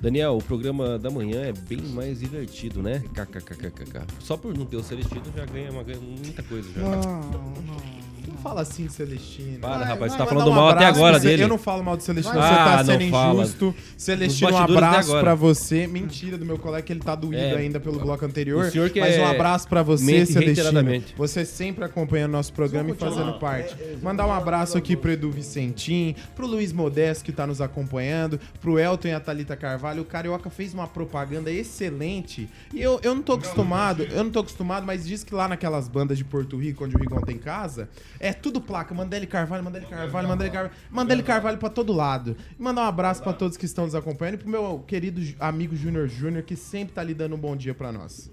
Daniel, 0.01 0.37
o 0.37 0.43
programa 0.43 0.97
da 0.97 1.09
manhã 1.09 1.41
é 1.41 1.51
bem 1.51 1.81
mais 1.81 2.19
divertido, 2.19 2.81
né? 2.81 3.03
KKKKK. 3.13 4.05
Só 4.19 4.37
por 4.37 4.57
não 4.57 4.65
ter 4.65 4.77
o 4.77 4.83
Celestino 4.83 5.23
já 5.35 5.45
ganha, 5.45 5.71
uma, 5.71 5.83
muita 5.83 6.41
coisa 6.43 6.71
já. 6.71 6.81
Não, 6.81 7.21
não. 7.61 8.08
Fala 8.41 8.61
assim, 8.61 8.87
Celestino. 8.89 9.59
Para, 9.59 9.79
Vai, 9.79 9.87
rapaz, 9.87 10.11
você 10.13 10.17
vai, 10.17 10.27
tá 10.27 10.33
Mandar 10.33 10.45
falando 10.45 10.51
um 10.51 10.55
mal 10.55 10.69
até 10.69 10.85
agora 10.85 11.19
você. 11.19 11.27
dele. 11.27 11.43
Eu 11.43 11.47
não 11.47 11.57
falo 11.57 11.83
mal 11.83 11.97
do 11.97 12.03
Celestino, 12.03 12.37
Vai. 12.39 12.49
você 12.49 12.55
tá 12.55 12.79
Ah, 12.79 12.85
sendo 12.85 13.03
não 13.03 13.09
fala. 13.11 13.41
injusto. 13.43 13.75
Celestino, 13.97 14.51
um 14.51 14.57
abraço 14.57 15.13
de 15.13 15.19
pra 15.19 15.35
você. 15.35 15.87
Mentira 15.87 16.37
do 16.37 16.45
meu 16.45 16.57
colega 16.57 16.81
que 16.83 16.93
ele 16.93 16.99
tá 17.01 17.15
doído 17.15 17.35
É. 17.41 17.55
ainda 17.57 17.79
pelo 17.79 17.99
bloco 17.99 18.23
anterior. 18.25 18.65
O 18.65 18.71
senhor 18.71 18.89
que 18.89 18.99
mas 18.99 19.17
um 19.17 19.21
é- 19.21 19.25
abraço 19.31 19.67
pra 19.67 19.83
você, 19.83 20.03
mente 20.05 20.31
Celestino. 20.33 21.03
Você 21.17 21.45
sempre 21.45 21.83
acompanhando 21.83 22.31
nosso 22.31 22.53
programa 22.53 22.91
e 22.91 22.93
fazendo 22.93 23.33
parte. 23.39 23.75
Mandar 24.01 24.25
um 24.27 24.33
abraço 24.33 24.77
aqui 24.77 24.95
pro 24.95 25.11
Edu 25.11 25.29
Vicentim, 25.31 26.15
pro 26.35 26.47
Luiz 26.47 26.71
Modesto 26.71 27.23
que 27.25 27.31
tá 27.31 27.45
nos 27.45 27.61
acompanhando, 27.61 28.39
pro 28.61 28.79
Elton 28.79 29.09
e 29.09 29.13
a 29.13 29.19
Thalita 29.19 29.55
Carvalho. 29.55 30.01
O 30.01 30.05
Carioca 30.05 30.49
fez 30.49 30.73
uma 30.73 30.87
propaganda 30.87 31.51
excelente. 31.51 32.49
E 32.73 32.81
eu, 32.81 32.99
eu 33.03 33.13
não 33.15 33.21
tô 33.21 33.33
acostumado, 33.33 34.03
eu 34.03 34.23
não 34.23 34.31
tô 34.31 34.39
acostumado, 34.39 34.85
mas 34.85 35.05
diz 35.05 35.23
que 35.23 35.33
lá 35.33 35.47
naquelas 35.47 35.87
bandas 35.87 36.17
de 36.17 36.23
Porto 36.23 36.57
Rico, 36.57 36.85
onde 36.85 36.95
o 36.95 36.99
Rigon 36.99 37.21
tem 37.21 37.37
casa, 37.37 37.89
é 38.19 38.28
tudo 38.33 38.61
placa. 38.61 38.93
Mandele 38.93 39.27
Carvalho, 39.27 39.63
Mandele 39.63 39.85
Carvalho, 39.85 40.27
Mandele 40.27 40.51
Carvalho. 40.51 40.75
Mandele 40.91 41.23
Carvalho 41.23 41.57
pra 41.57 41.69
todo 41.69 41.93
lado. 41.93 42.35
E 42.57 42.61
mandar 42.61 42.81
um 42.81 42.87
abraço 42.87 43.21
pra 43.23 43.33
todos 43.33 43.57
que 43.57 43.65
estão 43.65 43.85
nos 43.85 43.95
acompanhando 43.95 44.35
e 44.35 44.37
pro 44.37 44.49
meu 44.49 44.79
querido 44.87 45.21
amigo 45.39 45.75
Júnior 45.75 46.07
Júnior, 46.07 46.43
que 46.43 46.55
sempre 46.55 46.93
tá 46.93 47.03
lhe 47.03 47.13
dando 47.13 47.35
um 47.35 47.39
bom 47.39 47.55
dia 47.55 47.73
pra 47.73 47.91
nós. 47.91 48.29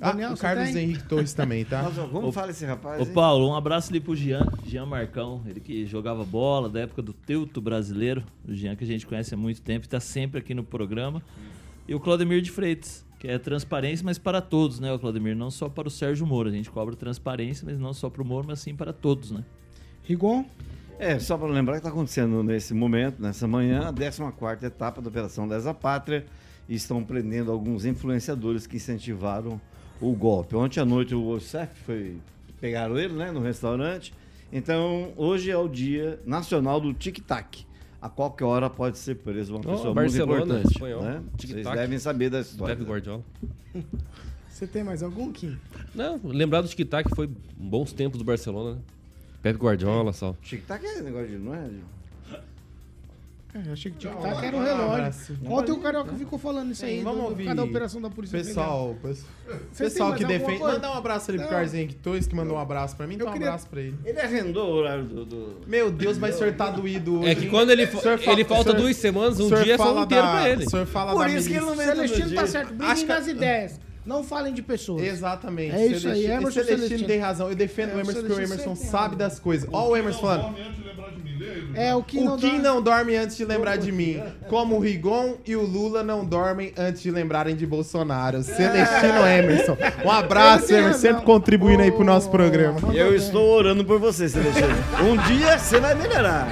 Ah, 0.00 0.10
Daniel, 0.10 0.32
o 0.32 0.36
você 0.36 0.42
Carlos 0.42 0.70
tem? 0.70 0.84
Henrique 0.84 1.04
Torres 1.04 1.32
também, 1.32 1.64
tá? 1.64 1.80
Nossa, 1.84 2.02
como 2.08 2.30
fala 2.30 2.50
esse 2.50 2.64
rapaz? 2.66 3.00
Ô 3.00 3.04
hein? 3.04 3.12
Paulo, 3.14 3.48
um 3.48 3.54
abraço 3.54 3.90
ali 3.90 4.00
pro 4.00 4.14
Jean, 4.14 4.46
Jean 4.66 4.84
Marcão, 4.84 5.42
ele 5.46 5.60
que 5.60 5.86
jogava 5.86 6.24
bola 6.24 6.68
da 6.68 6.80
época 6.80 7.00
do 7.00 7.12
Teuto 7.12 7.60
brasileiro, 7.60 8.22
o 8.46 8.52
Jean 8.52 8.76
que 8.76 8.84
a 8.84 8.86
gente 8.86 9.06
conhece 9.06 9.32
há 9.32 9.36
muito 9.36 9.62
tempo 9.62 9.86
e 9.86 9.88
tá 9.88 10.00
sempre 10.00 10.40
aqui 10.40 10.52
no 10.52 10.62
programa. 10.62 11.22
E 11.88 11.94
o 11.94 12.00
Claudemir 12.00 12.42
de 12.42 12.50
Freitas, 12.50 13.04
que 13.24 13.30
é 13.30 13.38
transparência, 13.38 14.04
mas 14.04 14.18
para 14.18 14.42
todos, 14.42 14.78
né, 14.78 14.92
o 14.92 14.98
Claudemir? 14.98 15.34
Não 15.34 15.50
só 15.50 15.66
para 15.66 15.88
o 15.88 15.90
Sérgio 15.90 16.26
Moro, 16.26 16.50
a 16.50 16.52
gente 16.52 16.70
cobra 16.70 16.94
transparência, 16.94 17.64
mas 17.64 17.78
não 17.78 17.94
só 17.94 18.10
para 18.10 18.20
o 18.20 18.24
Moro, 18.24 18.46
mas 18.46 18.60
sim 18.60 18.76
para 18.76 18.92
todos, 18.92 19.30
né? 19.30 19.42
Rigon? 20.02 20.44
É, 20.98 21.18
só 21.18 21.38
para 21.38 21.48
lembrar 21.48 21.72
que 21.72 21.78
está 21.78 21.88
acontecendo 21.88 22.42
nesse 22.42 22.74
momento, 22.74 23.22
nessa 23.22 23.48
manhã, 23.48 23.88
a 23.88 23.92
14 23.94 24.66
etapa 24.66 25.00
da 25.00 25.08
Operação 25.08 25.46
Lesa 25.46 25.72
Pátria. 25.72 26.26
E 26.68 26.74
estão 26.74 27.02
prendendo 27.02 27.50
alguns 27.50 27.86
influenciadores 27.86 28.66
que 28.66 28.76
incentivaram 28.76 29.58
o 30.00 30.12
golpe. 30.12 30.54
Ontem 30.54 30.80
à 30.80 30.84
noite 30.84 31.14
o 31.14 31.26
OCEF 31.26 31.74
foi. 31.84 32.18
Pegaram 32.60 32.98
ele, 32.98 33.14
né, 33.14 33.30
no 33.30 33.40
restaurante. 33.40 34.12
Então, 34.52 35.14
hoje 35.16 35.50
é 35.50 35.56
o 35.56 35.66
dia 35.66 36.20
nacional 36.26 36.78
do 36.78 36.92
tic-tac. 36.92 37.66
A 38.04 38.08
qualquer 38.10 38.44
hora 38.44 38.68
pode 38.68 38.98
ser 38.98 39.14
preso 39.14 39.54
uma 39.54 39.60
Oh, 39.60 39.76
pessoa 39.76 39.94
Barcelona, 39.94 40.36
muito 40.36 40.50
importante. 40.50 40.72
espanhol. 40.74 41.02
Né? 41.02 41.22
Vocês 41.38 41.64
devem 41.66 41.98
saber 41.98 42.28
da 42.28 42.40
história. 42.40 42.76
Pepe 42.76 42.86
Guardiola. 42.86 43.24
Você 44.46 44.66
tem 44.66 44.84
mais 44.84 45.02
algum, 45.02 45.32
Kim? 45.32 45.56
Não, 45.94 46.20
lembrar 46.22 46.60
do 46.60 46.68
tic-tac 46.68 47.08
foi 47.16 47.30
bons 47.56 47.94
tempos 47.94 48.18
do 48.18 48.24
Barcelona, 48.24 48.74
né? 48.74 48.80
Pepe 49.42 49.58
Guardiola, 49.58 50.12
só. 50.12 50.34
Tic-tac 50.42 50.84
é 50.84 51.00
negócio 51.00 51.28
de. 51.28 51.38
Não 51.38 51.54
é? 51.54 51.70
É, 53.56 53.68
eu 53.68 53.72
achei 53.72 53.92
que 53.92 53.98
tic-tac 53.98 54.44
era 54.44 54.56
um 54.56 54.64
relógio. 54.64 54.92
abraço. 54.94 55.32
Ontem 55.46 55.70
o 55.70 55.78
Carioca 55.78 56.12
ficou 56.14 56.38
falando 56.40 56.72
isso 56.72 56.84
aí. 56.84 57.02
Vamos 57.02 57.20
do- 57.22 57.28
ouvir. 57.28 57.44
Cada 57.44 57.62
operação 57.62 58.00
da 58.02 58.10
Polícia 58.10 58.36
Pessoal, 58.36 58.96
pessoal 59.78 60.10
têm 60.14 60.18
que 60.18 60.24
defende. 60.24 60.58
Mandar 60.58 60.90
um 60.90 60.94
abraço 60.94 61.30
ali 61.30 61.38
pro 61.38 61.46
Não. 61.46 61.52
Carlos 61.54 61.72
Henrique 61.74 61.94
Torres, 61.94 62.26
que 62.26 62.34
mandou 62.34 62.56
um 62.56 62.58
abraço 62.60 62.96
pra 62.96 63.06
mim. 63.06 63.14
Então, 63.14 63.28
um 63.28 63.32
queria- 63.32 63.46
abraço 63.48 63.68
pra 63.68 63.80
ele. 63.80 63.94
Ele 64.04 64.20
arrendou 64.20 64.72
o 64.72 64.74
horário 64.74 65.04
do. 65.04 65.24
do- 65.24 65.60
Meu 65.68 65.88
Deus, 65.92 66.18
mas 66.18 66.34
o 66.34 66.38
senhor 66.38 66.52
tá 66.54 66.68
doído 66.70 67.20
hoje. 67.20 67.28
É 67.30 67.34
que 67.36 67.48
quando 67.48 67.70
ele, 67.70 67.86
fa- 67.86 68.14
ele 68.32 68.44
falta 68.44 68.70
senhor- 68.70 68.80
duas 68.82 68.96
semanas, 68.96 69.38
um 69.38 69.48
dia 69.48 69.74
é 69.74 69.76
só 69.76 69.84
fala 69.84 70.00
um 70.00 70.04
inteiro 70.04 70.24
da- 70.26 70.32
pra 70.32 70.50
ele. 70.50 70.64
O 70.66 70.70
senhor 70.70 70.86
fala 70.86 71.12
Por 71.12 71.18
da 71.26 71.30
isso 71.30 71.48
que 71.48 71.54
ele 71.54 71.64
não 71.64 71.76
vem 71.76 71.86
Celestino 71.86 72.34
tá 72.34 72.46
certo. 72.48 72.74
Que- 72.74 73.04
das 73.06 73.26
ideias. 73.28 73.80
Não 74.06 74.22
falem 74.22 74.52
de 74.52 74.60
pessoas. 74.62 75.02
Exatamente. 75.02 75.74
É 75.74 75.86
isso 75.86 75.94
aí, 75.94 76.00
Celestino- 76.00 76.32
Emerson 76.34 76.50
Celestino 76.50 76.78
Celestino. 76.80 77.08
tem 77.08 77.18
razão. 77.18 77.48
Eu 77.48 77.54
defendo 77.56 77.90
É, 77.90 77.94
o 77.94 78.00
Emerson, 78.00 78.20
porque 78.20 78.32
o 78.32 78.40
Emerson 78.40 78.74
sabe 78.76 79.16
das 79.16 79.38
coisas. 79.38 79.68
Ó 79.72 79.88
o 79.90 79.96
Emerson 79.96 80.20
falando. 80.20 80.54
É, 81.74 81.94
o 81.94 82.02
Kim 82.02 82.20
O 82.20 82.24
não 82.24 82.36
Kim 82.36 82.46
dorme. 82.48 82.62
não 82.62 82.82
dorme 82.82 83.16
antes 83.16 83.36
de 83.36 83.44
lembrar 83.44 83.76
de 83.76 83.90
mim. 83.90 84.22
Como 84.48 84.76
o 84.76 84.78
Rigon 84.78 85.36
e 85.44 85.56
o 85.56 85.62
Lula 85.62 86.02
não 86.02 86.24
dormem 86.24 86.72
antes 86.76 87.02
de 87.02 87.10
lembrarem 87.10 87.56
de 87.56 87.66
Bolsonaro. 87.66 88.42
Celestino 88.42 89.26
Emerson. 89.26 89.76
Um 90.04 90.10
abraço, 90.10 90.70
Emerson. 90.72 90.86
razão. 90.88 91.00
Sempre 91.00 91.24
contribuindo 91.24 91.82
aí 91.82 91.90
pro 91.90 92.04
nosso 92.04 92.30
programa. 92.30 92.78
Eu 92.94 93.14
estou 93.14 93.50
orando 93.50 93.84
por 93.84 93.98
você, 93.98 94.28
Celestino. 94.28 94.68
Um 95.02 95.16
dia 95.26 95.58
você 95.58 95.80
vai 95.80 95.94
melhorar. 95.94 96.48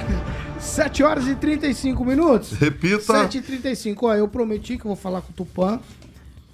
7 0.59 1.03
horas 1.03 1.27
e 1.27 1.35
35 1.35 2.03
minutos. 2.05 2.51
Repita. 2.53 3.01
7 3.01 3.37
e 3.37 3.41
35 3.41 4.07
Ó, 4.07 4.15
eu 4.15 4.27
prometi 4.27 4.77
que 4.77 4.85
eu 4.85 4.89
vou 4.89 4.95
falar 4.95 5.21
com 5.21 5.31
o 5.31 5.33
Tupã, 5.33 5.79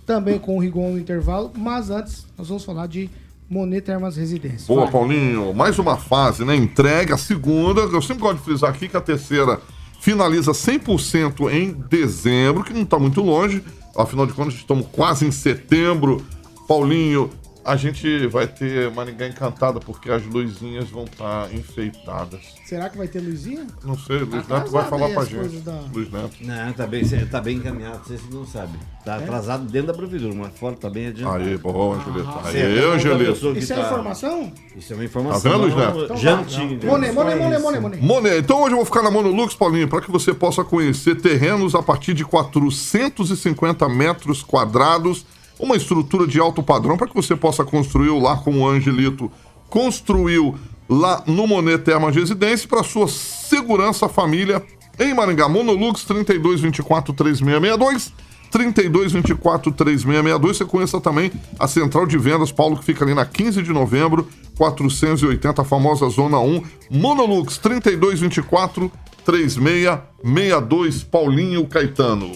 também 0.10 0.39
com 0.39 0.58
o 0.58 0.60
Rigon 0.60 0.93
no 0.93 1.00
intervalo, 1.00 1.52
mas 1.56 1.91
antes 1.91 2.26
nós 2.36 2.48
vamos 2.48 2.65
falar 2.65 2.88
de 2.88 3.12
Monet 3.48 3.82
Termas 3.82 4.17
Residência. 4.17 4.65
Boa, 4.65 4.86
Vai. 4.86 4.91
Paulinho. 4.91 5.54
Mais 5.54 5.78
uma 5.78 5.98
fase, 5.98 6.43
né? 6.43 6.56
Entregue 6.56 7.13
a 7.13 7.17
segunda. 7.17 7.82
Eu 7.82 8.02
sempre 8.02 8.24
gosto 8.24 8.38
de 8.38 8.43
frisar 8.43 8.72
aqui 8.72 8.89
que 8.89 8.98
a 8.98 9.02
terceira 9.02 9.62
finaliza 10.02 10.52
100% 10.52 11.54
em 11.54 11.74
dezembro, 11.88 12.63
que 12.63 12.74
não 12.74 12.82
está 12.82 12.98
muito 12.98 13.22
longe. 13.22 13.63
Afinal 13.95 14.26
de 14.26 14.34
contas, 14.34 14.56
estamos 14.56 14.88
quase 14.91 15.28
em 15.28 15.32
setembro. 15.32 16.26
Paulinho, 16.68 17.30
a 17.72 17.76
gente 17.76 18.28
vai 18.28 18.47
ter 18.47 18.91
Maringá 18.91 19.28
encantada 19.28 19.80
porque 19.80 20.09
as 20.11 20.26
luzinhas 20.26 20.89
vão 20.89 21.03
estar 21.05 21.53
enfeitadas. 21.53 22.41
Será 22.65 22.89
que 22.89 22.97
vai 22.97 23.07
ter 23.07 23.20
luzinha? 23.20 23.65
Não 23.84 23.97
sei, 23.97 24.20
Luiz 24.20 24.45
Tá 24.47 24.59
Neto 24.59 24.72
vai 24.72 24.82
atrasado 24.84 24.89
falar 24.89 25.09
pra 25.09 25.24
gente. 25.26 25.57
da- 25.61 25.84
Luiz 25.93 26.11
Neto. 26.11 26.32
Não, 26.41 26.74
tá 26.74 26.88
bem, 26.88 27.03
tá 27.30 27.41
bem 27.41 27.57
encaminhado, 27.57 27.99
vocês 28.05 28.22
não 28.32 28.45
sabem. 28.45 28.80
Tá 29.05 29.15
É? 29.15 29.24
atrasado 29.24 29.65
dentro 29.65 29.88
da 29.88 29.93
prefeitura, 29.93 30.34
mas 30.36 30.57
fora 30.59 30.76
tá 30.76 30.89
bem 30.89 31.07
adiantado. 31.07 31.43
Aí, 31.43 31.57
bom, 31.57 31.93
Angelito. 31.93 32.28
Ah, 32.28 32.41
Aí, 32.45 32.57
é 32.57 33.32
pessoa 33.32 33.53
que 33.53 33.59
Isso 33.59 33.74
é 33.74 33.76
tá- 33.76 33.82
informação? 33.84 34.51
Isso 34.76 34.93
é 34.93 34.95
uma 34.95 35.05
informação. 35.05 35.41
Tá 35.51 35.57
vendo, 35.57 35.61
Luiz 35.61 35.76
Neto? 35.76 36.03
Então 36.03 36.15
antiga. 36.39 36.88
Monet, 36.88 37.11
Monet, 37.13 37.38
Monet, 37.38 37.61
Monet, 37.61 37.80
Monet. 37.82 38.01
Monet, 38.03 38.38
então 38.39 38.61
hoje 38.63 38.72
eu 38.74 38.78
vou 38.78 38.86
ficar 38.86 39.01
na 39.01 39.09
Monolux, 39.11 39.55
Paulinho, 39.55 39.88
para 39.88 40.01
que 40.01 40.11
você 40.11 40.34
possa 40.34 40.63
conhecer 40.63 41.15
terrenos 41.22 41.74
a 41.76 41.82
partir 41.82 42.13
de 42.13 42.24
450 42.26 43.88
metros 43.89 44.43
quadrados, 44.43 45.26
uma 45.60 45.76
estrutura 45.76 46.26
de 46.26 46.39
alto 46.39 46.64
padrão 46.64 46.97
para 46.97 47.07
que 47.07 47.16
você 47.16 47.36
possa 47.36 47.66
construir 47.66 48.10
o 48.10 48.20
lar 48.20 48.41
como 48.43 48.60
o 48.60 48.68
Angelito 48.68 49.32
construiu 49.70 50.55
lá 50.89 51.22
no 51.28 51.45
Monet 51.45 51.84
Termas 51.84 52.16
Residência 52.16 52.68
para 52.68 52.84
sua 52.84 53.07
segurança 53.07 54.10
família 54.10 54.64
em 54.97 55.14
Maringá. 55.14 55.47
Monolux 55.47 56.03
3224 56.05 57.14
3662 57.14 58.14
3224 58.49 59.72
3662. 59.72 60.57
Você 60.57 60.66
conheça 60.66 60.99
também 60.99 61.32
a 61.60 61.68
central 61.68 62.07
de 62.07 62.18
vendas, 62.18 62.51
Paulo, 62.51 62.78
que 62.78 62.86
fica 62.86 63.05
ali 63.05 63.14
na 63.14 63.26
15 63.26 63.62
de 63.62 63.72
novembro, 63.72 64.28
480, 64.57 65.62
a 65.62 65.66
famosa 65.66 66.10
Zona 66.10 66.39
1. 66.39 66.64
Monolux 66.89 67.57
3224 67.57 68.91
3662, 69.24 71.03
Paulinho 71.03 71.68
Caetano. 71.68 72.32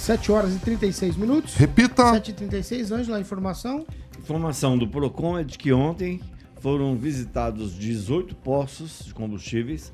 7 0.00 0.32
horas 0.32 0.56
e 0.56 0.58
36 0.58 1.16
minutos. 1.16 1.54
Repita. 1.54 2.10
7 2.12 2.30
e 2.30 2.34
36, 2.34 2.90
Ângela, 2.90 3.18
a 3.18 3.20
informação. 3.20 3.86
Informação 4.18 4.78
do 4.78 4.88
PROCON 4.88 5.38
é 5.38 5.44
de 5.44 5.58
que 5.58 5.72
ontem 5.74 6.20
foram 6.58 6.96
visitados 6.96 7.74
18 7.78 8.34
postos 8.36 9.04
de 9.04 9.14
combustíveis 9.14 9.92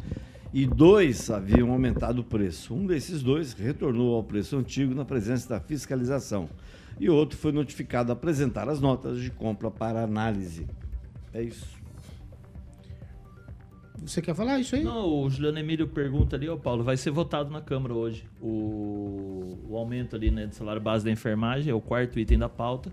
e 0.55 0.65
dois 0.65 1.29
haviam 1.29 1.73
aumentado 1.73 2.21
o 2.21 2.25
preço. 2.25 2.73
Um 2.73 2.87
desses 2.87 3.21
dois 3.21 3.53
retornou 3.53 4.15
ao 4.15 4.23
preço 4.23 4.57
antigo 4.57 4.95
na 4.95 5.05
presença 5.05 5.49
da 5.49 5.61
fiscalização 5.61 6.49
e 7.01 7.11
outro 7.11 7.37
foi 7.37 7.51
notificado 7.51 8.13
a 8.13 8.15
apresentar 8.15 8.69
as 8.69 8.81
notas 8.81 9.21
de 9.21 9.31
compra 9.31 9.73
para 9.73 10.03
análise. 10.03 10.69
É 11.35 11.43
isso. 11.43 11.76
Você 14.07 14.23
quer 14.23 14.35
falar 14.35 14.59
isso 14.61 14.77
aí? 14.77 14.85
Não, 14.85 15.23
o 15.25 15.29
Juliano 15.29 15.59
Emílio 15.59 15.89
pergunta 15.89 16.37
ali, 16.37 16.49
ó, 16.49 16.57
Paulo, 16.57 16.85
vai 16.85 16.97
ser 16.97 17.11
votado 17.11 17.51
na 17.51 17.61
Câmara 17.61 17.93
hoje. 17.93 18.25
O, 18.41 19.59
o 19.69 19.77
aumento 19.77 20.15
ali, 20.15 20.31
né, 20.31 20.47
do 20.47 20.55
salário 20.55 20.81
base 20.81 21.05
da 21.05 21.11
enfermagem 21.11 21.71
é 21.71 21.75
o 21.75 21.81
quarto 21.81 22.19
item 22.19 22.39
da 22.39 22.49
pauta. 22.49 22.91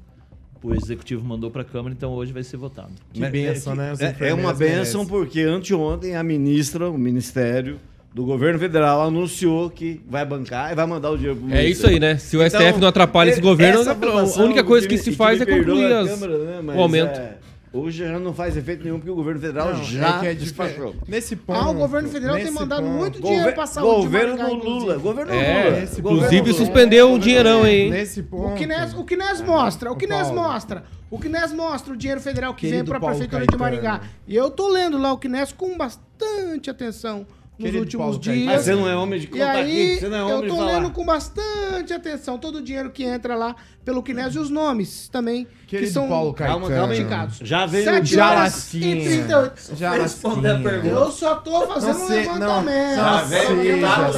O 0.63 0.73
executivo 0.73 1.23
mandou 1.25 1.51
para 1.51 1.61
a 1.61 1.65
Câmara, 1.65 1.93
então 1.93 2.11
hoje 2.13 2.31
vai 2.31 2.41
ser 2.41 2.57
votado. 2.57 2.91
Que 3.11 3.19
benção, 3.27 3.75
né? 3.75 3.91
Os 3.91 3.99
É, 4.01 4.15
é 4.21 4.33
uma 4.33 4.53
benção 4.53 5.05
porque 5.05 5.41
anteontem 5.41 6.15
a 6.15 6.23
ministra, 6.23 6.89
o 6.89 6.97
Ministério 6.97 7.79
do 8.13 8.23
Governo 8.23 8.57
Federal 8.59 9.01
anunciou 9.01 9.69
que 9.69 9.99
vai 10.09 10.25
bancar 10.25 10.71
e 10.71 10.75
vai 10.75 10.85
mandar 10.85 11.11
o 11.11 11.17
dinheiro 11.17 11.37
pro 11.39 11.53
É 11.53 11.65
isso 11.67 11.85
aí, 11.85 11.99
né? 11.99 12.17
Se 12.17 12.37
o 12.37 12.41
STF 12.49 12.79
não 12.79 12.87
atrapalha 12.87 13.29
esse 13.29 13.41
governo, 13.41 13.81
a 13.81 14.43
única 14.43 14.63
coisa 14.63 14.87
que 14.87 14.93
me- 14.95 14.99
se 15.01 15.11
faz 15.11 15.41
é 15.41 15.45
concluir 15.45 15.91
as- 15.91 16.09
Câmara, 16.09 16.37
né, 16.61 16.73
o 16.75 16.79
aumento. 16.81 17.19
é, 17.19 17.37
hoje 17.73 18.07
já 18.07 18.19
não 18.19 18.33
faz 18.33 18.55
efeito 18.55 18.83
nenhum 18.83 18.97
porque 18.99 19.09
o 19.11 19.15
governo 19.15 19.41
federal 19.41 19.73
Não, 19.73 19.83
já 19.83 20.17
é 20.17 20.19
que 20.19 20.27
é 20.27 20.33
despachou. 20.35 20.95
Nesse 21.07 21.35
ponto. 21.35 21.59
Ah, 21.59 21.69
o 21.69 21.73
governo 21.73 22.07
federal 22.07 22.35
tem 22.35 22.51
mandado 22.51 22.83
ponto- 22.83 22.93
muito 22.97 23.19
dinheiro 23.19 23.39
Gover- 23.39 23.55
pra 23.55 23.65
saúde 23.65 23.95
de 24.01 24.05
governo 24.05 24.35
Lula, 24.35 24.53
inclusive. 24.55 24.97
governo 25.01 25.31
É, 25.33 25.35
Lula. 25.35 25.63
Governo 25.71 25.99
inclusive 25.99 26.41
Lula. 26.51 26.53
suspendeu 26.53 27.11
um 27.11 27.17
dinheirão 27.19 27.63
aí, 27.63 27.81
hein? 27.81 27.89
Nesse 27.89 28.21
ponto. 28.23 28.53
O 28.53 28.55
Kines, 28.55 28.93
o 28.93 29.03
Kines 29.03 29.41
mostra, 29.41 29.91
o 29.91 29.95
Kines 29.95 30.17
Paulo. 30.27 30.35
mostra. 30.35 30.83
O 31.09 31.19
Kines 31.19 31.51
mostra 31.53 31.93
o 31.93 31.97
dinheiro 31.97 32.21
federal 32.21 32.53
que 32.53 32.61
Querido 32.61 32.77
vem 32.77 32.85
pra 32.85 32.99
Paulo 32.99 33.15
prefeitura 33.15 33.41
de 33.41 33.47
Caetano. 33.57 33.63
Maringá. 33.83 34.01
E 34.27 34.35
eu 34.35 34.49
tô 34.49 34.67
lendo 34.69 34.97
lá 34.97 35.11
o 35.13 35.17
Kines 35.17 35.51
com 35.51 35.77
bastante 35.77 36.69
atenção 36.69 37.25
nos 37.57 37.65
Querido 37.65 37.83
últimos 37.83 38.05
Paulo 38.05 38.19
dias. 38.19 38.45
Mas 38.45 38.61
você 38.63 38.75
não 38.75 38.89
é 38.89 38.95
homem 38.95 39.19
de 39.19 39.25
E 39.27 39.29
contar 39.29 39.51
aí, 39.51 39.61
aqui, 39.93 39.99
você 39.99 40.09
não 40.09 40.17
é 40.17 40.21
eu 40.21 40.37
homem 40.37 40.49
de 40.49 40.55
tô 40.57 40.65
lendo 40.65 40.89
com 40.91 41.05
bastante 41.05 41.93
atenção 41.93 42.37
todo 42.39 42.55
o 42.57 42.61
dinheiro 42.63 42.89
que 42.89 43.03
entra 43.03 43.35
lá 43.35 43.55
pelo 43.85 44.01
Kines 44.01 44.33
e 44.33 44.39
os 44.39 44.49
nomes 44.49 45.07
também, 45.09 45.45
que 45.67 45.77
Querido 45.77 45.91
são 45.91 46.07
Paulo 46.09 46.33
Caetano. 46.33 46.67
Calma, 46.67 46.95
indicados. 46.95 47.37
Já 47.41 47.65
veio 47.67 47.83
Sete 47.83 48.15
Já 48.15 48.31
horas 48.31 48.73
e 48.73 48.79
latinha. 48.79 49.05
38. 49.05 49.75
Já 49.75 49.91
Responder 49.91 50.49
a 50.49 50.59
pergunta. 50.59 50.87
Eu 50.95 51.11
só 51.11 51.35
tô 51.35 51.67
fazendo 51.67 51.99
Não 51.99 52.05
um 52.05 52.09
levantamento. 52.09 52.89
não, 52.89 52.95
Já 52.95 53.21
veio 53.23 53.81
já. 53.81 54.09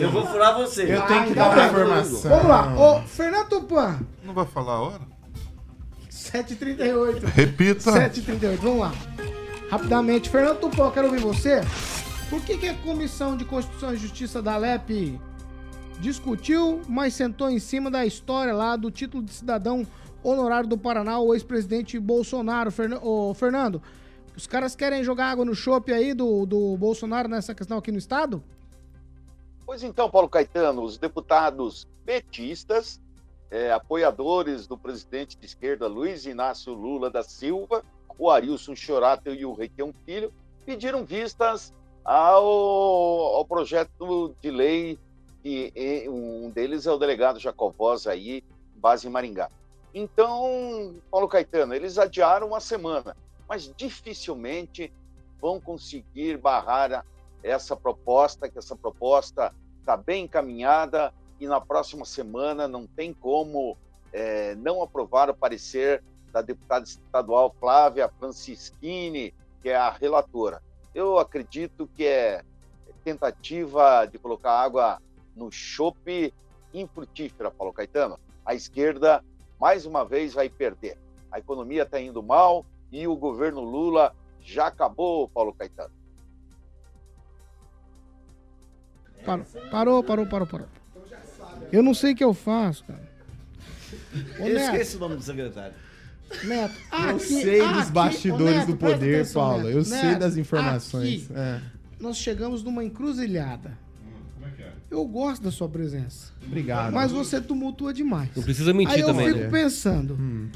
Eu 0.00 0.10
vou 0.10 0.26
furar 0.26 0.56
você. 0.58 0.82
Eu 0.82 1.02
tenho 1.02 1.24
que 1.24 1.30
então 1.30 1.48
dar 1.48 1.56
uma 1.56 1.66
informação. 1.66 2.30
Vamos 2.30 2.46
lá. 2.48 2.74
Ô, 2.76 3.02
Fernando 3.02 3.48
Tupan, 3.48 4.00
Não 4.24 4.34
vai 4.34 4.46
falar 4.46 4.72
a 4.72 4.80
hora? 4.80 5.10
7h38. 6.10 7.24
Repita. 7.34 7.92
7h38, 7.92 8.56
vamos 8.60 8.80
lá. 8.80 8.92
Rapidamente, 9.70 10.28
Fernando 10.28 10.58
Tupã, 10.58 10.84
eu 10.86 10.90
quero 10.90 11.06
ouvir 11.06 11.20
você. 11.20 11.60
Por 12.30 12.40
que, 12.44 12.56
que 12.56 12.68
a 12.68 12.74
Comissão 12.78 13.36
de 13.36 13.44
Constituição 13.44 13.92
e 13.92 13.96
Justiça 13.96 14.40
da 14.40 14.56
LEP 14.56 15.20
discutiu, 15.98 16.80
mas 16.88 17.14
sentou 17.14 17.50
em 17.50 17.58
cima 17.58 17.90
da 17.90 18.06
história 18.06 18.54
lá 18.54 18.76
do 18.76 18.90
título 18.90 19.22
de 19.22 19.32
cidadão 19.32 19.86
honorário 20.22 20.68
do 20.68 20.78
Paraná, 20.78 21.18
o 21.18 21.34
ex-presidente 21.34 21.98
Bolsonaro? 21.98 22.70
Fernan- 22.70 23.00
Ô, 23.02 23.34
Fernando, 23.34 23.82
os 24.36 24.46
caras 24.46 24.76
querem 24.76 25.02
jogar 25.02 25.30
água 25.30 25.44
no 25.44 25.54
chope 25.54 25.92
aí 25.92 26.14
do, 26.14 26.46
do 26.46 26.76
Bolsonaro 26.76 27.28
nessa 27.28 27.54
questão 27.54 27.78
aqui 27.78 27.90
no 27.90 27.98
Estado? 27.98 28.42
Pois 29.66 29.82
então, 29.82 30.08
Paulo 30.08 30.28
Caetano, 30.28 30.82
os 30.82 30.96
deputados 30.98 31.86
petistas, 32.04 33.00
eh, 33.50 33.72
apoiadores 33.72 34.66
do 34.66 34.78
presidente 34.78 35.36
de 35.36 35.46
esquerda 35.46 35.86
Luiz 35.88 36.26
Inácio 36.26 36.72
Lula 36.72 37.10
da 37.10 37.22
Silva, 37.22 37.82
o 38.18 38.30
Arilson 38.30 38.74
Chorato 38.76 39.30
e 39.30 39.44
o 39.44 39.52
Requião 39.52 39.92
Filho, 40.04 40.32
pediram 40.64 41.04
vistas 41.04 41.72
ao, 42.04 42.44
ao 43.36 43.44
projeto 43.44 44.34
de 44.40 44.50
lei, 44.50 44.98
que 45.42 45.72
eh, 45.74 46.08
um 46.08 46.50
deles 46.50 46.86
é 46.86 46.92
o 46.92 46.98
delegado 46.98 47.38
Jacovós 47.38 48.06
aí, 48.06 48.42
base 48.76 49.06
em 49.06 49.10
Maringá. 49.10 49.50
Então, 49.92 50.94
Paulo 51.10 51.28
Caetano, 51.28 51.74
eles 51.74 51.98
adiaram 51.98 52.48
uma 52.48 52.60
semana, 52.60 53.16
mas 53.48 53.72
dificilmente 53.76 54.92
vão 55.40 55.60
conseguir 55.60 56.36
barrar 56.36 57.04
essa 57.42 57.74
proposta, 57.74 58.48
que 58.48 58.58
essa 58.58 58.76
proposta 58.76 59.52
está 59.80 59.96
bem 59.96 60.24
encaminhada 60.24 61.12
e 61.40 61.46
na 61.46 61.60
próxima 61.60 62.04
semana 62.04 62.68
não 62.68 62.86
tem 62.86 63.12
como 63.14 63.76
eh, 64.12 64.54
não 64.56 64.82
aprovar 64.82 65.30
o 65.30 65.34
parecer 65.34 66.04
da 66.32 66.42
deputada 66.42 66.84
estadual 66.84 67.54
Flávia 67.58 68.08
Francischini, 68.08 69.34
que 69.62 69.70
é 69.70 69.76
a 69.76 69.90
relatora. 69.90 70.62
Eu 70.94 71.18
acredito 71.18 71.88
que 71.94 72.04
é 72.04 72.42
tentativa 73.04 74.06
de 74.06 74.18
colocar 74.18 74.52
água 74.52 75.00
no 75.34 75.50
chope 75.50 76.34
infrutífera, 76.74 77.50
Paulo 77.50 77.72
Caetano. 77.72 78.18
A 78.44 78.54
esquerda, 78.54 79.24
mais 79.58 79.86
uma 79.86 80.04
vez, 80.04 80.34
vai 80.34 80.48
perder. 80.48 80.98
A 81.30 81.38
economia 81.38 81.82
está 81.82 82.00
indo 82.00 82.22
mal 82.22 82.66
e 82.90 83.06
o 83.06 83.16
governo 83.16 83.60
Lula 83.60 84.14
já 84.40 84.66
acabou, 84.66 85.28
Paulo 85.28 85.54
Caetano. 85.54 85.94
Parou, 89.24 89.44
parou, 89.70 90.02
parou, 90.02 90.26
parou, 90.26 90.46
parou. 90.46 90.68
Eu 91.70 91.82
não 91.82 91.94
sei 91.94 92.12
o 92.12 92.16
que 92.16 92.24
eu 92.24 92.34
faço, 92.34 92.84
cara. 92.84 93.08
Eu 94.38 94.56
esqueci 94.56 94.96
o 94.96 95.00
nome 95.00 95.16
do 95.16 95.22
secretário. 95.22 95.74
Neto, 96.44 96.74
Eu 96.92 96.98
aqui- 97.16 97.20
sei 97.26 97.60
dos 97.60 97.78
aqui- 97.78 97.92
bastidores 97.92 98.54
Ô, 98.54 98.58
Neto, 98.58 98.66
do 98.68 98.76
poder, 98.76 99.14
atenção, 99.16 99.42
Paulo. 99.42 99.64
Neto. 99.64 99.76
Eu 99.76 99.84
sei 99.84 100.14
das 100.16 100.36
informações. 100.36 101.24
aqui 101.24 101.32
É. 101.34 101.60
Nós 102.00 102.16
chegamos 102.16 102.62
numa 102.62 102.82
encruzilhada. 102.84 103.76
Eu 104.90 105.04
gosto 105.06 105.42
da 105.42 105.52
sua 105.52 105.68
presença. 105.68 106.32
Obrigado. 106.44 106.92
Mas 106.92 107.12
você 107.12 107.40
tumultua 107.40 107.94
demais. 107.94 108.30
Não 108.34 108.42
precisa 108.42 108.72
mentir 108.72 108.94
Aí 108.96 109.00
eu 109.02 109.06
também. 109.06 109.26
fico 109.28 109.38
Olha. 109.38 109.48
pensando, 109.50 110.14
Hum. 110.14 110.48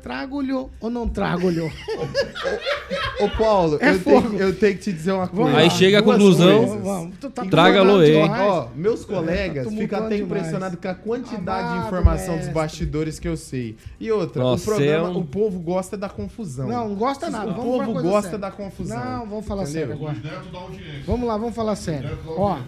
Trago-lhe 0.00 0.52
ou 0.52 0.70
não 0.90 1.08
trago-lhe? 1.08 1.60
Ô, 1.60 3.28
Paulo, 3.38 3.78
É 3.80 3.90
eu, 3.90 3.98
tenho, 4.02 4.38
eu 4.38 4.56
tenho 4.58 4.74
que 4.76 4.80
te 4.82 4.92
dizer 4.92 5.12
uma 5.12 5.28
coisa. 5.28 5.56
Aí 5.56 5.70
chega 5.70 5.98
a 5.98 6.02
conclusão. 6.02 7.10
tá 7.20 7.44
Traga 7.44 7.80
tumultuando 7.80 7.90
Aloe. 7.90 8.12
demais. 8.22 8.42
Ó, 8.42 8.68
meus 8.74 9.04
colegas 9.04 9.64
Tá 9.66 9.70
ficam 9.72 10.04
até 10.06 10.16
impressionados 10.18 10.78
com 10.80 10.88
a 10.88 10.94
quantidade 10.94 11.68
de 11.68 11.74
Amado 11.74 11.86
informação 11.86 12.28
dos 12.36 12.46
mestre. 12.46 12.54
bastidores 12.54 13.18
que 13.18 13.28
eu 13.28 13.36
sei. 13.36 13.76
E 13.98 14.10
outra, 14.10 14.42
Nossa, 14.42 14.62
o 14.62 14.66
programa, 14.74 15.08
é 15.08 15.10
um- 15.10 15.18
o 15.18 15.24
povo 15.24 15.60
gosta 15.60 15.96
da 15.96 16.08
confusão. 16.08 16.66
Não, 16.68 16.88
não 16.88 16.94
gosta 16.96 17.28
nada. 17.30 17.50
O 17.50 17.54
Vamos 17.54 17.64
povo 17.78 17.92
coisa 17.92 18.08
gosta 18.08 18.22
séria. 18.22 18.38
da 18.38 18.50
confusão. 18.50 19.04
Não, 19.04 19.26
vamos 19.26 19.46
falar 19.46 19.62
Entendeu? 19.64 19.80
sério 19.88 19.94
agora. 19.94 20.16
Vamos 21.06 21.28
lá, 21.28 21.36
vamos 21.36 21.54
falar 21.54 21.76
sério. 21.76 22.18
Ó, 22.26 22.58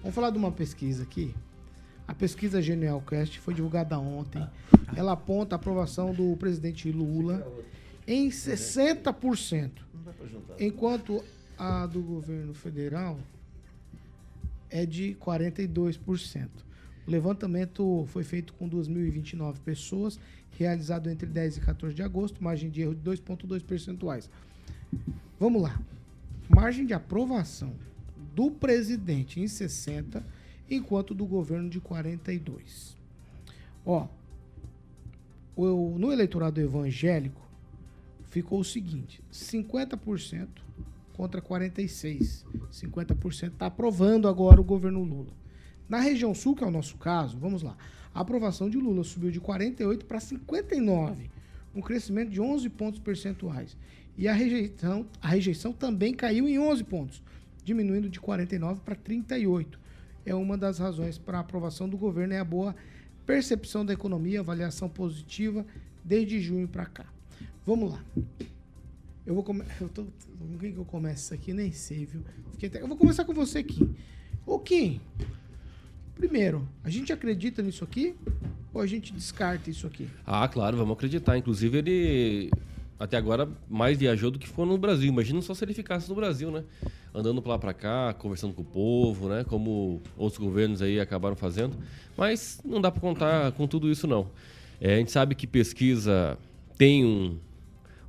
vamos 0.00 0.14
falar 0.14 0.30
de 0.30 0.38
uma 0.38 0.50
pesquisa 0.50 1.02
aqui. 1.02 1.34
A 2.06 2.14
pesquisa 2.14 2.60
Genialcast 2.60 3.38
foi 3.40 3.54
divulgada 3.54 3.98
ontem. 3.98 4.46
Ela 4.96 5.12
aponta 5.12 5.54
a 5.54 5.56
aprovação 5.56 6.12
do 6.12 6.36
presidente 6.36 6.90
Lula 6.90 7.46
em 8.06 8.28
60%. 8.28 9.70
Enquanto 10.58 11.24
a 11.58 11.86
do 11.86 12.02
governo 12.02 12.54
federal 12.54 13.18
é 14.68 14.84
de 14.84 15.16
42%. 15.20 16.48
O 17.06 17.10
levantamento 17.10 18.04
foi 18.08 18.22
feito 18.22 18.52
com 18.54 18.68
2.029 18.68 19.58
pessoas, 19.64 20.18
realizado 20.58 21.10
entre 21.10 21.26
10 21.26 21.58
e 21.58 21.60
14 21.60 21.94
de 21.94 22.02
agosto, 22.02 22.42
margem 22.42 22.70
de 22.70 22.82
erro 22.82 22.94
de 22.94 23.02
2,2 23.02 23.62
percentuais. 23.62 24.30
Vamos 25.38 25.62
lá. 25.62 25.80
Margem 26.48 26.86
de 26.86 26.94
aprovação 26.94 27.74
do 28.34 28.50
presidente 28.50 29.40
em 29.40 29.48
60, 29.48 30.24
enquanto 30.68 31.14
do 31.14 31.26
governo 31.26 31.68
de 31.68 31.80
42. 31.80 32.96
Ó, 33.84 34.08
o, 35.56 35.98
no 35.98 36.12
eleitorado 36.12 36.60
evangélico 36.60 37.40
ficou 38.30 38.60
o 38.60 38.64
seguinte: 38.64 39.22
50% 39.32 40.48
contra 41.12 41.40
46. 41.40 42.44
50% 42.72 43.52
está 43.52 43.66
aprovando 43.66 44.28
agora 44.28 44.60
o 44.60 44.64
governo 44.64 45.02
Lula. 45.02 45.32
Na 45.88 46.00
região 46.00 46.34
sul, 46.34 46.56
que 46.56 46.64
é 46.64 46.66
o 46.66 46.70
nosso 46.70 46.96
caso, 46.96 47.36
vamos 47.38 47.62
lá. 47.62 47.76
A 48.14 48.20
aprovação 48.20 48.68
de 48.68 48.78
Lula 48.78 49.04
subiu 49.04 49.30
de 49.30 49.40
48 49.40 50.06
para 50.06 50.20
59, 50.20 51.30
um 51.74 51.80
crescimento 51.80 52.30
de 52.30 52.40
11 52.40 52.68
pontos 52.70 53.00
percentuais. 53.00 53.76
E 54.16 54.28
a 54.28 54.32
rejeição, 54.32 55.06
a 55.20 55.28
rejeição 55.28 55.72
também 55.72 56.14
caiu 56.14 56.46
em 56.48 56.58
11 56.58 56.84
pontos, 56.84 57.22
diminuindo 57.64 58.08
de 58.08 58.20
49 58.20 58.80
para 58.84 58.94
38. 58.94 59.80
É 60.24 60.34
uma 60.34 60.56
das 60.56 60.78
razões 60.78 61.18
para 61.18 61.38
a 61.38 61.40
aprovação 61.40 61.88
do 61.88 61.96
governo 61.96 62.34
é 62.34 62.38
a 62.38 62.44
boa 62.44 62.74
percepção 63.26 63.84
da 63.84 63.92
economia, 63.92 64.40
avaliação 64.40 64.88
positiva 64.88 65.64
desde 66.04 66.40
junho 66.40 66.68
para 66.68 66.86
cá. 66.86 67.06
Vamos 67.64 67.92
lá. 67.92 68.04
Eu 69.24 69.34
vou 69.34 69.42
começar. 69.42 69.72
Com 70.42 70.58
quem 70.58 70.72
que 70.72 70.78
eu 70.78 70.84
começo 70.84 71.24
isso 71.24 71.34
aqui? 71.34 71.52
Nem 71.52 71.70
sei, 71.70 72.04
viu? 72.04 72.22
Até... 72.56 72.82
Eu 72.82 72.88
vou 72.88 72.96
começar 72.96 73.24
com 73.24 73.32
você 73.32 73.58
aqui. 73.58 73.88
O 74.44 74.58
Kim, 74.58 75.00
primeiro, 76.16 76.68
a 76.82 76.90
gente 76.90 77.12
acredita 77.12 77.62
nisso 77.62 77.84
aqui? 77.84 78.16
Ou 78.74 78.80
a 78.80 78.86
gente 78.86 79.12
descarta 79.12 79.70
isso 79.70 79.86
aqui? 79.86 80.08
Ah, 80.26 80.48
claro, 80.48 80.76
vamos 80.76 80.94
acreditar. 80.94 81.38
Inclusive, 81.38 81.78
ele 81.78 82.50
até 83.02 83.16
agora 83.16 83.48
mais 83.68 83.98
viajou 83.98 84.30
do 84.30 84.38
que 84.38 84.48
foi 84.48 84.64
no 84.64 84.78
Brasil. 84.78 85.08
Imagina 85.08 85.42
só 85.42 85.52
se 85.54 85.64
ele 85.64 85.74
ficasse 85.74 86.08
no 86.08 86.14
Brasil, 86.14 86.52
né? 86.52 86.62
Andando 87.12 87.42
pra 87.42 87.52
lá 87.52 87.58
pra 87.58 87.74
cá, 87.74 88.14
conversando 88.14 88.54
com 88.54 88.62
o 88.62 88.64
povo, 88.64 89.28
né? 89.28 89.44
Como 89.44 90.00
outros 90.16 90.40
governos 90.40 90.80
aí 90.80 91.00
acabaram 91.00 91.34
fazendo. 91.34 91.76
Mas 92.16 92.60
não 92.64 92.80
dá 92.80 92.92
para 92.92 93.00
contar 93.00 93.50
com 93.52 93.66
tudo 93.66 93.90
isso, 93.90 94.06
não. 94.06 94.28
É, 94.80 94.94
a 94.94 94.98
gente 94.98 95.10
sabe 95.10 95.34
que 95.34 95.48
pesquisa 95.48 96.38
tem 96.78 97.04
um, 97.04 97.38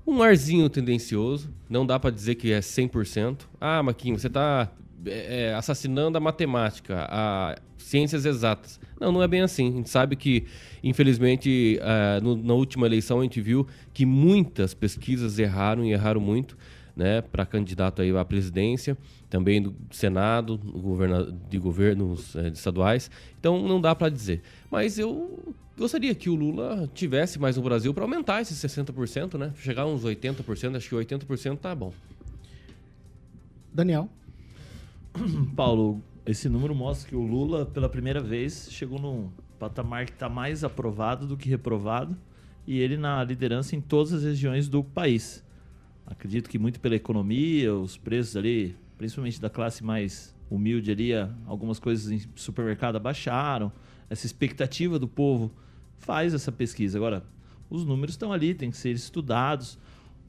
um 0.06 0.22
arzinho 0.22 0.70
tendencioso. 0.70 1.50
Não 1.68 1.88
dá 1.88 2.00
para 2.00 2.12
dizer 2.12 2.36
que 2.36 2.52
é 2.52 2.60
100%. 2.60 3.40
Ah, 3.60 3.82
Maquinho, 3.82 4.20
você 4.20 4.28
está 4.28 4.72
é, 5.06 5.48
é, 5.48 5.54
assassinando 5.54 6.18
a 6.18 6.22
matemática, 6.22 7.08
a 7.10 7.56
ciências 7.78 8.26
exatas. 8.26 8.80
Não, 9.00 9.12
não 9.12 9.22
é 9.22 9.28
bem 9.28 9.42
assim. 9.42 9.70
A 9.70 9.72
gente 9.72 9.90
sabe 9.90 10.16
que, 10.16 10.46
infelizmente, 10.84 11.80
uh, 11.82 12.24
no, 12.24 12.36
na 12.36 12.54
última 12.54 12.86
eleição 12.86 13.20
a 13.20 13.24
gente 13.24 13.42
viu 13.42 13.68
que 13.94 14.06
muitas 14.06 14.74
pesquisas 14.74 15.38
erraram 15.40 15.84
e 15.86 15.92
erraram 15.92 16.22
muito. 16.22 16.58
Né, 16.96 17.24
para 17.24 17.44
candidato 17.44 18.04
aí 18.04 18.16
à 18.16 18.24
presidência, 18.24 18.96
também 19.28 19.60
do 19.60 19.76
Senado, 19.90 20.60
governo, 20.60 21.36
de 21.50 21.58
governos 21.58 22.36
é, 22.36 22.50
estaduais. 22.50 23.10
Então 23.40 23.68
não 23.68 23.82
dá 23.82 23.96
para 23.96 24.10
dizer. 24.10 24.44
Mas 24.70 25.00
eu 25.00 25.56
gostaria 25.76 26.14
que 26.14 26.30
o 26.30 26.36
Lula 26.36 26.88
tivesse 26.94 27.40
mais 27.40 27.58
no 27.58 27.64
Brasil 27.64 27.92
para 27.96 28.04
aumentar 28.04 28.42
esses 28.42 28.60
60%, 28.60 29.40
né? 29.40 29.52
Chegar 29.56 29.82
a 29.82 29.86
uns 29.88 30.04
80%, 30.04 30.76
acho 30.76 30.88
que 30.88 30.96
80% 30.96 31.58
tá 31.58 31.74
bom. 31.74 31.92
Daniel. 33.74 34.08
Paulo, 35.56 36.02
esse 36.26 36.50
número 36.50 36.74
mostra 36.74 37.10
que 37.10 37.16
o 37.16 37.22
Lula, 37.22 37.66
pela 37.66 37.88
primeira 37.88 38.20
vez, 38.20 38.68
chegou 38.72 39.00
num 39.00 39.30
patamar 39.60 40.06
que 40.06 40.12
está 40.12 40.28
mais 40.28 40.64
aprovado 40.64 41.28
do 41.28 41.38
que 41.38 41.48
reprovado 41.48 42.18
e 42.66 42.80
ele 42.80 42.98
na 42.98 43.24
liderança 43.24 43.76
em 43.76 43.82
todas 43.82 44.14
as 44.14 44.24
regiões 44.24 44.68
do 44.68 44.84
país. 44.84 45.44
Acredito 46.06 46.50
que 46.50 46.58
muito 46.58 46.80
pela 46.80 46.96
economia, 46.96 47.74
os 47.76 47.96
preços 47.96 48.36
ali, 48.36 48.76
principalmente 48.98 49.40
da 49.40 49.50
classe 49.50 49.84
mais 49.84 50.36
humilde 50.50 50.92
ali, 50.92 51.12
algumas 51.46 51.80
coisas 51.80 52.12
em 52.12 52.22
supermercado 52.36 52.96
abaixaram. 52.96 53.72
Essa 54.10 54.26
expectativa 54.26 54.98
do 54.98 55.08
povo 55.08 55.52
faz 55.98 56.34
essa 56.34 56.52
pesquisa. 56.52 56.98
Agora, 56.98 57.24
os 57.70 57.86
números 57.86 58.16
estão 58.16 58.34
ali, 58.34 58.54
têm 58.54 58.72
que 58.72 58.78
ser 58.78 58.92
estudados. 58.92 59.78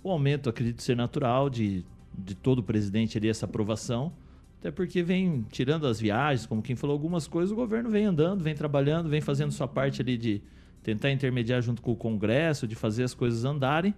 O 0.03 0.11
aumento, 0.11 0.51
acredito 0.51 0.82
ser 0.82 0.97
natural 0.97 1.49
de, 1.49 1.85
de 2.16 2.35
todo 2.35 2.59
o 2.59 2.62
presidente 2.62 3.16
ali, 3.16 3.28
essa 3.28 3.47
aprovação 3.47 4.12
até 4.65 4.71
porque 4.71 5.03
vem 5.03 5.45
tirando 5.51 5.87
as 5.87 6.01
viagens, 6.01 6.47
como 6.47 6.62
quem 6.62 6.75
falou 6.75 6.95
algumas 6.95 7.27
coisas, 7.27 7.53
o 7.53 7.55
governo 7.55 7.91
vem 7.91 8.07
andando, 8.07 8.43
vem 8.43 8.55
trabalhando, 8.55 9.11
vem 9.11 9.21
fazendo 9.21 9.53
sua 9.53 9.69
parte 9.69 10.01
ali 10.01 10.17
de 10.17 10.41
tentar 10.83 11.11
intermediar 11.11 11.61
junto 11.61 11.83
com 11.83 11.93
o 11.93 11.95
Congresso, 11.95 12.67
de 12.67 12.75
fazer 12.75 13.05
as 13.05 13.12
coisas 13.12 13.45
andarem. 13.45 13.95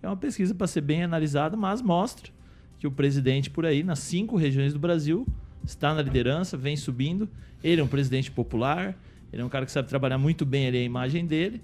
É 0.00 0.06
uma 0.06 0.16
pesquisa 0.16 0.54
para 0.54 0.68
ser 0.68 0.82
bem 0.82 1.02
analisada, 1.02 1.56
mas 1.56 1.82
mostra 1.82 2.30
que 2.78 2.86
o 2.86 2.92
presidente 2.92 3.50
por 3.50 3.66
aí, 3.66 3.82
nas 3.82 3.98
cinco 3.98 4.36
regiões 4.36 4.72
do 4.72 4.78
Brasil, 4.78 5.26
está 5.66 5.92
na 5.92 6.00
liderança, 6.00 6.56
vem 6.56 6.76
subindo. 6.76 7.28
Ele 7.60 7.80
é 7.80 7.84
um 7.84 7.88
presidente 7.88 8.30
popular, 8.30 8.96
ele 9.32 9.42
é 9.42 9.44
um 9.44 9.48
cara 9.48 9.66
que 9.66 9.72
sabe 9.72 9.88
trabalhar 9.88 10.16
muito 10.18 10.46
bem 10.46 10.68
ali 10.68 10.78
a 10.78 10.84
imagem 10.84 11.26
dele. 11.26 11.60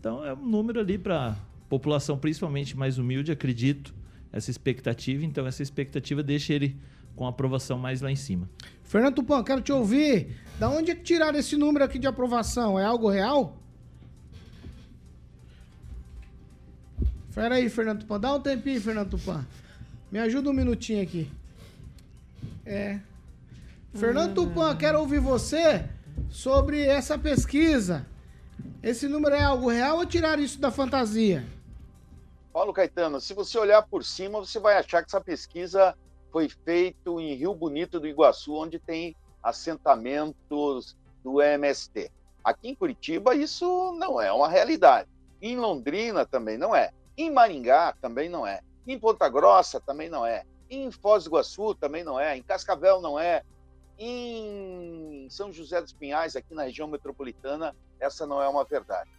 Então 0.00 0.24
é 0.24 0.32
um 0.32 0.48
número 0.48 0.80
ali 0.80 0.96
para 0.96 1.36
população 1.68 2.16
principalmente 2.16 2.74
mais 2.74 2.96
humilde, 2.96 3.30
acredito, 3.30 3.94
essa 4.32 4.50
expectativa. 4.50 5.26
Então 5.26 5.46
essa 5.46 5.62
expectativa 5.62 6.22
deixa 6.22 6.54
ele 6.54 6.74
com 7.16 7.26
aprovação 7.26 7.78
mais 7.78 8.00
lá 8.00 8.10
em 8.10 8.16
cima. 8.16 8.48
Fernando 8.84 9.16
Tupan, 9.16 9.42
quero 9.42 9.60
te 9.60 9.72
ouvir. 9.72 10.36
Da 10.58 10.68
onde 10.68 10.90
é 10.90 10.94
que 10.94 11.02
tiraram 11.02 11.38
esse 11.38 11.56
número 11.56 11.84
aqui 11.84 11.98
de 11.98 12.06
aprovação? 12.06 12.78
É 12.78 12.84
algo 12.84 13.08
real? 13.08 13.56
Espera 17.28 17.54
aí, 17.54 17.68
Fernando 17.68 18.00
Tupan. 18.00 18.20
Dá 18.20 18.34
um 18.34 18.40
tempinho, 18.40 18.80
Fernando 18.80 19.10
Tupan. 19.10 19.46
Me 20.10 20.18
ajuda 20.18 20.50
um 20.50 20.52
minutinho 20.52 21.02
aqui. 21.02 21.30
É. 22.66 23.00
Fernando 23.94 24.34
Tupan, 24.34 24.76
quero 24.76 25.00
ouvir 25.00 25.18
você 25.18 25.88
sobre 26.30 26.82
essa 26.82 27.18
pesquisa. 27.18 28.06
Esse 28.82 29.08
número 29.08 29.34
é 29.34 29.42
algo 29.42 29.70
real 29.70 29.98
ou 29.98 30.06
tiraram 30.06 30.42
isso 30.42 30.60
da 30.60 30.70
fantasia? 30.70 31.44
Paulo 32.52 32.72
Caetano, 32.72 33.20
se 33.20 33.32
você 33.32 33.56
olhar 33.58 33.82
por 33.82 34.04
cima, 34.04 34.38
você 34.38 34.58
vai 34.58 34.76
achar 34.76 35.02
que 35.02 35.08
essa 35.08 35.20
pesquisa 35.20 35.96
foi 36.32 36.48
feito 36.48 37.20
em 37.20 37.34
Rio 37.34 37.54
Bonito 37.54 38.00
do 38.00 38.08
Iguaçu, 38.08 38.54
onde 38.54 38.78
tem 38.78 39.14
assentamentos 39.42 40.96
do 41.22 41.42
MST. 41.42 42.10
Aqui 42.42 42.70
em 42.70 42.74
Curitiba, 42.74 43.34
isso 43.34 43.92
não 43.98 44.20
é 44.20 44.32
uma 44.32 44.48
realidade. 44.48 45.08
Em 45.40 45.56
Londrina 45.56 46.24
também 46.24 46.56
não 46.56 46.74
é. 46.74 46.90
Em 47.16 47.30
Maringá 47.30 47.94
também 48.00 48.28
não 48.28 48.46
é. 48.46 48.60
Em 48.86 48.98
Ponta 48.98 49.28
Grossa 49.28 49.78
também 49.78 50.08
não 50.08 50.24
é. 50.24 50.44
Em 50.70 50.90
Foz 50.90 51.24
do 51.24 51.30
Iguaçu 51.30 51.74
também 51.74 52.02
não 52.02 52.18
é. 52.18 52.36
Em 52.36 52.42
Cascavel 52.42 53.00
não 53.00 53.18
é. 53.18 53.42
Em 53.98 55.28
São 55.30 55.52
José 55.52 55.80
dos 55.82 55.92
Pinhais, 55.92 56.34
aqui 56.34 56.54
na 56.54 56.64
região 56.64 56.88
metropolitana, 56.88 57.76
essa 58.00 58.26
não 58.26 58.42
é 58.42 58.48
uma 58.48 58.64
verdade. 58.64 59.10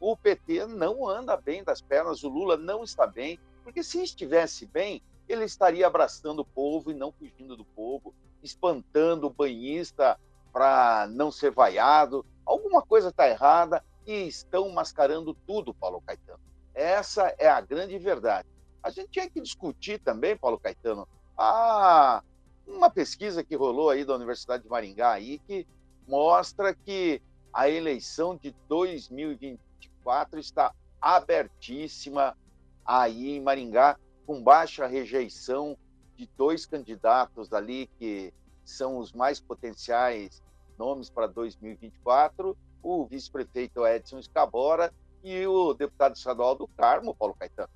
O 0.00 0.16
PT 0.16 0.66
não 0.66 1.08
anda 1.08 1.36
bem 1.36 1.62
das 1.62 1.80
pernas, 1.80 2.24
o 2.24 2.28
Lula 2.28 2.56
não 2.56 2.82
está 2.82 3.06
bem, 3.06 3.38
porque 3.62 3.82
se 3.82 4.02
estivesse 4.02 4.66
bem, 4.66 5.02
ele 5.28 5.44
estaria 5.44 5.86
abraçando 5.86 6.40
o 6.40 6.44
povo 6.44 6.90
e 6.90 6.94
não 6.94 7.12
fugindo 7.12 7.56
do 7.56 7.64
povo, 7.64 8.14
espantando 8.42 9.26
o 9.26 9.30
banhista 9.30 10.18
para 10.52 11.06
não 11.10 11.30
ser 11.30 11.50
vaiado. 11.50 12.24
Alguma 12.44 12.82
coisa 12.82 13.08
está 13.08 13.28
errada 13.28 13.84
e 14.06 14.26
estão 14.26 14.70
mascarando 14.70 15.34
tudo, 15.46 15.74
Paulo 15.74 16.00
Caetano. 16.00 16.40
Essa 16.74 17.34
é 17.38 17.48
a 17.48 17.60
grande 17.60 17.98
verdade. 17.98 18.48
A 18.82 18.90
gente 18.90 19.10
tinha 19.10 19.28
que 19.28 19.40
discutir 19.40 19.98
também, 19.98 20.36
Paulo 20.36 20.60
Caetano, 20.60 21.08
a 21.36 22.22
uma 22.66 22.90
pesquisa 22.90 23.44
que 23.44 23.54
rolou 23.54 23.90
aí 23.90 24.04
da 24.04 24.14
Universidade 24.14 24.62
de 24.62 24.68
Maringá 24.68 25.12
aí 25.12 25.38
que 25.38 25.66
mostra 26.06 26.74
que 26.74 27.22
a 27.52 27.68
eleição 27.68 28.36
de 28.36 28.54
2024 28.68 30.38
está 30.38 30.74
abertíssima 31.00 32.36
aí 32.84 33.36
em 33.36 33.40
Maringá 33.40 33.98
com 34.26 34.42
baixa 34.42 34.86
rejeição 34.86 35.76
de 36.16 36.28
dois 36.36 36.66
candidatos 36.66 37.52
ali 37.52 37.88
que 37.98 38.34
são 38.64 38.98
os 38.98 39.12
mais 39.12 39.38
potenciais 39.38 40.42
nomes 40.76 41.08
para 41.08 41.26
2024, 41.26 42.56
o 42.82 43.06
vice-prefeito 43.06 43.86
Edson 43.86 44.18
Escabora 44.18 44.92
e 45.22 45.46
o 45.46 45.72
deputado 45.72 46.16
estadual 46.16 46.54
do 46.54 46.68
Carmo, 46.68 47.14
Paulo 47.14 47.34
Caetano. 47.34 47.70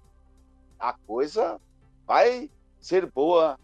A 0.79 0.93
coisa 0.93 1.61
vai 2.07 2.51
ser 2.81 3.07
boa 3.07 3.59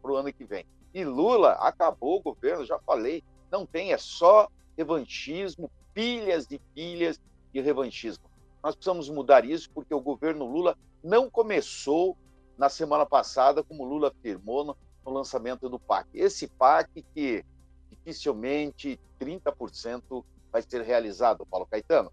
para 0.00 0.12
o 0.12 0.16
ano 0.16 0.32
que 0.32 0.44
vem. 0.44 0.64
E 0.94 1.04
Lula 1.04 1.52
acabou 1.52 2.18
o 2.18 2.22
governo, 2.22 2.64
já 2.64 2.78
falei, 2.80 3.22
não 3.50 3.66
tem, 3.66 3.92
é 3.92 3.98
só 3.98 4.48
revanchismo, 4.76 5.70
pilhas 5.92 6.46
de 6.46 6.58
pilhas 6.74 7.20
de 7.52 7.60
revanchismo. 7.60 8.24
Nós 8.62 8.74
precisamos 8.74 9.08
mudar 9.08 9.44
isso 9.44 9.70
porque 9.70 9.94
o 9.94 10.00
governo 10.00 10.46
Lula 10.46 10.76
não 11.02 11.30
começou 11.30 12.16
na 12.58 12.68
semana 12.68 13.06
passada, 13.06 13.62
como 13.62 13.84
Lula 13.84 14.08
afirmou 14.08 14.64
no, 14.64 14.76
no 15.06 15.12
lançamento 15.12 15.68
do 15.68 15.78
PAC. 15.78 16.08
Esse 16.12 16.48
PAC 16.48 17.04
que 17.14 17.44
dificilmente 17.90 18.98
30% 19.20 20.24
vai 20.52 20.62
ser 20.62 20.82
realizado, 20.82 21.46
Paulo 21.46 21.66
Caetano. 21.66 22.10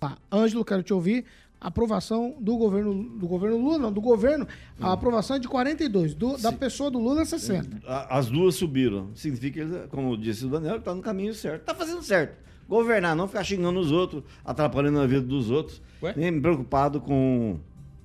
Tá. 0.00 0.18
Ângelo, 0.30 0.64
quero 0.64 0.82
te 0.82 0.92
ouvir. 0.92 1.24
Aprovação 1.60 2.34
do 2.40 2.56
governo, 2.56 2.92
do 3.20 3.28
governo 3.28 3.56
Lula, 3.56 3.78
não, 3.78 3.92
do 3.92 4.00
governo, 4.00 4.48
a 4.80 4.92
aprovação 4.92 5.36
é 5.36 5.38
de 5.38 5.46
42, 5.46 6.12
do, 6.12 6.36
da 6.36 6.50
pessoa 6.50 6.90
do 6.90 6.98
Lula 6.98 7.22
é 7.22 7.24
60. 7.24 7.86
A- 7.86 8.18
As 8.18 8.26
duas 8.28 8.56
subiram. 8.56 9.14
Significa 9.14 9.52
que, 9.64 9.72
ele, 9.72 9.86
como 9.86 10.16
disse 10.16 10.44
o 10.44 10.48
Daniel, 10.48 10.78
está 10.78 10.92
no 10.92 11.00
caminho 11.00 11.32
certo. 11.32 11.60
Está 11.60 11.72
fazendo 11.72 12.02
certo. 12.02 12.36
Governar, 12.68 13.14
não 13.14 13.28
ficar 13.28 13.44
xingando 13.44 13.78
os 13.78 13.92
outros, 13.92 14.24
atrapalhando 14.44 14.98
a 14.98 15.06
vida 15.06 15.20
dos 15.22 15.52
outros. 15.52 15.80
Nem 16.16 16.40
preocupado 16.40 17.00
com 17.00 17.60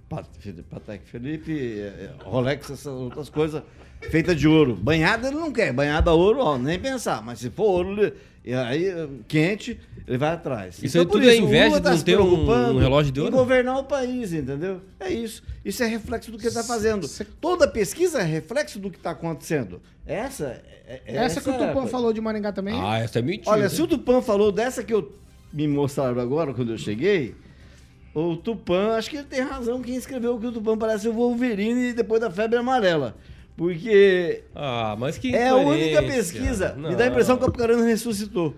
Patek 0.10 1.02
Felipe, 1.06 1.52
eh, 1.80 2.12
Rolex, 2.24 2.70
essas 2.70 2.88
outras 2.88 3.30
coisas 3.30 3.62
feitas 4.10 4.36
de 4.40 4.48
ouro. 4.48 4.76
Banhada 4.76 5.28
ele 5.28 5.36
não 5.38 5.52
quer. 5.52 5.74
Banhada 5.74 6.12
a 6.12 6.14
ouro, 6.14 6.40
ó, 6.40 6.58
nem 6.58 6.80
pensar. 6.80 7.22
Mas 7.22 7.40
se 7.40 7.50
for 7.50 7.64
ouro, 7.66 7.92
ele- 8.02 8.14
e 8.46 8.54
aí, 8.54 8.86
eh, 8.88 9.08
quente, 9.28 9.78
ele 10.08 10.18
vai 10.18 10.30
atrás. 10.34 10.82
Isso 10.82 10.98
aí 10.98 11.06
por 11.06 11.14
tudo 11.14 11.30
é 11.30 11.34
o 11.34 11.36
inveja 11.36 11.66
Lula 11.68 11.78
de 11.80 11.84
tá 11.84 11.92
não 11.92 12.02
ter 12.02 12.20
um- 12.20 12.50
um 12.76 12.78
relógio 12.80 13.12
de 13.12 13.20
em 13.20 13.24
ouro? 13.24 13.36
governar 13.36 13.78
o 13.80 13.84
país, 13.84 14.32
entendeu? 14.32 14.80
É 15.00 15.12
isso. 15.12 15.44
Isso 15.66 15.84
é 15.84 15.88
reflexo 15.88 16.32
do 16.32 16.38
que 16.38 16.44
ele 16.44 16.50
está 16.50 16.64
fazendo. 16.64 17.06
Toda 17.42 17.68
pesquisa 17.68 18.20
é 18.22 18.24
reflexo 18.24 18.80
do 18.80 18.90
que 18.90 18.96
está 18.98 19.12
acontecendo. 19.12 19.82
Essa 20.06 20.62
é, 20.88 21.02
é- 21.06 21.16
Essa 21.18 21.42
que 21.42 21.50
o 21.50 21.54
Tupã 21.54 21.84
é- 21.84 21.88
falou 21.88 22.14
de 22.14 22.22
Maringá 22.22 22.54
também. 22.54 22.80
Ah, 22.82 23.00
essa 23.00 23.20
é 23.20 23.22
mentira. 23.22 23.52
Olha, 23.52 23.68
se 23.68 23.82
o 23.82 23.88
Tupã 23.88 24.22
falou 24.22 24.54
dessa 24.54 24.82
que 24.86 24.94
eu 24.94 25.12
me 25.52 25.68
mostraram 25.68 26.22
agora 26.22 26.54
quando 26.54 26.72
eu 26.72 26.78
cheguei, 26.78 27.36
o 28.20 28.36
Tupã, 28.36 28.96
acho 28.98 29.10
que 29.10 29.18
ele 29.18 29.28
tem 29.28 29.42
razão. 29.42 29.82
Quem 29.82 29.96
escreveu 29.96 30.38
que 30.40 30.48
o 30.48 30.52
Tupã 30.52 30.78
parece 30.78 31.08
o 31.08 31.14
Wolverine 31.14 31.94
depois 31.94 32.20
da 32.20 32.30
febre 32.32 32.58
amarela. 32.58 33.16
Porque 33.56 34.44
Ah, 34.56 34.96
mas 34.98 35.18
que 35.18 35.36
é 35.36 35.50
a 35.50 35.56
única 35.56 36.02
pesquisa. 36.04 36.74
Me 36.76 36.82
Não. 36.84 36.96
dá 36.96 37.06
a 37.06 37.08
impressão 37.08 37.38
que 37.38 37.44
o 37.44 37.48
Apucarana 37.48 37.86
ressuscitou. 37.86 38.54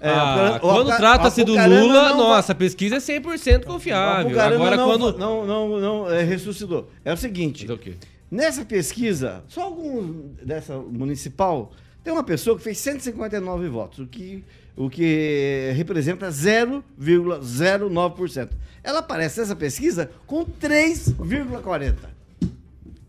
É, 0.00 0.08
Ah, 0.08 0.56
Apucarana- 0.56 0.60
quando 0.60 0.96
trata-se 0.96 1.44
do 1.44 1.52
Lula, 1.52 2.10
não 2.10 2.16
nossa, 2.18 2.52
a 2.52 2.54
pesquisa 2.54 2.96
é 2.96 3.00
100% 3.00 3.64
O 3.64 3.66
confiável. 3.66 4.26
Apucarana 4.28 4.54
Agora, 4.56 4.76
não, 4.76 4.86
quando... 4.86 5.18
não, 5.18 5.46
não, 5.46 5.80
não 5.80 6.10
é, 6.10 6.22
ressuscitou. 6.22 6.88
É 7.04 7.12
o 7.12 7.16
seguinte. 7.16 7.66
Nessa 8.30 8.64
pesquisa, 8.64 9.42
só 9.48 9.62
algum 9.62 10.30
dessa 10.42 10.78
municipal, 10.78 11.72
tem 12.04 12.12
uma 12.12 12.22
pessoa 12.24 12.56
que 12.56 12.62
fez 12.62 12.78
159 12.78 13.68
votos, 13.68 13.98
o 13.98 14.06
que, 14.06 14.42
o 14.76 14.88
que 14.88 15.72
representa 15.74 16.30
0,09%. 16.30 18.50
Ela 18.82 19.00
aparece 19.00 19.40
nessa 19.40 19.56
pesquisa 19.56 20.10
com 20.26 20.44
3,40%. 20.44 21.94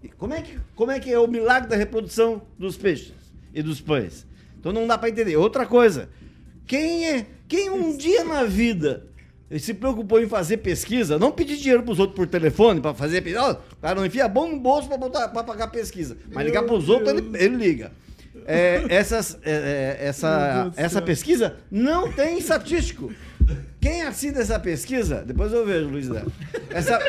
E 0.04 0.10
Como 0.10 0.34
é, 0.34 0.42
que, 0.42 0.60
como 0.76 0.92
é 0.92 1.00
que 1.00 1.12
é 1.12 1.20
o 1.20 1.28
milagre 1.28 1.70
da 1.70 1.76
reprodução 1.76 2.42
dos 2.58 2.78
peixes 2.78 3.14
e 3.54 3.62
dos 3.62 3.80
pães? 3.80 4.26
Então 4.60 4.72
não 4.72 4.86
dá 4.86 4.98
para 4.98 5.10
entender. 5.10 5.36
Outra 5.38 5.66
coisa, 5.66 6.10
quem 6.68 7.06
é 7.08 7.26
quem 7.48 7.70
um 7.70 7.98
dia 7.98 8.24
na 8.24 8.46
vida 8.46 9.06
se 9.60 9.74
preocupou 9.74 10.22
em 10.22 10.28
fazer 10.28 10.58
pesquisa, 10.58 11.20
não 11.20 11.32
pedir 11.32 11.58
dinheiro 11.58 11.84
para 11.84 11.92
os 11.92 12.00
outros 12.00 12.16
por 12.16 12.26
telefone 12.26 12.80
para 12.80 12.94
fazer 12.94 13.22
pesquisa, 13.22 13.60
o 13.74 13.76
cara 13.82 13.96
não 13.96 14.06
enfia 14.06 14.30
mão 14.30 14.50
no 14.50 14.58
bolso 14.58 14.88
para 14.88 15.44
pagar 15.44 15.68
pesquisa, 15.68 16.16
mas 16.32 16.46
ligar 16.46 16.64
para 16.64 16.74
os 16.74 16.88
outros 16.88 17.10
ele, 17.10 17.30
ele 17.36 17.56
liga. 17.58 17.92
É, 18.46 18.86
essas, 18.88 19.38
é, 19.44 19.98
é, 20.00 20.08
essa, 20.08 20.72
essa 20.78 21.02
pesquisa 21.02 21.58
não 21.70 22.12
tem 22.12 22.38
estatístico. 22.38 23.12
Quem 23.82 24.04
assina 24.04 24.40
essa 24.42 24.60
pesquisa, 24.60 25.24
depois 25.26 25.52
eu 25.52 25.66
vejo, 25.66 25.88
Luiz 25.90 26.08
Neto. 26.08 26.32
Essa, 26.70 27.00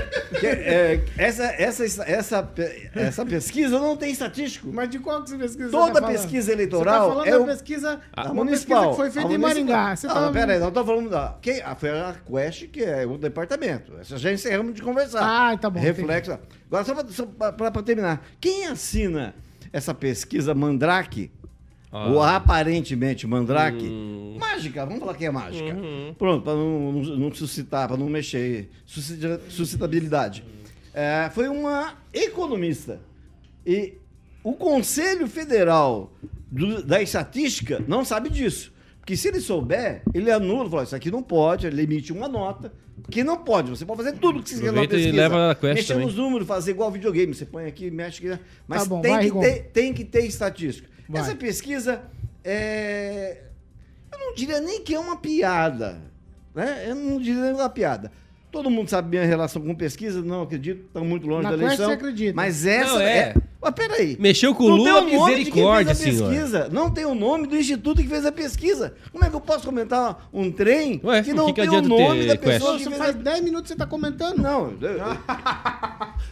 que- 0.41 0.47
é, 0.47 1.05
essa, 1.19 1.45
essa, 1.45 1.85
essa, 2.05 2.51
essa 2.95 3.27
pesquisa 3.27 3.79
não 3.79 3.95
tem 3.95 4.11
estatístico. 4.11 4.73
Mas 4.73 4.89
de 4.89 4.99
qual 4.99 5.23
que 5.23 5.29
você 5.29 5.37
pesquisa? 5.37 5.71
Toda 5.71 6.01
tá 6.01 6.07
pesquisa 6.07 6.51
eleitoral 6.51 6.95
Você 6.95 7.09
tá 7.09 7.15
falando 7.15 7.27
é 7.29 7.31
da 7.31 7.39
o- 7.41 7.45
pesquisa, 7.45 8.01
A 8.15 8.25
uma 8.25 8.35
municipal. 8.45 8.79
pesquisa 8.79 8.91
que 8.91 8.97
foi 8.97 9.11
feita 9.11 9.35
em. 9.35 9.39
Maringá. 9.39 9.95
Você 9.95 10.07
não, 10.07 10.15
tá... 10.15 10.21
não, 10.23 10.33
pera 10.33 10.53
aí, 10.55 10.59
não 10.59 10.71
tô 10.71 10.83
falando 10.85 11.11
da. 11.11 11.37
Quem, 11.43 11.61
a, 11.61 11.75
foi 11.75 11.91
a 11.91 12.15
Quest, 12.27 12.69
que 12.69 12.83
é 12.83 13.05
o 13.07 13.19
departamento. 13.19 13.93
Essa 14.01 14.17
já 14.17 14.33
encerramos 14.33 14.75
de 14.75 14.81
conversar. 14.81 15.21
Ah, 15.23 15.57
tá 15.59 15.69
bom, 15.69 15.79
Reflexo. 15.79 16.39
Agora, 16.71 16.85
só 17.11 17.27
pra 17.27 17.83
terminar. 17.83 18.27
Quem 18.41 18.67
assina 18.67 19.35
essa 19.71 19.93
pesquisa 19.93 20.55
Mandrake? 20.55 21.31
Ah. 21.93 22.09
Ou 22.09 22.23
aparentemente 22.23 23.27
Mandrake? 23.27 23.87
Mágica, 24.41 24.85
vamos 24.87 25.01
falar 25.01 25.15
que 25.15 25.27
é 25.27 25.31
mágica. 25.31 25.77
Pronto, 26.19 26.43
para 26.43 26.55
não, 26.55 26.93
não, 26.93 27.03
não 27.19 27.35
suscitar, 27.35 27.87
para 27.87 27.99
não 27.99 28.09
mexer. 28.09 28.71
Suscita- 28.87 29.41
suscitabilidade. 29.49 30.43
É, 30.95 31.31
foi 31.35 31.49
uma 31.49 31.95
economista. 32.13 32.99
E 33.67 33.95
o 34.43 34.55
Conselho 34.55 35.27
Federal 35.27 36.13
do- 36.51 36.83
da 36.83 37.01
Estatística 37.03 37.83
não 37.87 38.05
sabe 38.05 38.31
disso. 38.31 38.73
Porque 38.99 39.17
se 39.17 39.29
ele 39.29 39.41
souber, 39.41 40.03
ele 40.15 40.31
anula, 40.31 40.71
fala, 40.71 40.83
isso 40.85 40.95
aqui 40.97 41.11
não 41.11 41.23
pode, 41.23 41.67
ele 41.67 41.83
emite 41.83 42.13
uma 42.13 42.29
nota, 42.29 42.73
que 43.11 43.25
não 43.25 43.37
pode. 43.37 43.69
Você 43.71 43.85
pode 43.85 44.03
fazer 44.03 44.17
tudo 44.19 44.43
que 44.43 44.49
você 44.49 44.55
quiser 44.57 44.73
na 44.73 44.85
e 44.85 44.89
pesquisa. 44.89 45.17
leva 45.17 45.51
a 45.51 45.55
quest 45.57 45.75
Mexer 45.75 45.93
também. 45.95 46.07
nos 46.07 46.15
números, 46.15 46.47
fazer 46.47 46.71
igual 46.71 46.91
videogame. 46.91 47.35
Você 47.35 47.45
põe 47.45 47.67
aqui, 47.67 47.91
mexe 47.91 48.25
aqui. 48.27 48.41
Mas 48.67 48.83
Tá 48.85 48.89
bom, 48.89 49.01
tem, 49.01 49.11
vai, 49.13 49.29
que 49.31 49.41
ter, 49.41 49.63
tem 49.73 49.93
que 49.93 50.05
ter 50.05 50.25
estatística. 50.25 50.89
Vai. 51.13 51.21
Essa 51.21 51.37
pesquisa 51.37 52.03
é. 52.43 53.43
Eu 54.11 54.19
não 54.19 54.35
diria 54.35 54.61
nem 54.61 54.83
que 54.83 54.95
é 54.95 54.99
uma 54.99 55.17
piada. 55.19 56.01
Né? 56.55 56.89
Eu 56.89 56.95
não 56.95 57.21
diria 57.21 57.43
nem 57.43 57.53
uma 57.53 57.69
piada. 57.69 58.11
Todo 58.53 58.69
mundo 58.71 58.89
sabe 58.91 59.09
minha 59.09 59.25
relação 59.27 59.63
com 59.63 59.75
pesquisa, 59.75 60.21
não 60.23 60.43
acredito, 60.43 60.83
estão 60.85 61.03
muito 61.07 61.27
longe 61.27 61.43
Na 61.45 61.53
da 61.53 61.57
Quest 61.57 61.67
eleição. 61.69 61.87
você 61.87 61.93
acredita. 61.95 62.35
Mas 62.37 62.67
essa 62.67 62.93
Não, 62.93 63.01
é. 63.01 63.17
é. 63.19 63.35
Mas 63.63 63.75
peraí. 63.75 64.17
Mexeu 64.21 64.55
com 64.55 64.65
o 64.65 64.69
Lula, 64.69 64.85
tem 64.85 64.93
o 64.93 64.95
nome 64.95 65.11
de 65.11 65.17
quem 65.17 65.37
misericórdia, 65.37 65.95
fez 65.95 66.09
a 66.09 66.13
senhor. 66.19 66.31
pesquisa. 66.31 66.69
Não 66.71 66.91
tem 66.91 67.05
o 67.07 67.15
nome 67.15 67.47
do 67.47 67.57
instituto 67.57 68.03
que 68.03 68.09
fez 68.09 68.27
a 68.27 68.33
pesquisa. 68.33 68.93
Como 69.11 69.25
é 69.25 69.31
que 69.31 69.37
eu 69.37 69.41
posso 69.41 69.65
comentar 69.65 70.29
um 70.35 70.51
trem 70.53 71.01
Ué, 71.03 71.23
que 71.23 71.33
o 71.33 71.35
não 71.35 71.47
que 71.47 71.53
que 71.55 71.61
tem 71.63 71.71
o 71.71 71.79
adianta 71.79 71.89
nome 71.89 72.27
da 72.27 72.37
Quest? 72.37 72.53
pessoa 72.59 72.77
que 72.77 72.83
Você 72.85 72.91
fez 72.91 72.99
faz 73.03 73.17
a... 73.17 73.19
10 73.19 73.41
minutos 73.45 73.63
que 73.63 73.69
você 73.69 73.77
tá 73.77 73.87
comentando. 73.87 74.37
Não, 74.39 74.71
eu- 74.81 74.99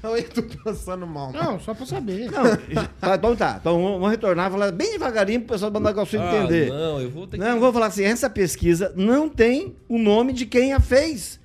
Eu 0.17 0.29
tô 0.31 0.43
passando 0.65 1.07
mal. 1.07 1.33
Não, 1.33 1.59
só 1.61 1.73
pra 1.75 1.87
saber. 1.87 2.31
não. 2.31 2.85
Tá, 3.01 3.15
então 3.15 3.37
tá. 3.37 3.57
Então 3.61 3.83
vamos 3.83 4.11
retornar, 4.11 4.51
falar 4.51 4.73
bem 4.73 4.93
devagarinho 4.93 5.41
pro 5.41 5.55
pessoal 5.55 5.71
do 5.71 5.75
Bandagalsul 5.79 6.21
Ah, 6.21 6.37
entender. 6.39 6.69
não, 6.69 7.01
eu 7.01 7.11
vou 7.11 7.27
ter 7.27 7.37
que... 7.39 7.43
Não, 7.43 7.55
eu 7.55 7.61
vou 7.61 7.73
falar 7.73 7.87
assim, 7.87 8.05
essa 8.05 8.29
pesquisa 8.29 8.93
não 8.97 9.29
tem 9.29 9.75
o 9.89 9.99
nome 9.99 10.33
de 10.33 10.47
quem 10.47 10.73
a 10.73 10.81
fez. 10.81 11.40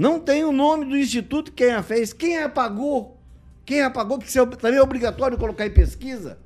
Não 0.00 0.18
tem 0.18 0.44
o 0.44 0.50
nome 0.52 0.86
do 0.86 0.96
instituto 0.96 1.52
quem 1.52 1.72
a 1.72 1.82
fez. 1.82 2.12
Quem 2.12 2.38
a 2.38 2.48
pagou? 2.48 3.20
Quem 3.66 3.82
a 3.82 3.90
pagou? 3.90 4.18
Porque 4.18 4.38
é 4.38 4.46
também 4.46 4.78
é 4.78 4.82
obrigatório 4.82 5.36
colocar 5.36 5.66
em 5.66 5.70
pesquisa, 5.70 6.38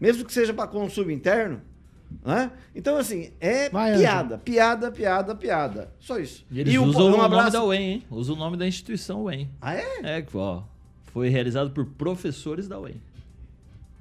mesmo 0.00 0.24
que 0.24 0.32
seja 0.32 0.54
para 0.54 0.66
consumo 0.66 1.10
interno. 1.10 1.60
Né? 2.24 2.50
Então, 2.74 2.96
assim, 2.96 3.30
é 3.38 3.68
Vai, 3.68 3.98
piada, 3.98 4.38
piada, 4.38 4.90
piada, 4.90 5.34
piada. 5.34 5.92
Só 6.00 6.18
isso. 6.18 6.44
E 6.50 6.60
eles 6.60 6.74
um- 6.78 6.84
usam 6.86 7.02
um 7.02 7.06
o 7.08 7.10
nome 7.10 7.24
abraço- 7.24 7.52
da 7.52 7.62
UEM, 7.64 7.82
hein? 7.82 8.02
Usam 8.10 8.34
o 8.34 8.38
nome 8.38 8.56
da 8.56 8.66
instituição 8.66 9.24
UEM. 9.24 9.50
Ah, 9.60 9.74
é? 9.74 9.84
É, 10.02 10.26
ó, 10.34 10.62
foi 11.12 11.28
realizado 11.28 11.70
por 11.70 11.84
professores 11.84 12.66
da 12.66 12.78
UEM. 12.80 13.00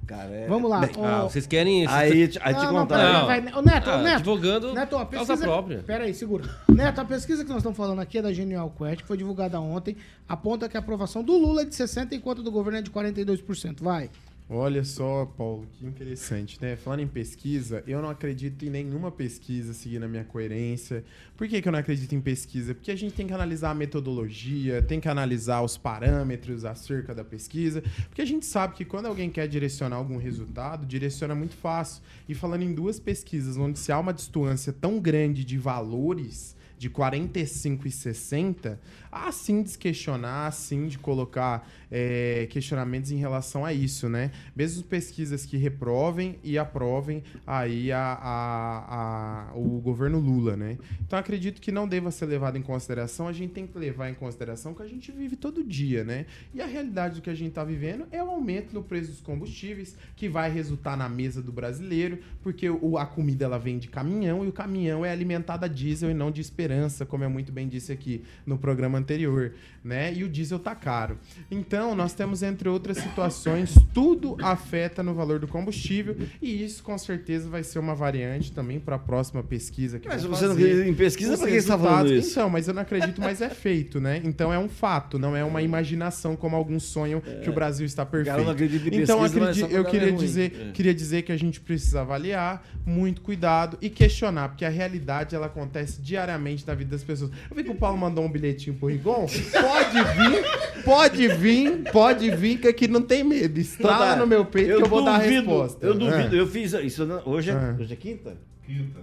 Cara, 0.08 0.30
é... 0.30 0.48
Vamos 0.48 0.70
lá. 0.70 0.82
Bem, 0.82 0.90
ó. 0.98 1.06
Ah, 1.06 1.22
vocês 1.24 1.48
querem... 1.48 1.86
aí, 1.88 2.28
te- 2.28 2.40
aí 2.42 2.54
te 2.54 2.58
Não, 2.66 2.74
não, 2.74 2.80
contar. 2.82 2.98
Não. 3.14 3.26
vai. 3.28 3.40
Ô, 3.40 3.62
Neto, 3.62 3.90
Ah, 3.90 3.98
Neto. 4.02 4.16
advogando 4.18 4.74
Neto, 4.74 4.98
a 4.98 5.06
causa 5.06 5.34
pesquisa... 5.34 5.44
própria. 5.46 5.80
Pera 5.80 6.04
aí, 6.04 6.14
segura. 6.14 6.44
Neto, 6.68 7.00
a 7.00 7.06
pesquisa 7.06 7.44
que 7.44 7.50
nós 7.50 7.60
estamos 7.60 7.78
falando 7.78 8.00
aqui 8.00 8.18
é 8.18 8.22
da 8.22 8.34
Genial 8.34 8.74
Quest, 8.78 9.02
que 9.02 9.08
foi 9.08 9.16
divulgada 9.18 9.60
ontem, 9.62 9.96
aponta 10.28 10.68
que 10.68 10.76
a 10.76 10.80
aprovação 10.80 11.24
do 11.24 11.38
Lula 11.38 11.62
é 11.62 11.66
de 11.66 11.74
60% 11.76 12.12
enquanto 12.14 12.44
do 12.44 12.52
governo 12.52 12.80
é 12.80 12.82
de 12.82 12.90
42%. 12.92 13.82
Vai. 13.82 14.10
Olha 14.54 14.84
só, 14.84 15.26
Paulo, 15.26 15.66
que 15.72 15.86
interessante, 15.86 16.60
né? 16.62 16.76
Falando 16.76 17.00
em 17.00 17.08
pesquisa, 17.08 17.82
eu 17.88 18.02
não 18.02 18.10
acredito 18.10 18.66
em 18.66 18.70
nenhuma 18.70 19.10
pesquisa 19.10 19.72
seguindo 19.72 20.04
a 20.04 20.10
minha 20.10 20.26
coerência. 20.26 21.06
Por 21.38 21.48
que, 21.48 21.62
que 21.62 21.70
eu 21.70 21.72
não 21.72 21.80
acredito 21.80 22.14
em 22.14 22.20
pesquisa? 22.20 22.76
Porque 22.76 22.92
a 22.92 22.96
gente 22.98 23.14
tem 23.14 23.26
que 23.26 23.32
analisar 23.32 23.70
a 23.70 23.74
metodologia, 23.74 24.82
tem 24.82 25.00
que 25.00 25.08
analisar 25.08 25.62
os 25.62 25.78
parâmetros 25.78 26.66
acerca 26.66 27.16
da 27.16 27.24
pesquisa, 27.24 27.82
porque 28.10 28.22
a 28.22 28.26
gente 28.26 28.46
sabe 28.46 28.76
que 28.76 28.84
quando 28.84 29.06
alguém 29.06 29.30
quer 29.30 29.48
direcionar 29.48 29.96
algum 29.96 30.18
resultado, 30.18 30.86
direciona 30.86 31.34
muito 31.34 31.56
fácil. 31.56 32.04
E 32.28 32.36
falando 32.36 32.64
em 32.64 32.74
duas 32.74 33.00
pesquisas 33.00 33.56
onde 33.56 33.80
se 33.80 33.90
há 33.90 33.98
uma 33.98 34.14
distância 34.14 34.74
tão 34.74 35.00
grande 35.00 35.46
de 35.46 35.58
valores, 35.58 36.58
de 36.82 36.90
45 36.90 37.88
e 37.88 37.92
60, 37.92 38.82
há 39.12 39.32
sim 39.32 39.62
de 39.64 39.78
questionar, 39.78 40.48
há 40.48 40.52
sim 40.52 40.88
de 40.88 40.98
colocar 40.98 41.68
é, 41.92 42.48
questionamentos 42.50 43.12
em 43.12 43.18
relação 43.18 43.66
a 43.66 43.74
isso, 43.74 44.08
né? 44.08 44.32
Mesmo 44.56 44.84
pesquisas 44.84 45.46
que 45.46 45.58
reprovem 45.58 46.38
e 46.44 46.58
aprovem 46.58 47.22
aí 47.46 47.92
a, 47.92 48.00
a- 48.00 49.50
a- 49.52 49.56
o 49.58 49.80
governo 49.82 50.20
Lula, 50.20 50.56
né? 50.56 50.78
Então 51.06 51.20
acredito 51.20 51.60
que 51.62 51.72
não 51.72 51.88
deva 51.88 52.12
ser 52.12 52.26
levado 52.28 52.58
em 52.58 52.62
consideração, 52.62 53.28
a 53.28 53.34
gente 53.34 53.52
tem 53.54 53.68
que 53.68 53.78
levar 53.78 54.10
em 54.10 54.14
consideração 54.14 54.74
que 54.74 54.82
a 54.84 54.88
gente 54.88 55.12
vive 55.12 55.36
todo 55.36 55.64
dia, 55.64 56.04
né? 56.04 56.26
E 56.54 56.62
a 56.62 56.66
realidade 56.66 57.16
do 57.16 57.22
que 57.22 57.30
a 57.30 57.36
gente 57.36 57.50
está 57.50 57.64
vivendo 57.64 58.06
é 58.12 58.24
o 58.24 58.30
aumento 58.30 58.74
no 58.74 58.84
preço 58.84 59.12
dos 59.12 59.20
combustíveis, 59.22 59.98
que 60.16 60.30
vai 60.30 60.50
resultar 60.50 60.96
na 60.96 61.10
mesa 61.10 61.42
do 61.42 61.52
brasileiro, 61.52 62.20
porque 62.42 62.70
o, 62.70 62.98
a 62.98 63.06
comida 63.06 63.46
ela 63.46 63.58
vem 63.60 63.78
de 63.78 63.88
caminhão 63.90 64.46
e 64.46 64.48
o 64.48 64.54
caminhão 64.54 65.06
é 65.06 65.12
alimentado 65.12 65.66
a 65.66 65.68
diesel 65.68 66.10
e 66.10 66.14
não 66.14 66.32
de 66.32 66.40
esperança 66.42 67.06
como 67.06 67.24
eu 67.24 67.30
muito 67.30 67.52
bem 67.52 67.68
disse 67.68 67.92
aqui 67.92 68.24
no 68.46 68.58
programa 68.58 69.01
anterior, 69.02 69.54
né? 69.84 70.14
E 70.14 70.24
o 70.24 70.30
diesel 70.30 70.60
tá 70.60 70.74
caro. 70.76 71.18
Então, 71.50 71.96
nós 71.96 72.14
temos, 72.14 72.44
entre 72.44 72.70
outras 72.70 72.98
situações, 72.98 73.76
tudo 73.94 74.38
afeta 74.42 75.02
no 75.04 75.14
valor 75.14 75.40
do 75.40 75.48
combustível 75.48 76.16
e 76.42 76.64
isso, 76.64 76.84
com 76.84 76.98
certeza, 76.98 77.50
vai 77.50 77.64
ser 77.64 77.80
uma 77.80 77.96
variante 77.96 78.52
também 78.52 78.80
para 78.80 78.96
a 78.96 79.00
próxima 79.00 79.42
pesquisa 79.44 80.00
que 80.00 80.08
Mas 80.08 80.24
você 80.24 80.46
não 80.48 80.54
fazer. 80.56 80.64
acredita 80.66 80.90
em 80.90 80.94
pesquisa, 80.94 81.34
Os 81.34 81.40
por 81.40 81.50
que 81.50 81.60
você 81.62 81.68
tá 81.68 81.78
falando 81.78 82.14
isso? 82.14 82.32
Então, 82.32 82.50
mas 82.50 82.68
eu 82.68 82.74
não 82.74 82.82
acredito, 82.82 83.20
mas 83.20 83.42
é 83.42 83.50
feito, 83.50 84.00
né? 84.00 84.22
Então 84.24 84.54
é 84.54 84.60
um 84.60 84.70
fato, 84.70 85.18
não 85.18 85.36
é 85.36 85.44
uma 85.44 85.62
imaginação 85.62 86.36
como 86.36 86.56
alguns 86.56 86.84
sonham 86.84 87.20
que 87.22 87.50
o 87.50 87.54
Brasil 87.54 87.86
está 87.86 88.06
perfeito. 88.06 88.32
cara 88.36 88.44
não 88.44 88.52
acredita 88.52 88.86
em 88.96 89.02
então 89.02 89.20
pesquisa, 89.22 89.40
mas 89.40 89.58
acredi- 89.58 89.60
só 89.62 89.68
eu 89.80 89.86
queria 89.86 90.10
é 90.10 90.12
dizer, 90.12 90.68
É. 90.70 90.72
queria 90.72 90.94
dizer 90.94 91.22
que 91.24 91.32
a 91.32 91.38
gente 91.38 91.60
precisa 91.60 92.02
avaliar, 92.02 92.64
muito 92.86 93.22
cuidado 93.22 93.78
e 93.82 93.90
questionar, 93.90 94.50
porque 94.50 94.64
a 94.66 94.70
realidade 94.70 95.36
ela 95.36 95.48
acontece 95.48 96.00
diariamente 96.02 96.66
na 96.68 96.76
vida 96.76 96.92
das 96.92 97.04
pessoas. 97.04 97.32
Eu 97.50 97.56
vi 97.56 97.64
que 97.64 97.72
o 97.72 97.76
Paulo 97.76 97.98
mandou 97.98 98.24
um 98.24 98.30
bilhetinho 98.32 98.76
pro 98.76 98.91
Rigon. 98.92 99.26
Pode 99.28 100.04
vir, 100.16 100.84
pode 100.84 101.28
vir, 101.30 101.92
pode 101.92 102.32
vir, 102.32 102.60
que 102.60 102.68
aqui 102.68 102.88
não 102.88 103.02
tem 103.02 103.24
medo. 103.24 103.60
Estrala 103.60 104.16
no 104.16 104.28
meu 104.28 104.46
peito 104.46 104.76
que 104.78 104.84
eu 104.84 104.88
vou 104.88 105.04
dar 105.04 105.16
a 105.16 105.18
resposta. 105.18 105.86
Eu 105.86 105.94
duvido. 105.94 106.36
É. 106.36 106.40
Eu 106.40 106.48
fiz 106.48 106.74
isso. 106.74 107.04
Hoje 107.26 107.52
é, 107.52 107.54
É. 107.54 107.76
hoje 107.82 107.94
é 107.94 107.96
quinta? 107.96 108.38
Quinta. 108.66 109.00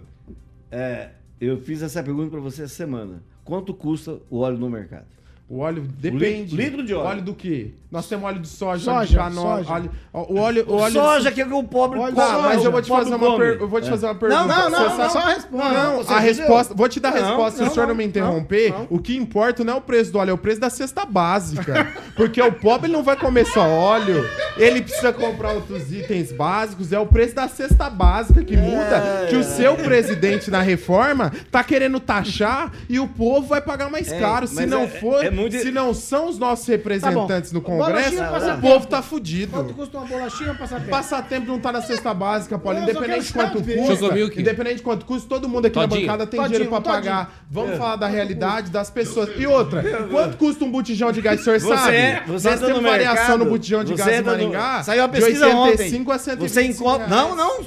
É, 0.71 1.11
eu 1.41 1.59
fiz 1.61 1.83
essa 1.83 2.03
pergunta 2.03 2.31
pra 2.31 2.41
você 2.41 2.63
essa 2.63 2.75
semana. 2.75 3.23
Quanto 3.45 3.73
custa 3.73 4.19
o 4.29 4.39
óleo 4.41 4.59
no 4.59 4.69
mercado? 4.69 5.07
O 5.49 5.61
óleo 5.61 5.83
depende. 5.99 6.55
litro 6.55 6.83
de 6.85 6.93
óleo. 6.95 7.07
Óleo 7.09 7.23
do 7.23 7.35
quê? 7.35 7.71
Nós 7.91 8.07
temos 8.07 8.27
óleo 8.27 8.39
de 8.41 8.49
soja, 8.49 8.85
Soja, 8.85 8.93
óleo 8.99 9.09
de 9.09 9.17
canola, 9.17 9.57
soja. 9.65 9.73
óleo, 9.73 9.91
o 10.13 10.39
óleo, 10.39 10.65
o 10.69 10.75
óleo 10.75 10.93
soja 10.93 11.33
que 11.33 11.41
é 11.41 11.47
o 11.47 11.65
pobre 11.65 11.99
Óleo 11.99 12.15
Tá, 12.15 12.27
soja, 12.27 12.43
mas 12.43 12.65
eu 12.65 12.71
vou 12.71 12.83
te 12.83 12.89
fazer 12.91 13.15
uma, 13.15 13.19
come. 13.19 13.39
per- 13.39 13.57
eu 13.63 13.67
vou 13.67 13.81
te 13.81 13.87
É. 13.87 13.91
fazer 13.91 14.07
uma 14.09 14.15
pergunta. 14.15 14.45
não, 14.45 14.71
não, 14.71 14.79
Você 14.79 14.85
não, 14.85 14.97
sabe- 14.97 15.13
só 15.13 15.21
responde. 15.21 15.73
Não, 15.75 15.97
Você 15.97 16.13
a 16.13 16.17
entendeu? 16.19 16.35
resposta, 16.37 16.75
vou 16.75 16.87
te 16.91 17.01
dar 17.01 17.09
a 17.09 17.13
Não, 17.19 17.27
resposta 17.29 17.57
se 17.57 17.63
não, 17.63 17.71
o 17.71 17.73
senhor 17.73 17.87
não, 17.87 17.95
não, 17.95 17.97
me 17.99 18.05
interromper. 18.05 18.73
não. 18.75 18.87
O 18.91 18.99
que 18.99 19.17
importa 19.17 19.65
não 19.65 19.73
é 19.73 19.77
o 19.77 19.81
preço 19.81 20.13
do 20.13 20.19
óleo, 20.19 20.31
é 20.33 20.35
o 20.35 20.39
preço 20.39 20.61
da 20.61 20.69
cesta 20.69 21.07
básica. 21.07 21.87
Porque 22.15 22.43
o 22.43 22.53
pobre 22.53 22.93
não 22.93 23.03
vai 23.03 23.17
comer 23.17 23.47
só 23.47 23.67
óleo, 23.67 24.29
ele 24.59 24.83
precisa 24.83 25.15
comprar 25.15 25.53
outros 25.53 25.91
itens 25.91 26.31
básicos, 26.31 26.93
é 26.93 26.99
o 26.99 27.07
preço 27.07 27.35
da 27.35 27.49
cesta 27.49 27.89
básica 27.89 28.45
que 28.45 28.55
muda, 28.57 29.27
que 29.31 29.37
o 29.37 29.43
seu 29.43 29.77
presidente 29.77 30.51
na 30.51 30.61
reforma 30.61 31.33
tá 31.51 31.65
querendo 31.65 31.99
taxar 32.01 32.71
e 32.87 33.01
o 33.01 33.09
povo 33.09 33.47
vai 33.47 33.63
pagar 33.63 33.91
mais 33.91 34.13
É, 34.13 34.21
caro. 34.21 34.47
Se 34.47 34.55
mas 34.57 34.69
não 34.69 34.83
é- 34.83 34.89
for, 34.89 35.25
é 35.25 35.31
se 35.51 35.71
não 35.71 35.93
são 35.95 36.29
os 36.29 36.39
nossos 36.39 36.67
representantes 36.67 37.53
no 37.53 37.61
Congresso, 37.61 38.15
o 38.15 38.19
passatempo. 38.19 38.61
povo 38.61 38.87
tá 38.87 39.03
fudido. 39.03 39.53
Quanto 39.53 39.75
custa 39.75 39.99
uma 39.99 40.07
bolachinha 40.07 40.55
passar 40.55 40.77
tempo? 40.79 40.91
Passatempo 40.91 41.47
não 41.47 41.59
tá 41.59 41.73
na 41.73 41.83
cesta 41.83 42.13
básica, 42.15 42.59
Paulo. 42.59 42.81
Independente 42.81 43.27
de 43.27 43.33
quanto 43.33 43.63
custa. 43.63 44.41
Independente 44.41 44.77
de 44.77 44.83
quanto 44.83 45.07
custa, 45.07 45.29
todo 45.29 45.49
mundo 45.49 45.67
aqui 45.67 45.79
na 45.79 45.87
bancada 45.87 46.27
tem 46.27 46.41
Todinho, 46.41 46.59
dinheiro 46.61 46.71
pra 46.71 46.81
todinho. 46.81 47.13
pagar. 47.15 47.45
Vamos 47.51 47.73
É. 47.73 47.77
falar 47.77 47.97
da 47.97 48.07
realidade 48.09 48.71
das 48.71 48.91
pessoas. 48.91 49.31
E 49.39 49.47
outra, 49.47 49.83
quanto 50.11 50.37
custa 50.37 50.65
um 50.65 50.71
botijão 50.71 51.13
de 51.13 51.21
gás, 51.21 51.41
o 51.41 51.45
senhor 51.45 51.61
Você 51.61 51.75
sabe? 51.77 51.97
é- 51.97 52.23
você 52.27 52.51
Nós 52.51 52.61
temos 52.61 52.77
no 52.77 52.83
variação 52.89 53.17
mercado, 53.17 53.39
no 53.39 53.45
botijão 53.51 53.85
de 53.85 53.95
gás 53.95 54.21
em 54.21 54.23
Maringá. 54.23 54.83
Saiu 54.83 55.05
a 55.05 55.07
de 55.07 55.13
pesquisa 55.13 55.47
85 55.47 55.55
a 55.61 55.65
ontem. 55.73 55.91
125 55.91 56.49
Você 56.49 56.63
encontra... 56.65 57.07
Não, 57.07 57.35
não. 57.37 57.61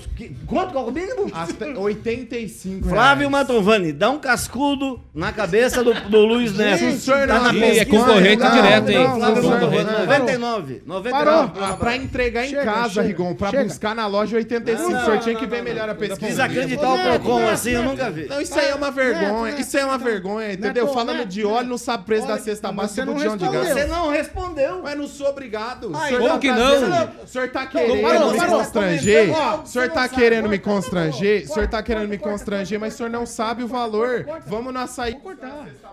Quanto 0.46 0.72
que 0.72 0.78
é 0.78 0.80
o 0.80 0.92
mínimo? 0.92 1.32
Até 1.34 1.78
85 1.78 2.90
Flávio. 2.90 3.30
Mantovani, 3.30 3.92
dá 3.92 4.10
um 4.10 4.20
cascudo 4.20 5.00
na 5.14 5.32
cabeça 5.32 5.84
do, 5.84 5.94
do 5.94 6.20
Luiz 6.26 6.56
Neto. 6.56 6.80
se 6.80 6.86
o 6.86 7.00
senhor 7.00 7.28
tá 7.28 7.36
não- 7.36 7.44
na 7.44 7.54
Ih, 7.66 7.80
é 7.80 7.86
concorrente 7.86 8.44
Não, 8.44 8.52
direto, 8.52 8.90
hein? 8.90 8.98
não, 9.08 9.16
Flávio 9.18 9.44
Concorrente. 9.44 9.84
Mantovani, 9.86 10.08
99. 10.08 10.82
99. 10.86 11.10
Parou. 11.12 11.52
Ah, 11.62 11.74
pra 11.78 11.96
entregar 11.96 12.46
em 12.46 12.54
casa, 12.54 12.90
chega, 12.90 13.08
Rigon, 13.08 13.34
pra 13.36 13.50
chega. 13.50 13.64
buscar 13.66 13.96
na 13.96 14.08
loja 14.08 14.38
85. 14.38 14.90
Não, 14.92 15.02
o 15.02 15.06
senhor 15.06 15.20
tinha 15.20 15.36
que 15.36 15.46
ver 15.46 15.62
melhor 15.62 15.90
a 15.90 15.96
pesquisa. 15.96 16.28
Desacreditar 16.28 16.94
o 16.94 17.00
Procon 17.04 17.48
assim, 17.50 17.72
eu 17.72 17.84
nunca 17.84 18.10
vi. 18.10 18.28
Não, 18.28 18.42
isso 18.42 18.58
aí 18.60 18.70
é 18.70 18.76
uma 18.76 18.92
vergonha. 18.92 19.60
Isso 19.60 19.78
aí 19.78 19.84
é 19.84 19.86
uma 19.86 19.98
vergonha, 19.98 20.54
entendeu? 20.54 20.86
Neto, 20.86 20.94
Falando 20.94 21.18
Neto, 21.18 21.30
de 21.30 21.46
óleo, 21.46 21.68
não 21.68 21.78
sabe 21.78 22.04
o 22.04 22.06
preço 22.06 22.28
da 22.28 22.38
cesta 22.38 22.72
básica 22.72 22.96
você 22.96 23.02
do 23.02 23.06
não 23.08 23.14
botijão 23.14 23.38
de 23.38 23.44
respondeu. 23.46 23.64
gás. 23.64 23.82
Você 23.82 23.88
não 23.88 24.10
respondeu. 24.10 24.82
Mas 24.84 24.98
não 24.98 25.08
sou 25.08 25.28
obrigado. 25.30 25.90
Como 25.92 26.28
tá 26.28 26.38
que 26.40 26.52
não? 26.52 27.10
O 27.24 27.28
senhor 27.28 27.50
tá 27.50 27.66
querendo 27.66 28.00
me 28.10 28.20
constranger. 28.20 29.32
O 29.64 29.68
senhor 29.68 29.90
tá 29.90 30.08
querendo 30.10 30.50
me 30.50 30.60
constranger. 30.60 31.44
O 31.44 31.54
senhor 31.54 31.68
tá 31.68 31.84
querendo 31.84 32.10
me 32.10 32.18
constranger, 32.18 32.80
mas 32.80 32.94
o 32.94 32.98
senhor 32.98 33.10
não 33.10 33.26
sabe 33.26 33.64
o 33.64 33.68
valor. 33.68 34.26
Vamos 34.46 34.74
no 34.74 34.80
açaí. 34.80 35.16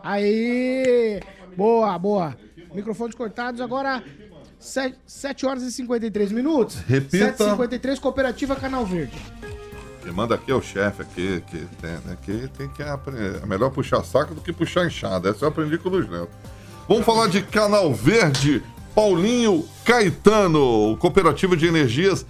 Aí, 0.03 1.21
boa, 1.59 1.99
boa. 1.99 2.37
Microfones 2.73 3.17
cortados, 3.17 3.61
agora 3.61 4.01
7, 4.61 5.45
horas 5.45 5.65
e 5.65 5.73
53 5.73 6.31
minutos. 6.31 6.77
Repita. 6.87 7.33
7h53, 7.33 7.99
Cooperativa 7.99 8.55
Canal 8.55 8.87
Verde. 8.87 9.19
Quem 10.01 10.13
manda 10.13 10.37
aqui 10.37 10.53
é 10.53 10.55
o 10.55 10.63
chefe 10.63 11.03
aqui, 11.03 11.43
que 11.49 11.59
tem, 11.81 11.91
né, 11.91 12.17
que 12.23 12.49
tem 12.57 12.69
que 12.69 12.83
aprender. 12.85 13.43
É 13.43 13.47
melhor 13.47 13.71
puxar 13.71 14.05
saco 14.05 14.35
do 14.35 14.41
que 14.41 14.53
puxar 14.53 14.87
enxada. 14.87 15.31
Essa 15.31 15.45
eu 15.45 15.49
aprendi 15.49 15.77
com 15.79 15.89
o 15.89 15.93
Luiz 15.93 16.09
Neto. 16.09 16.31
Vamos 16.89 17.05
falar 17.05 17.27
de 17.27 17.43
Canal 17.43 17.93
Verde, 17.93 18.63
Paulinho 18.95 19.65
Caetano, 19.85 20.97
Cooperativa 20.99 21.57
de 21.57 21.67
Energias 21.67 22.25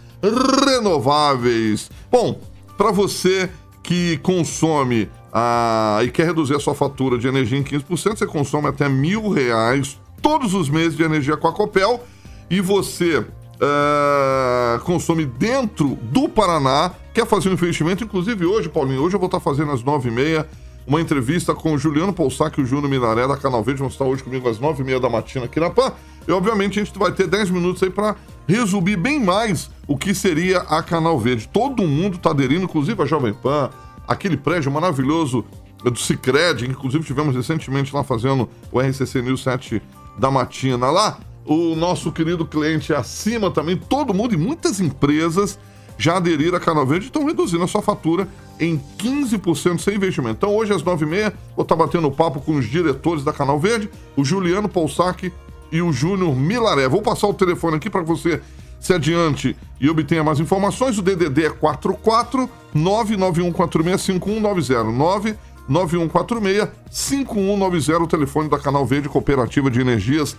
Renováveis. 0.66 1.90
Bom, 2.10 2.40
para 2.78 2.90
você 2.90 3.50
que 3.82 4.16
consome 4.18 5.10
ah, 5.40 6.00
e 6.02 6.10
quer 6.10 6.26
reduzir 6.26 6.56
a 6.56 6.58
sua 6.58 6.74
fatura 6.74 7.16
de 7.16 7.28
energia 7.28 7.56
em 7.56 7.62
15%, 7.62 8.18
você 8.18 8.26
consome 8.26 8.66
até 8.66 8.88
mil 8.88 9.28
reais 9.28 10.00
todos 10.20 10.52
os 10.52 10.68
meses 10.68 10.96
de 10.96 11.04
energia 11.04 11.36
com 11.36 11.46
a 11.46 11.52
Copel. 11.52 12.02
E 12.50 12.60
você 12.60 13.24
ah, 13.60 14.80
consome 14.82 15.24
dentro 15.24 15.96
do 16.10 16.28
Paraná, 16.28 16.90
quer 17.14 17.24
fazer 17.24 17.50
um 17.50 17.52
investimento, 17.52 18.02
inclusive 18.02 18.44
hoje, 18.44 18.68
Paulinho, 18.68 19.00
hoje 19.00 19.14
eu 19.14 19.20
vou 19.20 19.28
estar 19.28 19.38
fazendo 19.38 19.70
às 19.70 19.84
nove 19.84 20.08
e 20.08 20.12
meia 20.12 20.44
uma 20.88 21.00
entrevista 21.00 21.54
com 21.54 21.74
o 21.74 21.78
Juliano 21.78 22.12
Poussac 22.12 22.58
e 22.58 22.62
o 22.64 22.66
Júnior 22.66 22.88
Minaré 22.88 23.28
da 23.28 23.36
Canal 23.36 23.62
Verde, 23.62 23.80
vão 23.80 23.88
estar 23.88 24.06
hoje 24.06 24.24
comigo 24.24 24.48
às 24.48 24.58
nove 24.58 24.82
e 24.82 24.86
meia 24.86 24.98
da 24.98 25.08
matina 25.08 25.44
aqui 25.44 25.60
na 25.60 25.70
PAN. 25.70 25.92
E 26.26 26.32
obviamente 26.32 26.80
a 26.80 26.84
gente 26.84 26.98
vai 26.98 27.12
ter 27.12 27.26
10 27.28 27.50
minutos 27.50 27.82
aí 27.82 27.90
para 27.90 28.16
resumir 28.46 28.96
bem 28.96 29.20
mais 29.20 29.70
o 29.86 29.96
que 29.96 30.14
seria 30.14 30.60
a 30.60 30.82
Canal 30.82 31.18
Verde. 31.18 31.46
Todo 31.46 31.86
mundo 31.86 32.16
está 32.16 32.30
aderindo, 32.30 32.64
inclusive 32.64 33.02
a 33.02 33.06
Jovem 33.06 33.34
Pan, 33.34 33.70
aquele 34.08 34.36
prédio 34.36 34.72
maravilhoso 34.72 35.44
do 35.84 35.96
Cicred, 35.96 36.66
inclusive 36.66 37.04
tivemos 37.04 37.36
recentemente 37.36 37.94
lá 37.94 38.02
fazendo 38.02 38.48
o 38.72 38.80
RCC 38.80 39.22
News 39.22 39.42
7 39.42 39.80
da 40.18 40.30
matina 40.30 40.90
lá. 40.90 41.20
O 41.44 41.76
nosso 41.76 42.10
querido 42.10 42.44
cliente 42.44 42.92
acima 42.92 43.50
também, 43.50 43.76
todo 43.76 44.12
mundo 44.12 44.34
e 44.34 44.36
muitas 44.36 44.80
empresas 44.80 45.58
já 45.96 46.16
aderiram 46.16 46.56
a 46.56 46.60
Canal 46.60 46.86
Verde 46.86 47.06
e 47.06 47.08
estão 47.08 47.24
reduzindo 47.24 47.64
a 47.64 47.66
sua 47.66 47.82
fatura 47.82 48.28
em 48.58 48.80
15% 48.98 49.78
sem 49.78 49.96
investimento. 49.96 50.36
Então 50.36 50.54
hoje 50.54 50.72
às 50.72 50.82
9h30 50.82 51.32
vou 51.56 51.62
estar 51.62 51.76
batendo 51.76 52.10
papo 52.10 52.40
com 52.40 52.56
os 52.56 52.66
diretores 52.66 53.24
da 53.24 53.32
Canal 53.32 53.58
Verde, 53.58 53.90
o 54.16 54.24
Juliano 54.24 54.68
Poussac 54.68 55.32
e 55.70 55.82
o 55.82 55.92
Júnior 55.92 56.34
Milaré. 56.34 56.88
Vou 56.88 57.02
passar 57.02 57.26
o 57.26 57.34
telefone 57.34 57.76
aqui 57.76 57.90
para 57.90 58.02
você 58.02 58.40
se 58.80 58.92
adiante 58.92 59.56
e 59.80 59.88
obtenha 59.88 60.24
mais 60.24 60.40
informações. 60.40 60.98
O 60.98 61.02
DDD 61.02 61.46
é 61.46 61.50
44 61.50 62.50
991465190. 62.74 65.36
9146-5190, 65.68 68.02
o 68.02 68.06
telefone 68.06 68.48
da 68.48 68.58
Canal 68.58 68.86
Verde 68.86 69.06
Cooperativa 69.08 69.70
de 69.70 69.80
Energias 69.80 70.36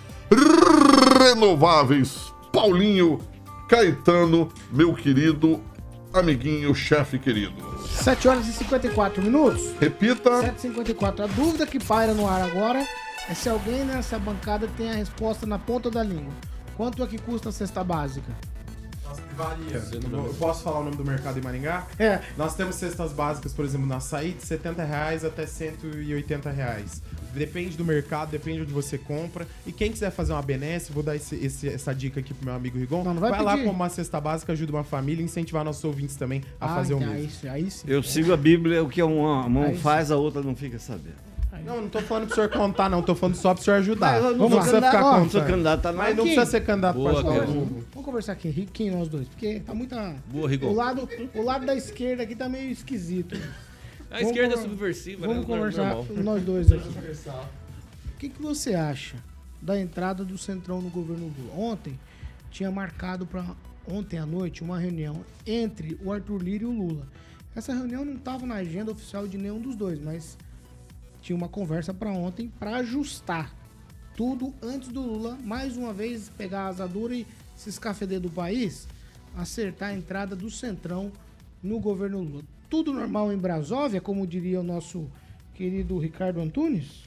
Renováveis. 1.19 2.33
Paulinho 2.51 3.19
Caetano, 3.67 4.49
meu 4.71 4.95
querido 4.95 5.61
amiguinho, 6.11 6.73
chefe 6.73 7.19
querido. 7.19 7.53
7 7.87 8.27
horas 8.27 8.47
e 8.47 8.53
54 8.53 9.21
minutos. 9.21 9.75
Repita. 9.79 10.31
7h54. 10.31 11.25
A 11.25 11.27
dúvida 11.27 11.67
que 11.67 11.77
paira 11.83 12.15
no 12.15 12.27
ar 12.27 12.41
agora 12.41 12.83
é 13.29 13.35
se 13.35 13.47
alguém 13.47 13.85
nessa 13.85 14.17
bancada 14.17 14.67
tem 14.75 14.89
a 14.89 14.95
resposta 14.95 15.45
na 15.45 15.59
ponta 15.59 15.91
da 15.91 16.01
língua. 16.01 16.33
Quanto 16.79 17.03
é 17.03 17.07
que 17.07 17.17
custa 17.17 17.49
a 17.49 17.51
cesta 17.51 17.83
básica? 17.83 18.31
Varia. 19.35 19.83
Eu 20.13 20.33
posso 20.39 20.63
falar 20.63 20.79
o 20.79 20.83
nome 20.85 20.95
do 20.95 21.03
mercado 21.03 21.37
em 21.37 21.41
Maringá? 21.41 21.85
É. 21.99 22.21
Nós 22.37 22.55
temos 22.55 22.75
cestas 22.75 23.11
básicas, 23.11 23.51
por 23.51 23.65
exemplo, 23.65 23.85
no 23.85 23.93
açaí, 23.95 24.31
de 24.31 24.45
70 24.45 24.85
reais 24.85 25.25
até 25.25 25.45
180 25.45 26.49
reais. 26.49 27.01
Depende 27.33 27.75
do 27.75 27.83
mercado, 27.83 28.29
depende 28.29 28.61
onde 28.61 28.71
você 28.71 28.97
compra. 28.97 29.45
E 29.67 29.73
quem 29.73 29.91
quiser 29.91 30.09
fazer 30.09 30.31
uma 30.31 30.41
benesse, 30.41 30.93
vou 30.93 31.03
dar 31.03 31.17
esse- 31.17 31.35
esse- 31.35 31.67
essa 31.67 31.93
dica 31.93 32.21
aqui 32.21 32.33
pro 32.33 32.45
meu 32.45 32.55
amigo 32.55 32.77
Rigon. 32.79 33.03
Não, 33.03 33.13
não 33.13 33.19
vai 33.19 33.43
lá 33.43 33.55
pedir. 33.55 33.65
com 33.65 33.71
uma 33.71 33.89
cesta 33.89 34.21
básica, 34.21 34.53
ajuda 34.53 34.71
uma 34.71 34.85
família 34.85 35.21
e 35.21 35.25
incentivar 35.25 35.65
nossos 35.65 35.83
ouvintes 35.83 36.15
também 36.15 36.41
a 36.61 36.71
Ah, 36.71 36.75
fazer 36.75 36.93
o 36.93 36.99
mesmo. 36.99 37.13
Aí, 37.13 37.29
sim, 37.29 37.49
aí 37.49 37.69
sim. 37.69 37.87
Eu 37.89 38.01
sigo 38.01 38.31
a 38.31 38.37
Bíblia, 38.37 38.81
o 38.81 38.87
que 38.87 39.03
uma 39.03 39.49
mão 39.49 39.63
Aí 39.63 39.75
sim. 39.75 39.81
faz, 39.81 40.11
a 40.11 40.15
outra 40.15 40.41
não 40.41 40.55
fica 40.55 40.79
sabendo. 40.79 41.27
Não, 41.65 41.81
não 41.81 41.89
tô 41.89 41.99
falando 42.01 42.25
pro 42.27 42.35
senhor 42.35 42.49
contar, 42.49 42.89
não. 42.89 43.01
Tô 43.01 43.15
falando 43.15 43.35
só 43.35 43.53
pro 43.53 43.63
senhor 43.63 43.77
ajudar. 43.77 44.21
Não 44.21 44.35
não 44.35 44.49
precisa 44.49 44.81
ficar 44.81 45.03
ó, 45.03 45.19
contando. 45.19 45.45
candidato, 45.47 45.81
tá 45.81 45.93
Mas 45.93 46.15
não 46.15 46.23
precisa 46.23 46.45
ser 46.45 46.61
candidato 46.61 46.95
Boa, 46.95 47.13
partido 47.13 47.31
Guilherme. 47.31 47.53
novo. 47.55 47.85
Vamos 47.91 48.05
conversar 48.05 48.31
aqui, 48.33 48.49
riquinho 48.49 48.97
nós 48.97 49.07
dois, 49.07 49.27
porque 49.27 49.59
tá 49.59 49.73
muita. 49.73 50.15
Boa, 50.27 50.49
Rigon. 50.49 50.67
O 50.67 50.73
lado, 50.73 51.09
o 51.35 51.41
lado 51.41 51.65
da 51.65 51.75
esquerda 51.75 52.23
aqui 52.23 52.35
tá 52.35 52.47
meio 52.49 52.71
esquisito. 52.71 53.35
A 54.11 54.15
Vamos 54.15 54.29
esquerda 54.29 54.55
é 54.55 54.57
subversiva, 54.57 55.27
Vamos 55.27 55.47
né? 55.47 55.53
conversar 55.55 55.95
Normal. 55.95 56.23
nós 56.23 56.43
dois 56.43 56.71
aqui. 56.71 56.87
O 56.89 58.17
que, 58.17 58.29
que 58.29 58.41
você 58.41 58.73
acha 58.73 59.15
da 59.61 59.79
entrada 59.79 60.25
do 60.25 60.37
Centrão 60.37 60.81
no 60.81 60.89
governo 60.89 61.31
Lula? 61.37 61.53
Ontem 61.55 61.99
tinha 62.49 62.71
marcado 62.71 63.25
para 63.25 63.45
ontem 63.87 64.17
à 64.17 64.25
noite 64.25 64.63
uma 64.63 64.77
reunião 64.79 65.21
entre 65.45 65.97
o 66.03 66.11
Arthur 66.11 66.41
Lira 66.41 66.63
e 66.63 66.67
o 66.67 66.71
Lula. 66.71 67.07
Essa 67.55 67.73
reunião 67.73 68.03
não 68.05 68.13
estava 68.15 68.45
na 68.45 68.55
agenda 68.55 68.91
oficial 68.91 69.27
de 69.27 69.37
nenhum 69.37 69.59
dos 69.59 69.75
dois, 69.75 69.99
mas 69.99 70.37
tinha 71.21 71.35
uma 71.35 71.49
conversa 71.49 71.93
para 71.93 72.11
ontem 72.11 72.51
para 72.59 72.77
ajustar 72.77 73.53
tudo 74.15 74.53
antes 74.61 74.89
do 74.89 75.01
Lula, 75.01 75.37
mais 75.43 75.77
uma 75.77 75.93
vez, 75.93 76.29
pegar 76.37 76.63
a 76.63 76.67
asadura 76.67 77.15
e 77.15 77.25
se 77.55 77.69
escafeder 77.69 78.19
do 78.19 78.29
país, 78.29 78.87
acertar 79.35 79.89
a 79.89 79.93
entrada 79.93 80.35
do 80.35 80.49
Centrão 80.49 81.11
no 81.63 81.79
governo 81.79 82.19
Lula. 82.19 82.43
Tudo 82.69 82.91
normal 82.91 83.31
em 83.31 83.37
Brasóvia, 83.37 84.01
como 84.01 84.27
diria 84.27 84.59
o 84.59 84.63
nosso 84.63 85.09
querido 85.53 85.97
Ricardo 85.97 86.41
Antunes? 86.41 87.03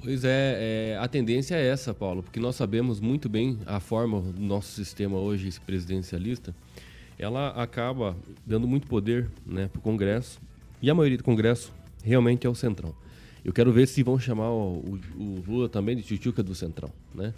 Pois 0.00 0.24
é, 0.24 0.92
é, 0.92 0.98
a 0.98 1.08
tendência 1.08 1.54
é 1.54 1.66
essa, 1.66 1.94
Paulo, 1.94 2.22
porque 2.22 2.38
nós 2.38 2.56
sabemos 2.56 3.00
muito 3.00 3.28
bem 3.28 3.58
a 3.64 3.80
forma 3.80 4.20
do 4.20 4.40
nosso 4.40 4.72
sistema 4.72 5.16
hoje 5.18 5.48
presidencialista, 5.64 6.54
ela 7.18 7.50
acaba 7.50 8.16
dando 8.44 8.68
muito 8.68 8.86
poder 8.86 9.30
né, 9.46 9.68
para 9.68 9.78
o 9.78 9.82
Congresso, 9.82 10.40
e 10.82 10.90
a 10.90 10.94
maioria 10.94 11.18
do 11.18 11.24
Congresso 11.24 11.72
realmente 12.02 12.46
é 12.46 12.50
o 12.50 12.54
Centrão. 12.54 12.94
Eu 13.46 13.52
quero 13.52 13.72
ver 13.72 13.86
se 13.86 14.02
vão 14.02 14.18
chamar 14.18 14.50
o, 14.50 14.98
o, 15.16 15.44
Lula 15.46 15.68
também 15.68 15.94
de 15.94 16.02
tchutchuca 16.02 16.42
do 16.42 16.52
Centrão, 16.52 16.90
né? 17.14 17.32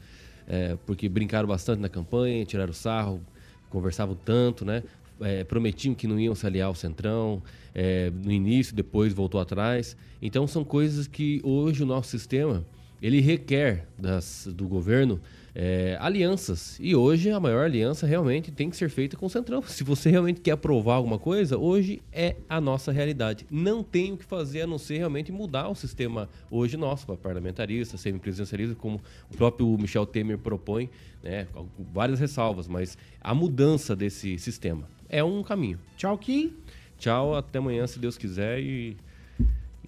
É, 0.48 0.74
porque 0.86 1.06
brincaram 1.06 1.46
bastante 1.46 1.80
na 1.80 1.88
campanha, 1.90 2.46
tiraram 2.46 2.72
sarro, 2.72 3.20
conversavam 3.68 4.16
tanto, 4.24 4.64
né? 4.64 4.82
É, 5.20 5.44
prometiam 5.44 5.94
que 5.94 6.06
não 6.06 6.18
iam 6.18 6.34
se 6.34 6.46
aliar 6.46 6.68
ao 6.68 6.74
Centrão, 6.74 7.42
é, 7.74 8.10
no 8.24 8.32
início, 8.32 8.74
depois 8.74 9.12
voltou 9.12 9.38
atrás. 9.38 9.98
Então 10.22 10.46
são 10.46 10.64
coisas 10.64 11.06
que 11.06 11.42
hoje 11.44 11.82
o 11.82 11.86
nosso 11.86 12.08
sistema 12.08 12.64
ele 13.02 13.20
requer 13.20 13.86
das, 13.98 14.48
do 14.50 14.66
governo 14.66 15.20
é, 15.60 15.98
alianças. 16.00 16.78
E 16.80 16.94
hoje 16.94 17.32
a 17.32 17.40
maior 17.40 17.64
aliança 17.64 18.06
realmente 18.06 18.52
tem 18.52 18.70
que 18.70 18.76
ser 18.76 18.88
feita 18.88 19.16
com 19.16 19.26
o 19.26 19.28
Centrão. 19.28 19.60
Se 19.62 19.82
você 19.82 20.08
realmente 20.08 20.40
quer 20.40 20.52
aprovar 20.52 20.94
alguma 20.94 21.18
coisa, 21.18 21.58
hoje 21.58 22.00
é 22.12 22.36
a 22.48 22.60
nossa 22.60 22.92
realidade. 22.92 23.44
Não 23.50 23.82
tem 23.82 24.12
o 24.12 24.16
que 24.16 24.24
fazer 24.24 24.62
a 24.62 24.66
não 24.68 24.78
ser 24.78 24.98
realmente 24.98 25.32
mudar 25.32 25.68
o 25.68 25.74
sistema 25.74 26.28
hoje 26.48 26.76
nosso, 26.76 27.04
para 27.06 27.16
parlamentarista, 27.16 27.96
semipresidencialista, 27.96 28.76
como 28.76 29.00
o 29.28 29.36
próprio 29.36 29.66
Michel 29.76 30.06
Temer 30.06 30.38
propõe, 30.38 30.88
né, 31.24 31.48
com 31.52 31.66
várias 31.92 32.20
ressalvas, 32.20 32.68
mas 32.68 32.96
a 33.20 33.34
mudança 33.34 33.96
desse 33.96 34.38
sistema 34.38 34.88
é 35.08 35.24
um 35.24 35.42
caminho. 35.42 35.80
Tchau, 35.96 36.16
Kim. 36.18 36.52
Tchau, 37.00 37.34
até 37.34 37.58
amanhã, 37.58 37.84
se 37.88 37.98
Deus 37.98 38.16
quiser. 38.16 38.60
E, 38.60 38.96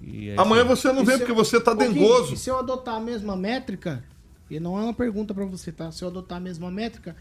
e 0.00 0.30
é 0.30 0.34
Amanhã 0.36 0.64
você 0.64 0.92
não 0.92 1.02
E 1.02 1.06
vem 1.06 1.14
se 1.14 1.20
porque 1.20 1.32
você 1.32 1.60
tá 1.60 1.74
dengoso. 1.74 2.34
E 2.34 2.36
se 2.36 2.50
eu 2.50 2.58
adotar 2.58 2.96
a 2.96 3.00
mesma 3.00 3.36
métrica, 3.36 4.02
e 4.50 4.58
não 4.58 4.78
é 4.78 4.82
uma 4.82 4.94
pergunta 4.94 5.32
pra 5.32 5.44
você, 5.44 5.70
tá? 5.70 5.92
Se 5.92 6.02
eu 6.02 6.08
adotar 6.08 6.38
a 6.38 6.40
mesma 6.40 6.70
métrica, 6.70 7.16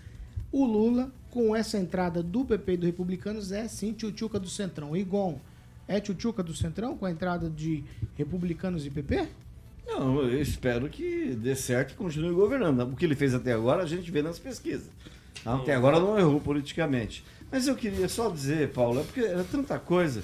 o 0.51 0.65
Lula, 0.65 1.11
com 1.29 1.55
essa 1.55 1.77
entrada 1.77 2.23
do 2.23 2.43
PP 2.43 2.73
e 2.73 2.77
do 2.77 2.85
Republicanos, 2.87 3.51
é 3.51 3.67
sim 3.67 3.93
tchutchuca 3.93 4.39
do 4.39 4.49
Centrão. 4.49 4.97
Igon, 4.97 5.39
é 5.87 5.99
tchutchuca 5.99 6.41
do 6.41 6.55
Centrão 6.55 6.97
com 6.97 7.05
a 7.05 7.11
entrada 7.11 7.49
de 7.49 7.83
Republicanos 8.15 8.85
e 8.85 8.89
PP? 8.89 9.27
Não, 9.85 10.21
eu 10.21 10.41
espero 10.41 10.89
que 10.89 11.35
dê 11.35 11.55
certo 11.55 11.91
e 11.91 11.95
continue 11.95 12.33
governando. 12.33 12.81
O 12.81 12.95
que 12.95 13.05
ele 13.05 13.15
fez 13.15 13.33
até 13.33 13.53
agora, 13.53 13.83
a 13.83 13.87
gente 13.87 14.09
vê 14.11 14.21
nas 14.21 14.39
pesquisas. 14.39 14.89
Até 15.45 15.73
agora 15.73 15.99
não 15.99 16.17
errou 16.17 16.39
politicamente. 16.39 17.23
Mas 17.51 17.67
eu 17.67 17.75
queria 17.75 18.07
só 18.07 18.29
dizer, 18.29 18.69
Paulo, 18.71 18.99
é 18.99 19.03
porque 19.03 19.21
era 19.21 19.43
tanta 19.43 19.79
coisa. 19.79 20.21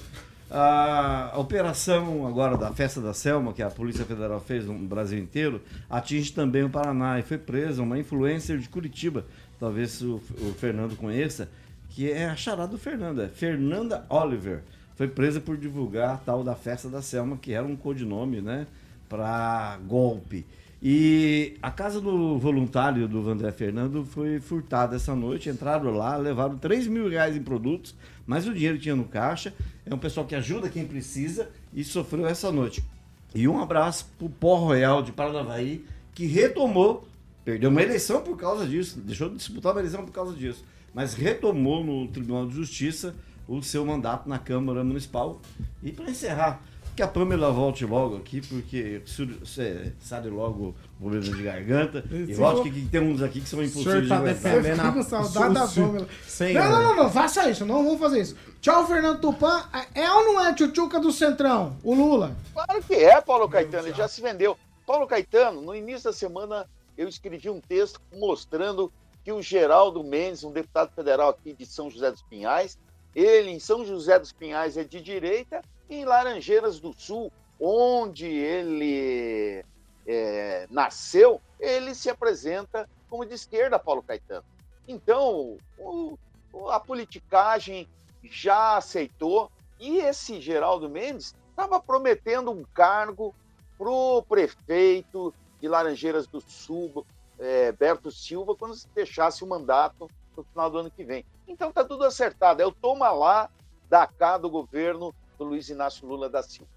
A 0.50 1.34
operação 1.38 2.28
agora 2.28 2.56
da 2.56 2.72
Festa 2.72 3.02
da 3.02 3.14
Selma, 3.14 3.52
que 3.52 3.64
a 3.64 3.70
Polícia 3.70 4.06
Federal 4.06 4.40
fez 4.40 4.66
no 4.66 4.74
Brasil 4.74 5.18
inteiro, 5.18 5.62
atinge 5.90 6.32
também 6.32 6.64
o 6.64 6.70
Paraná. 6.70 7.20
E 7.20 7.24
foi 7.24 7.38
presa 7.38 7.82
uma 7.82 7.98
influencer 7.98 8.60
de 8.60 8.70
Curitiba, 8.70 9.26
talvez 9.60 10.02
o, 10.02 10.16
o 10.16 10.54
Fernando 10.58 10.96
conheça, 10.96 11.50
que 11.90 12.12
é 12.12 12.28
a 12.28 12.36
charada 12.36 12.72
do 12.72 12.78
Fernando, 12.78 13.22
é 13.22 13.28
Fernanda 13.28 14.06
Oliver. 14.10 14.62
Foi 14.96 15.08
presa 15.08 15.42
por 15.42 15.58
divulgar 15.58 16.12
a 16.12 16.18
tal 16.18 16.44
da 16.44 16.56
Festa 16.56 16.90
da 16.90 17.02
Selma, 17.02 17.38
que 17.38 17.52
era 17.52 17.66
um 17.66 17.76
codinome, 17.76 18.40
né, 18.40 18.68
para 19.10 19.78
golpe. 19.88 20.46
E 20.82 21.58
a 21.62 21.72
casa 21.72 22.00
do 22.00 22.38
voluntário 22.38 23.08
do 23.08 23.24
Vandré 23.24 23.52
Fernando 23.52 24.06
foi 24.06 24.40
furtada 24.40 24.96
essa 24.96 25.16
noite. 25.16 25.50
Entraram 25.50 25.92
lá, 25.92 26.16
levaram 26.16 26.58
3 26.58 26.88
mil 26.88 27.10
reais 27.10 27.36
em 27.36 27.42
produtos, 27.42 27.96
mas 28.26 28.48
o 28.48 28.54
dinheiro 28.54 28.78
tinha 28.78 28.96
no 28.96 29.06
caixa. 29.06 29.54
É 29.86 29.94
um 29.94 29.98
pessoal 29.98 30.26
que 30.26 30.36
ajuda 30.36 30.70
quem 30.70 30.86
precisa 30.86 31.50
e 31.74 31.84
sofreu 31.84 32.26
essa 32.26 32.52
noite. 32.52 32.84
E 33.34 33.48
um 33.48 33.62
abraço 33.62 34.10
pro 34.18 34.30
Pó 34.30 34.56
Royal 34.56 35.04
de 35.04 35.12
Paranavaí, 35.12 35.86
que 36.14 36.26
retomou, 36.26 37.08
perdeu 37.44 37.70
uma 37.70 37.82
eleição 37.82 38.22
por 38.22 38.38
causa 38.38 38.66
disso, 38.66 39.00
deixou 39.00 39.30
de 39.30 39.36
disputar 39.36 39.74
uma 39.74 39.82
eleição 39.82 40.06
por 40.06 40.14
causa 40.14 40.34
disso, 40.34 40.64
mas 40.94 41.14
retomou 41.14 41.84
no 41.84 42.08
Tribunal 42.08 42.48
de 42.48 42.56
Justiça 42.56 43.14
o 43.48 43.62
seu 43.62 43.86
mandato 43.86 44.28
na 44.28 44.40
Câmara 44.40 44.84
Municipal. 44.84 45.42
E 45.84 45.92
para 45.92 46.10
encerrar, 46.10 46.64
que 46.96 47.04
a 47.04 47.08
Pamela 47.08 47.52
volte 47.52 47.86
logo 47.86 48.16
aqui, 48.18 48.42
porque 48.42 49.02
você 49.06 49.94
sabe 50.00 50.30
logo 50.30 50.74
o 51.00 51.10
problema 51.10 51.24
de 51.24 51.44
garganta. 51.44 52.04
E 52.16 52.34
Se 52.34 52.40
lógico 52.40 52.72
que 52.72 52.86
tem 52.88 53.02
uns 53.02 53.22
aqui 53.22 53.42
que 53.42 53.50
são 53.50 53.62
impossíveis 53.62 54.04
de 54.04 54.10
tá 54.10 54.18
aguentar. 54.18 54.62
defendendo 54.62 55.00
a... 55.00 55.04
saudade 55.04 55.54
da 55.54 55.68
Pamela. 55.68 56.08
Não, 56.40 56.54
não, 56.72 56.84
não, 56.84 56.96
não, 57.04 57.12
faça 57.12 57.50
isso, 57.50 57.66
não 57.66 57.84
vamos 57.84 58.00
fazer 58.00 58.22
isso. 58.22 58.36
Tchau, 58.62 58.88
Fernando 58.88 59.20
Tupan. 59.20 59.64
É 59.94 60.10
ou 60.10 60.26
não 60.26 60.46
é 60.46 60.54
tchutchuca 60.54 61.00
do 61.00 61.12
Centrão? 61.12 61.76
O 61.84 61.94
Lula? 61.94 62.36
Claro 62.54 62.82
que 62.84 62.96
é, 62.96 63.20
Paulo 63.20 63.50
Caetano, 63.50 63.88
ele 63.88 63.96
já 63.96 64.08
se 64.08 64.22
vendeu. 64.22 64.58
Paulo 64.88 65.06
Caetano, 65.06 65.62
no 65.62 65.76
início 65.76 66.06
da 66.06 66.14
semana, 66.14 66.66
eu 66.98 67.08
escrevi 67.08 67.50
um 67.50 67.60
texto 67.60 68.00
mostrando 68.14 68.92
que 69.24 69.32
o 69.32 69.42
Geraldo 69.42 70.04
Mendes, 70.04 70.44
um 70.44 70.52
deputado 70.52 70.92
federal 70.96 71.30
aqui 71.30 71.52
de 71.52 71.66
São 71.66 71.90
José 71.90 72.12
dos 72.12 72.22
Pinhais, 72.22 72.78
ele 73.14 73.50
em 73.50 73.60
São 73.60 73.84
José 73.86 74.18
dos 74.20 74.32
Pinhais 74.32 74.78
é 74.78 74.84
de 74.84 75.02
direita 75.02 75.62
e 75.62 75.75
em 75.90 76.06
Laranjeiras 76.06 76.80
do 76.80 76.94
Sul, 76.94 77.32
onde 77.60 78.28
ele 78.28 79.64
é, 80.06 80.68
nasceu, 80.70 81.42
ele 81.60 81.96
se 81.96 82.10
apresenta 82.10 82.88
como 83.10 83.26
de 83.26 83.34
esquerda, 83.34 83.80
Paulo 83.80 84.04
Caetano. 84.04 84.44
Então, 84.88 85.58
o- 85.78 86.18
a 86.70 86.80
politicagem 86.80 87.88
já 88.24 88.78
aceitou 88.78 89.52
e 89.80 89.98
esse 89.98 90.40
Geraldo 90.40 90.90
Mendes 90.90 91.36
estava 91.50 91.80
prometendo 91.80 92.52
um 92.52 92.64
cargo 92.74 93.34
para 93.78 93.90
o 93.90 94.22
prefeito 94.24 95.34
de 95.60 95.68
Laranjeiras 95.68 96.28
do 96.28 96.40
Sul, 96.42 97.06
é, 97.40 97.72
Berto 97.72 98.12
Silva, 98.12 98.56
quando 98.56 98.74
se 98.76 98.88
deixasse 98.90 99.44
o 99.44 99.48
mandato 99.48 100.08
no 100.36 100.44
final 100.44 100.70
do 100.70 100.78
ano 100.78 100.92
que 100.92 101.04
vem. 101.04 101.26
Então 101.48 101.72
tá 101.72 101.84
tudo 101.84 102.04
acertado. 102.04 102.62
É 102.62 102.66
o 102.66 102.72
toma 102.72 103.12
lá 103.12 103.50
da 103.90 104.08
cá 104.08 104.38
do 104.38 104.50
governo 104.50 105.14
do 105.38 105.44
Luiz 105.44 105.70
Inácio 105.70 106.08
Lula 106.08 106.30
da 106.30 106.42
Silva. 106.42 106.70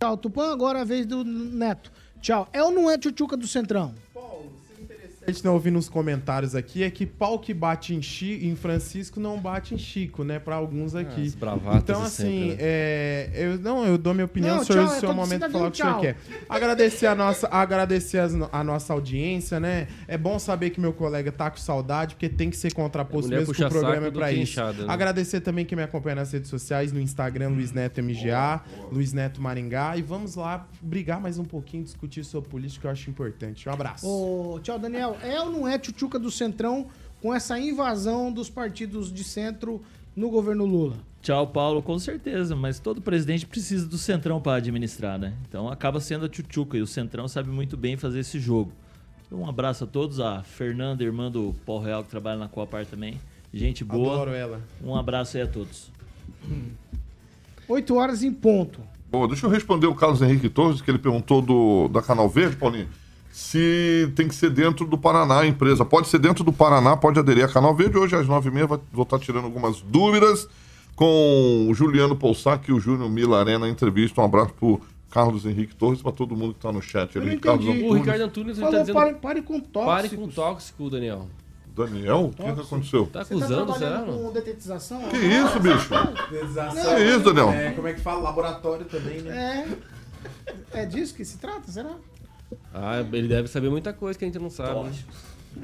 Tchau, 0.00 0.16
Tupã. 0.16 0.52
Agora 0.52 0.80
é 0.80 0.82
a 0.82 0.84
vez 0.84 1.06
do 1.06 1.24
Neto. 1.24 1.92
Tchau. 2.20 2.48
É 2.52 2.62
ou 2.62 2.70
não 2.70 2.90
é 2.90 2.98
tchutchuca 2.98 3.36
do 3.36 3.46
Centrão? 3.46 3.94
A 5.26 5.30
gente 5.30 5.44
não 5.44 5.54
ouviu 5.54 5.72
nos 5.72 5.88
comentários 5.88 6.54
aqui 6.54 6.82
é 6.82 6.90
que 6.90 7.06
pau 7.06 7.38
que 7.38 7.54
bate 7.54 7.94
em, 7.94 8.02
Chi, 8.02 8.46
em 8.46 8.56
Francisco 8.56 9.20
não 9.20 9.38
bate 9.38 9.74
em 9.74 9.78
Chico, 9.78 10.24
né? 10.24 10.38
Pra 10.38 10.56
alguns 10.56 10.94
aqui. 10.94 11.22
as 11.22 11.34
bravatas 11.34 11.82
então, 11.82 12.02
assim, 12.02 12.22
sempre, 12.22 12.48
né? 12.48 12.56
é, 12.58 13.30
eu, 13.34 13.58
não, 13.58 13.86
eu 13.86 13.96
dou 13.96 14.12
minha 14.14 14.24
opinião, 14.24 14.56
Não, 14.56 14.62
o 14.62 14.64
senhor, 14.64 14.84
tchau, 14.84 14.92
o 14.92 14.96
é 14.96 15.00
seu 15.00 15.14
momento 15.14 15.50
falar 15.50 15.68
o 15.68 15.70
que 15.70 15.82
o 15.82 15.84
senhor 15.84 16.00
quer. 16.00 16.16
Agradecer 16.48 17.06
a 17.06 17.14
nossa, 17.14 17.48
agradecer 17.48 18.18
as 18.18 18.32
a 18.50 18.64
nossa 18.64 18.92
audiência, 18.92 19.60
né? 19.60 19.88
É 20.08 20.18
bom 20.18 20.38
saber 20.38 20.70
que 20.70 20.80
meu 20.80 20.92
colega 20.92 21.30
tá 21.30 21.50
com 21.50 21.58
saudade, 21.58 22.14
porque 22.14 22.28
tem 22.28 22.50
que 22.50 22.56
ser 22.56 22.72
contraposto 22.72 23.30
mesmo 23.30 23.54
que 23.54 23.62
o 23.62 23.68
programa 23.68 24.08
é 24.08 24.10
que 24.10 24.30
isso. 24.30 24.52
inchada, 24.52 24.86
né? 24.86 24.92
Agradecer 24.92 25.40
também 25.40 25.64
quem 25.64 25.76
me 25.76 25.82
acompanha 25.82 26.16
nas 26.16 26.32
redes 26.32 26.50
sociais, 26.50 26.92
no 26.92 27.00
Instagram, 27.00 27.50
Luiz 27.50 27.72
Neto 27.72 28.02
MGA, 28.02 28.62
Luiz 28.90 29.12
Neto 29.12 29.40
Maringá. 29.40 29.96
E 29.96 30.02
vamos 30.02 30.34
lá 30.34 30.66
brigar 30.80 31.20
mais 31.20 31.38
um 31.38 31.44
pouquinho, 31.44 31.84
discutir 31.84 32.24
sobre 32.24 32.48
política, 32.48 32.82
que 32.82 32.86
eu 32.86 32.90
acho 32.90 33.10
importante. 33.10 33.68
Um 33.68 33.72
abraço. 33.72 34.06
Ô, 34.06 34.58
tchau, 34.60 34.78
Daniel. 34.78 35.11
É 35.22 35.40
ou 35.40 35.50
não 35.50 35.68
é 35.68 35.78
tchutchuca 35.78 36.18
do 36.18 36.30
Centrão 36.30 36.86
com 37.20 37.34
essa 37.34 37.58
invasão 37.58 38.32
dos 38.32 38.48
partidos 38.48 39.12
de 39.12 39.22
centro 39.24 39.82
no 40.14 40.30
governo 40.30 40.64
Lula? 40.64 40.96
Tchau, 41.22 41.46
Paulo, 41.46 41.80
com 41.82 41.98
certeza, 41.98 42.56
mas 42.56 42.80
todo 42.80 43.00
presidente 43.00 43.46
precisa 43.46 43.86
do 43.86 43.96
Centrão 43.96 44.40
para 44.40 44.56
administrar, 44.56 45.18
né? 45.18 45.34
Então 45.48 45.68
acaba 45.68 46.00
sendo 46.00 46.24
a 46.24 46.28
tchutchuca 46.28 46.76
e 46.76 46.82
o 46.82 46.86
Centrão 46.86 47.28
sabe 47.28 47.48
muito 47.48 47.76
bem 47.76 47.96
fazer 47.96 48.20
esse 48.20 48.40
jogo. 48.40 48.72
Então, 49.26 49.40
um 49.40 49.48
abraço 49.48 49.84
a 49.84 49.86
todos, 49.86 50.20
a 50.20 50.42
Fernanda, 50.42 51.02
irmã 51.02 51.30
do 51.30 51.54
Paulo 51.64 51.84
Real, 51.84 52.02
que 52.02 52.10
trabalha 52.10 52.38
na 52.38 52.48
Coapar 52.48 52.84
também. 52.84 53.20
Gente 53.54 53.84
boa. 53.84 54.14
Adoro 54.14 54.32
ela. 54.32 54.60
Um 54.82 54.96
abraço 54.96 55.36
aí 55.36 55.42
a 55.44 55.46
todos. 55.46 55.90
8 57.68 57.94
horas 57.94 58.22
em 58.22 58.32
ponto. 58.32 58.80
Bom, 59.10 59.28
deixa 59.28 59.46
eu 59.46 59.50
responder 59.50 59.86
o 59.86 59.94
Carlos 59.94 60.22
Henrique 60.22 60.48
Torres, 60.48 60.80
que 60.80 60.90
ele 60.90 60.98
perguntou 60.98 61.40
do, 61.40 61.88
da 61.88 62.02
Canal 62.02 62.28
Verde, 62.28 62.56
Paulinho, 62.56 62.88
se 63.32 64.12
tem 64.14 64.28
que 64.28 64.34
ser 64.34 64.50
dentro 64.50 64.86
do 64.86 64.98
Paraná 64.98 65.40
a 65.40 65.46
empresa. 65.46 65.84
Pode 65.86 66.06
ser 66.08 66.18
dentro 66.18 66.44
do 66.44 66.52
Paraná, 66.52 66.96
pode 66.96 67.18
aderir 67.18 67.44
a 67.44 67.48
Canal 67.48 67.74
Verde. 67.74 67.96
Hoje 67.96 68.14
às 68.14 68.28
nove 68.28 68.50
e 68.50 68.52
meia 68.52 68.66
vou 68.66 69.02
estar 69.02 69.18
tirando 69.18 69.44
algumas 69.46 69.80
dúvidas 69.80 70.46
com 70.94 71.66
o 71.70 71.74
Juliano 71.74 72.14
Poussac 72.14 72.68
e 72.70 72.74
o 72.74 72.78
Júnior 72.78 73.08
Milarena 73.08 73.66
entrevista. 73.66 74.20
Um 74.20 74.24
abraço 74.24 74.52
pro 74.52 74.78
Carlos 75.10 75.46
Henrique 75.46 75.74
Torres 75.74 76.02
para 76.02 76.12
todo 76.12 76.36
mundo 76.36 76.52
que 76.52 76.58
está 76.58 76.70
no 76.70 76.82
chat 76.82 77.16
Eu 77.16 77.22
ali. 77.22 77.38
Carlos 77.38 77.64
entendi. 77.64 77.80
O 77.80 77.86
Antunes. 77.86 78.00
Ricardo 78.04 78.22
Antunes 78.22 78.56
ele 78.58 78.66
Falou, 78.66 78.72
tá 78.72 78.80
dizendo. 78.80 78.94
pare, 78.94 79.14
pare 79.14 79.42
com 79.42 79.60
tóxicos. 79.60 79.94
Pare 79.94 80.08
com 80.10 80.28
tóxico, 80.28 80.90
Daniel. 80.90 81.26
Daniel, 81.74 82.24
o 82.26 82.30
que, 82.30 82.42
que 82.42 82.60
aconteceu? 82.60 83.06
Tá 83.06 83.24
Você 83.24 83.30
tá 83.30 83.36
acusando, 83.36 83.72
será? 83.72 83.88
trabalhando 84.02 84.22
com 84.24 84.32
detetização? 84.32 85.00
Que 85.08 85.16
isso, 85.16 85.58
bicho? 85.58 85.94
Organização. 85.94 86.96
Que 86.96 87.02
isso, 87.02 87.20
Daniel? 87.20 87.50
É, 87.50 87.70
como 87.72 87.88
é 87.88 87.94
que 87.94 88.00
fala? 88.02 88.20
Laboratório 88.20 88.84
também, 88.84 89.22
né? 89.22 89.66
É. 90.74 90.82
É 90.82 90.86
disso 90.86 91.14
que 91.14 91.24
se 91.24 91.38
trata, 91.38 91.72
será? 91.72 91.96
Ah, 92.72 93.00
ele 93.12 93.28
deve 93.28 93.48
saber 93.48 93.70
muita 93.70 93.92
coisa 93.92 94.18
que 94.18 94.24
a 94.24 94.28
gente 94.28 94.38
não 94.38 94.50
sabe. 94.50 94.70
né? 94.84 94.92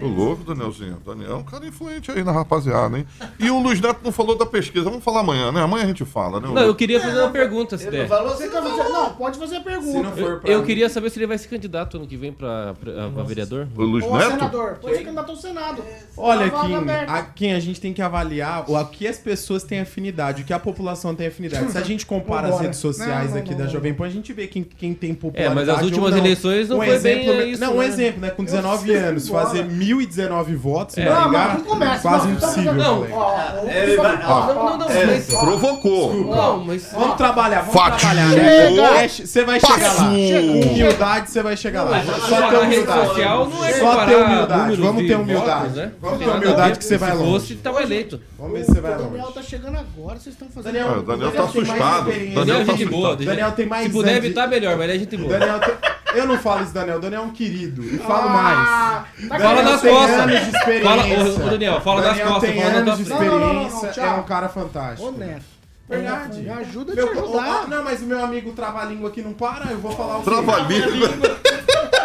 Ô, 0.01 0.07
louco, 0.07 0.45
Danielzinho. 0.45 0.99
Daniel 1.05 1.32
é 1.32 1.34
um 1.34 1.43
cara 1.43 1.66
influente 1.66 2.11
aí 2.11 2.22
na 2.22 2.30
rapaziada, 2.30 2.97
hein? 2.99 3.07
E 3.39 3.51
o 3.51 3.59
Luiz 3.61 3.80
Neto 3.80 4.01
não 4.05 4.12
falou 4.12 4.36
da 4.36 4.47
pesquisa. 4.47 4.84
Vamos 4.84 5.03
falar 5.03 5.20
amanhã, 5.20 5.51
né? 5.51 5.61
Amanhã 5.62 5.84
a 5.84 5.86
gente 5.89 6.05
fala, 6.05 6.39
né? 6.41 6.49
Não, 6.53 6.62
eu 6.62 6.74
queria 6.74 7.01
fazer 7.01 7.18
uma 7.20 7.30
pergunta, 7.30 7.76
se 7.76 7.91
der. 7.91 8.07
Você 8.07 8.49
quer 8.49 8.62
fazer? 8.62 8.89
Não, 8.89 9.11
pode 9.14 9.39
fazer 9.39 9.57
a 9.57 9.61
pergunta. 9.61 10.20
Eu, 10.20 10.41
eu 10.45 10.62
queria 10.64 10.89
saber 10.89 11.11
se 11.11 11.18
ele 11.18 11.26
vai 11.26 11.36
ser 11.39 11.49
candidato 11.49 11.97
ano 11.97 12.07
que 12.07 12.16
vem 12.16 12.32
pra, 12.32 12.74
pra, 12.80 13.09
pra 13.11 13.22
vereador. 13.24 13.66
O 13.76 13.82
Luiz 13.82 14.05
Ou 14.05 14.14
a 14.14 14.30
senador. 14.30 14.78
Pode 14.80 14.97
ser 14.97 15.03
candidato 15.05 15.30
ao 15.30 15.36
Senado. 15.36 15.82
Olha, 16.16 16.49
Tá 16.51 16.57
a 16.59 16.62
vaga 16.62 16.68
Kim, 16.68 16.74
aberta. 16.76 17.12
a, 17.12 17.22
Kim, 17.22 17.53
a 17.53 17.61
gente 17.61 17.80
tem 17.80 17.93
que 17.93 18.03
avaliar 18.03 18.70
o 18.70 18.76
a 18.76 18.84
que 18.84 19.07
as 19.07 19.18
pessoas 19.18 19.62
têm 19.64 19.80
afinidade, 19.80 20.43
o 20.43 20.45
que 20.45 20.53
a 20.53 20.59
população 20.59 21.14
tem 21.14 21.26
afinidade. 21.26 21.72
Se 21.72 21.78
a 21.78 21.82
gente 21.82 22.07
compara 22.07 22.43
as 22.43 22.51
Vambora. 22.51 22.62
redes 22.64 22.78
sociais 22.80 23.30
Não, 23.32 23.39
aqui 23.39 23.51
não, 23.51 23.59
da 23.59 23.64
não. 23.64 23.70
Jovem 23.70 23.95
Pan, 23.95 24.07
a 24.07 24.11
gente 24.11 24.32
vê 24.32 24.47
quem, 24.47 24.62
quem 24.62 24.95
tem 24.95 25.11
É, 25.11 25.14
popularidade 25.14 25.55
mas 25.57 25.68
as 25.68 25.78
ou 25.78 25.84
últimas 25.84 26.11
não. 26.12 26.18
eleições 26.18 26.68
não 26.68 26.76
um 26.76 26.80
foi 26.80 26.99
bem 27.01 27.20
exemplo, 27.26 27.43
isso, 27.49 27.61
Não, 27.62 27.74
um 27.74 27.78
né? 27.78 27.86
exemplo, 27.86 28.20
né? 28.20 28.30
Com 28.30 28.45
19 28.45 28.86
sei, 28.86 28.97
anos, 28.97 29.28
fazer 29.28 29.64
1.019 29.78 30.56
votos 30.56 30.98
É. 30.98 31.04
Não, 31.04 31.12
Maringá, 31.14 31.48
não, 31.48 31.54
não 31.54 31.64
começa. 31.64 32.02
quase 32.02 32.26
não, 32.28 32.34
impossível, 32.34 32.74
Não, 32.74 33.06
ó, 33.12 33.38
Não, 33.54 34.64
não, 34.64 34.78
não, 34.78 34.90
É, 34.90 35.06
mas... 35.06 35.26
Provocou. 35.26 36.14
Não, 36.24 36.64
mas... 36.64 36.90
Vamos 36.92 37.16
trabalhar, 37.16 37.60
vamos 37.60 37.74
Fato. 37.74 37.98
trabalhar, 38.00 38.28
né? 38.28 39.08
Você 39.08 39.44
vai 39.44 39.60
chegar 39.60 39.92
lá. 39.94 40.04
Humildade, 40.08 41.30
você 41.30 41.42
vai 41.42 41.56
chegar 41.56 41.82
lá. 41.84 42.02
Só 42.02 42.48
ter 42.50 42.56
humildade. 42.58 43.06
social 43.08 43.48
não 43.48 43.64
é 43.64 43.72
Só 43.72 44.06
ter 44.06 44.16
humildade. 44.16 44.60
números 44.60 44.78
Vamos 44.78 45.06
ter 45.06 45.14
humildade. 45.16 45.76
né? 45.76 45.92
Vamos 46.00 46.18
ter 46.18 46.28
humildade 46.28 46.78
que 46.78 46.84
você 46.84 46.98
vai 46.98 47.10
Se 47.12 47.16
longe. 47.16 47.30
fosse, 47.32 47.54
tava 47.56 47.82
eleito. 47.82 48.20
Vamos 48.38 48.58
ver 48.58 48.64
se 48.64 48.72
você 48.72 48.80
vai 48.80 48.92
O 48.92 48.98
Daniel 48.98 49.20
longe. 49.22 49.34
tá 49.34 49.42
chegando 49.42 49.78
agora, 49.78 50.18
vocês 50.18 50.34
estão 50.34 50.48
fazendo. 50.48 50.72
Daniel, 50.72 50.98
o 50.98 51.02
Daniel 51.02 51.32
tá 51.32 51.42
assustado. 51.44 52.04
Daniel 52.34 52.56
é 52.60 52.64
tá 52.64 52.72
gente 52.72 52.84
boa. 52.86 53.16
Daniel 53.16 53.52
tem 53.52 53.66
mais 53.66 53.86
Se 53.86 53.92
puder 53.92 54.16
evitar, 54.16 54.46
melhor, 54.48 54.76
mas 54.76 54.84
ele 54.88 54.96
é 54.96 54.98
gente 55.00 55.16
boa. 55.16 55.38
Daniel 55.38 55.58
tem... 55.60 55.74
Eu 56.14 56.26
não 56.26 56.38
falo 56.38 56.62
isso, 56.62 56.72
Daniel. 56.72 57.00
Daniel 57.00 57.22
é 57.22 57.24
um 57.26 57.30
querido. 57.30 57.82
E 57.84 57.98
falo 57.98 58.28
Ah, 58.28 59.04
mais. 59.20 59.28
tá 59.28 59.38
Fala 59.38 59.78
ser- 59.78 59.90
costas. 59.90 60.18
anos 60.20 60.40
de 60.40 60.56
experiência. 60.56 60.88
Fala, 60.88 61.46
ô, 61.46 61.50
Daniel, 61.50 61.80
fala 61.80 62.00
nas 62.00 62.11
Daniel 62.11 62.28
costas, 62.28 62.50
tem 62.50 62.62
fala 62.62 62.74
anos 62.78 62.98
de 62.98 63.04
tua 63.04 63.16
Não, 63.18 63.24
não, 63.24 63.38
não, 63.38 63.54
não, 63.54 63.62
experiência. 63.66 64.02
tchau. 64.02 64.16
é 64.16 64.20
um 64.20 64.22
cara 64.22 64.48
fantástico. 64.48 65.09
Ô, 65.09 65.12
Neto. 65.12 65.44
Verdade. 65.88 66.40
Me 66.42 66.50
ajuda 66.50 66.92
a 66.92 66.94
Meu, 66.96 67.09
te 67.09 67.18
ajudar. 67.18 67.62
ô, 67.64 67.66
não, 67.68 67.82
mas 67.84 68.02
o 68.02 68.04
meu 68.04 68.22
amigo 68.22 68.52
trava-língua 68.52 69.09
aqui 69.09 69.22
não 69.22 69.32
para, 69.32 69.70
eu 69.70 69.78
vou 69.78 69.90
falar 69.92 70.18
o? 70.18 70.22
Trava-língua. 70.22 71.09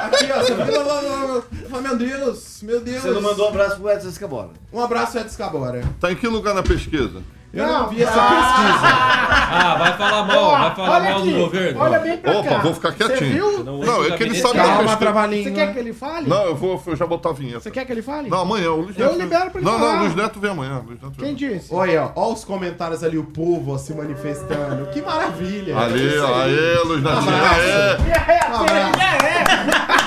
Aqui, 0.06 0.30
ó. 0.32 0.40
Você 0.42 0.54
vai... 0.54 1.82
Meu 1.82 1.98
Deus, 1.98 2.60
meu 2.64 2.80
Deus. 2.82 3.02
Você 3.02 3.10
não 3.12 3.22
mandou 3.22 3.46
um 3.46 3.50
abraço 3.50 3.76
pro 3.78 3.90
Edson 3.90 4.08
Escabora. 4.10 4.50
Um 4.72 4.82
abraço, 4.82 5.18
Edson 5.18 5.38
Cabora. 5.38 5.82
Tá 6.00 6.12
em 6.12 6.16
que 6.16 6.28
lugar 6.28 6.54
na 6.54 6.64
pesquisa? 6.64 7.22
Eu 7.54 7.66
não, 7.68 7.82
Não. 7.84 7.90
vi 7.90 8.02
essa 8.04 8.14
pesquisa. 8.14 9.33
Ah, 9.56 9.76
vai 9.76 9.94
falar 9.98 10.24
mal, 10.26 10.52
vai 10.52 10.76
falar 10.76 10.90
Olha 10.90 11.10
mal 11.12 11.20
aqui, 11.20 11.32
do 11.34 11.38
governo. 11.40 11.80
Olha 11.82 12.00
bem 12.00 12.18
pra 12.18 12.32
Opa, 12.40 12.50
cá. 12.50 12.58
vou 12.60 12.74
ficar 12.74 12.92
Você 12.92 13.04
quietinho. 13.06 13.34
viu? 13.34 13.64
Não, 13.64 13.78
Não, 13.80 14.04
é 14.06 14.12
que 14.18 14.24
ele 14.24 14.36
sabe 14.36 14.58
da 14.58 14.64
Calma. 14.64 14.98
Você 15.30 15.52
quer 15.52 15.74
que 15.74 15.80
ele 15.80 15.94
fale? 15.94 16.28
Não, 16.30 16.46
eu 16.46 16.56
vou 16.56 16.82
eu 16.88 16.96
já 16.96 17.06
botar 17.06 17.30
a 17.30 17.34
vinheta. 17.34 17.60
Você 17.60 17.72
quer 17.72 17.86
que 17.86 17.92
ele 17.92 18.02
fale? 18.02 18.30
Não, 18.30 18.40
amanhã. 18.42 18.72
O 18.72 18.82
Luiz 18.82 18.98
Eu 18.98 19.06
Neto- 19.08 19.20
libero 19.20 19.52
pra 19.52 19.62
ele 19.62 19.70
Não, 19.70 19.78
falar. 19.80 19.92
não, 19.92 19.98
o 19.98 20.00
Luiz 20.04 20.16
Neto 20.16 20.40
vem 20.40 20.52
amanhã. 20.52 20.80
o 20.80 20.88
Luiz 20.88 21.02
Neto 21.02 21.14
vem 21.18 21.36
Quem 21.36 21.50
disse? 21.50 21.74
Olha, 21.74 22.12
ó, 22.16 22.22
ó 22.30 22.34
os 22.34 22.44
comentários 22.44 23.04
ali, 23.04 23.18
o 23.18 23.24
povo 23.26 23.74
ó, 23.74 23.78
se 23.78 23.94
manifestando. 23.94 24.88
Que 24.88 25.02
maravilha. 25.02 25.78
Ali, 25.78 26.08
É 26.16 26.20
aí. 26.20 26.26
aê, 26.26 26.84
Luiz 26.86 27.04
Neto. 27.04 27.18
abraço. 27.18 27.56
Aê. 27.56 28.52
Um 28.52 28.56
abraço. 28.56 28.94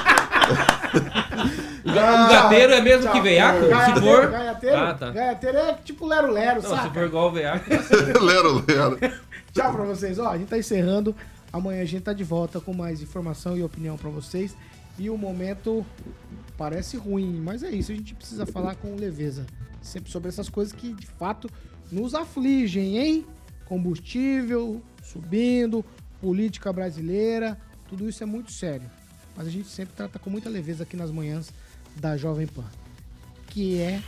O 1.87 2.29
gateiro 2.31 2.73
é 2.73 2.81
mesmo 2.81 3.11
que 3.13 3.21
veiaco? 3.21 3.61
Se 3.63 3.69
Gaiateiro, 3.69 4.01
for... 4.23 4.27
gaiateiro, 4.31 4.77
Ah, 4.77 4.95
tá. 4.95 5.11
gaiateiro 5.11 5.59
é 5.59 5.75
tipo 5.85 6.07
lero-lero, 6.07 6.61
Não, 6.63 6.71
se 6.71 6.77
saca? 6.77 6.91
for 6.91 7.05
igual 7.05 7.29
o 7.29 7.31
veiaco... 7.33 7.65
Lero, 8.21 8.65
lero. 8.67 8.99
Tchau 9.57 9.73
pra 9.73 9.85
vocês. 9.85 10.19
Ó, 10.19 10.29
a 10.29 10.37
gente 10.37 10.49
tá 10.49 10.59
encerrando. 10.59 11.17
Amanhã 11.51 11.81
a 11.81 11.87
gente 11.87 12.03
tá 12.03 12.13
de 12.13 12.23
volta 12.23 12.61
com 12.61 12.75
mais 12.75 13.01
informação 13.01 13.57
e 13.57 13.63
opinião 13.63 13.97
pra 13.97 14.11
vocês. 14.11 14.55
E 14.99 15.09
o 15.09 15.17
momento 15.17 15.85
parece 16.59 16.99
ruim, 16.99 17.41
mas 17.41 17.63
é 17.63 17.71
isso. 17.71 17.91
A 17.91 17.95
gente 17.95 18.15
precisa 18.15 18.45
falar 18.45 18.75
com 18.75 18.95
leveza. 18.95 19.47
Sempre 19.81 20.11
sobre 20.11 20.29
essas 20.29 20.51
coisas 20.51 20.75
que 20.75 20.93
de 20.93 21.07
fato 21.07 21.49
nos 21.91 22.15
afligem, 22.15 22.99
hein? 22.99 23.27
Combustível 23.65 24.83
subindo, 25.03 25.83
política 26.21 26.71
brasileira, 26.71 27.59
tudo 27.89 28.07
isso 28.09 28.23
é 28.23 28.27
muito 28.27 28.53
sério. 28.53 28.91
Mas 29.35 29.47
a 29.47 29.51
gente 29.51 29.69
sempre 29.69 29.95
trata 29.97 30.19
com 30.19 30.29
muita 30.29 30.51
leveza 30.51 30.83
aqui 30.83 30.97
nas 30.99 31.11
manhãs 31.11 31.51
da 31.95 32.15
Jovem 32.17 32.47
Pan. 32.47 32.65
Que 33.47 33.81
é. 33.81 34.03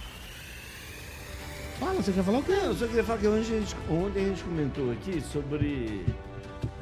Fala, 1.78 1.94
você 1.94 2.12
quer 2.12 2.22
falar 2.24 2.38
o 2.38 2.42
quê? 2.42 2.52
Não, 2.52 2.64
eu 2.64 2.74
só 2.74 2.86
queria 2.86 3.04
falar 3.04 3.18
que 3.18 3.26
ontem 3.28 3.40
a 3.40 3.42
gente, 3.44 3.76
ontem 3.88 4.24
a 4.24 4.28
gente 4.28 4.42
comentou 4.42 4.90
aqui 4.92 5.20
sobre 5.20 6.04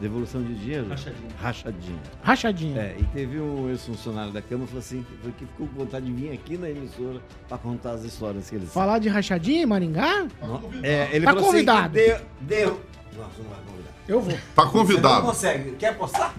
devolução 0.01 0.42
de 0.42 0.55
dinheiro. 0.55 0.88
Rachadinha. 0.88 1.28
Rachadinha. 1.40 1.99
Rachadinha. 2.22 2.80
É, 2.80 2.97
e 2.99 3.05
teve 3.05 3.38
um 3.38 3.68
ex-funcionário 3.68 4.32
da 4.32 4.40
Câmara 4.40 4.64
que 4.66 4.72
falou 4.72 4.80
assim, 4.80 5.05
que 5.38 5.44
ficou 5.44 5.66
com 5.68 5.74
vontade 5.80 6.07
de 6.07 6.12
vir 6.12 6.32
aqui 6.32 6.57
na 6.57 6.70
emissora 6.70 7.20
pra 7.49 7.59
contar 7.59 7.92
as 7.92 8.05
histórias 8.05 8.49
que 8.49 8.57
ele 8.57 8.66
Falar 8.66 8.99
de 8.99 9.09
rachadinha 9.09 9.62
em 9.62 9.66
Maringá? 9.66 10.26
É, 10.82 11.09
ele 11.12 11.24
Tá 11.26 11.32
falou 11.34 11.49
convidado. 11.49 11.99
assim 11.99 12.07
que 12.07 12.16
deu, 12.16 12.20
deu... 12.40 12.80
Nossa, 13.16 13.42
não 13.42 13.49
vai 13.51 13.59
convidar. 13.66 13.90
Eu 14.09 14.20
vou. 14.20 14.32
Tá 14.32 14.38
Você 14.38 14.62
não 14.64 14.70
convidado. 14.72 15.26
consegue. 15.26 15.70
Quer 15.72 15.88
apostar? 15.88 16.34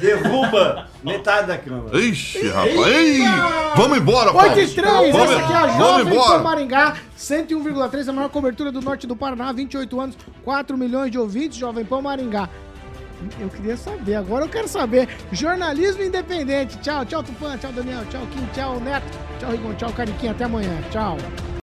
Derruba 0.00 0.88
metade 1.02 1.46
da 1.48 1.58
câmera. 1.58 1.98
Ixi, 1.98 2.48
rapaz. 2.48 2.86
Ei, 2.86 3.20
vamos 3.76 3.98
embora, 3.98 4.32
8 4.32 4.32
Paulo. 4.32 4.60
e 4.60 4.66
3, 4.68 5.12
Vamos, 5.12 5.30
essa 5.30 5.38
aqui 5.40 5.52
é 5.52 5.56
a 5.56 5.68
Jovem 5.68 6.14
Pan. 6.14 6.38
Maringá, 6.42 6.96
101,3, 7.18 8.08
a 8.08 8.12
maior 8.12 8.28
cobertura 8.28 8.72
do 8.72 8.80
norte 8.80 9.06
do 9.06 9.16
Paraná, 9.16 9.52
28 9.52 10.00
anos, 10.00 10.16
4 10.44 10.76
milhões 10.76 11.10
de 11.10 11.18
ouvintes, 11.18 11.58
Jovem 11.58 11.84
Pan 11.84 12.00
Maringá. 12.00 12.48
Eu 13.38 13.48
queria 13.48 13.76
saber, 13.76 14.16
agora 14.16 14.44
eu 14.44 14.48
quero 14.48 14.66
saber. 14.66 15.08
Jornalismo 15.30 16.02
independente. 16.02 16.76
Tchau, 16.78 17.04
tchau, 17.04 17.22
Tupã, 17.22 17.56
tchau, 17.56 17.70
Daniel, 17.72 18.04
tchau, 18.10 18.22
Kim, 18.32 18.44
tchau, 18.52 18.80
Neto, 18.80 19.06
tchau, 19.38 19.50
Rigon, 19.50 19.74
tchau, 19.74 19.92
Cariquinha, 19.92 20.32
até 20.32 20.44
amanhã, 20.44 20.76
tchau. 20.90 21.16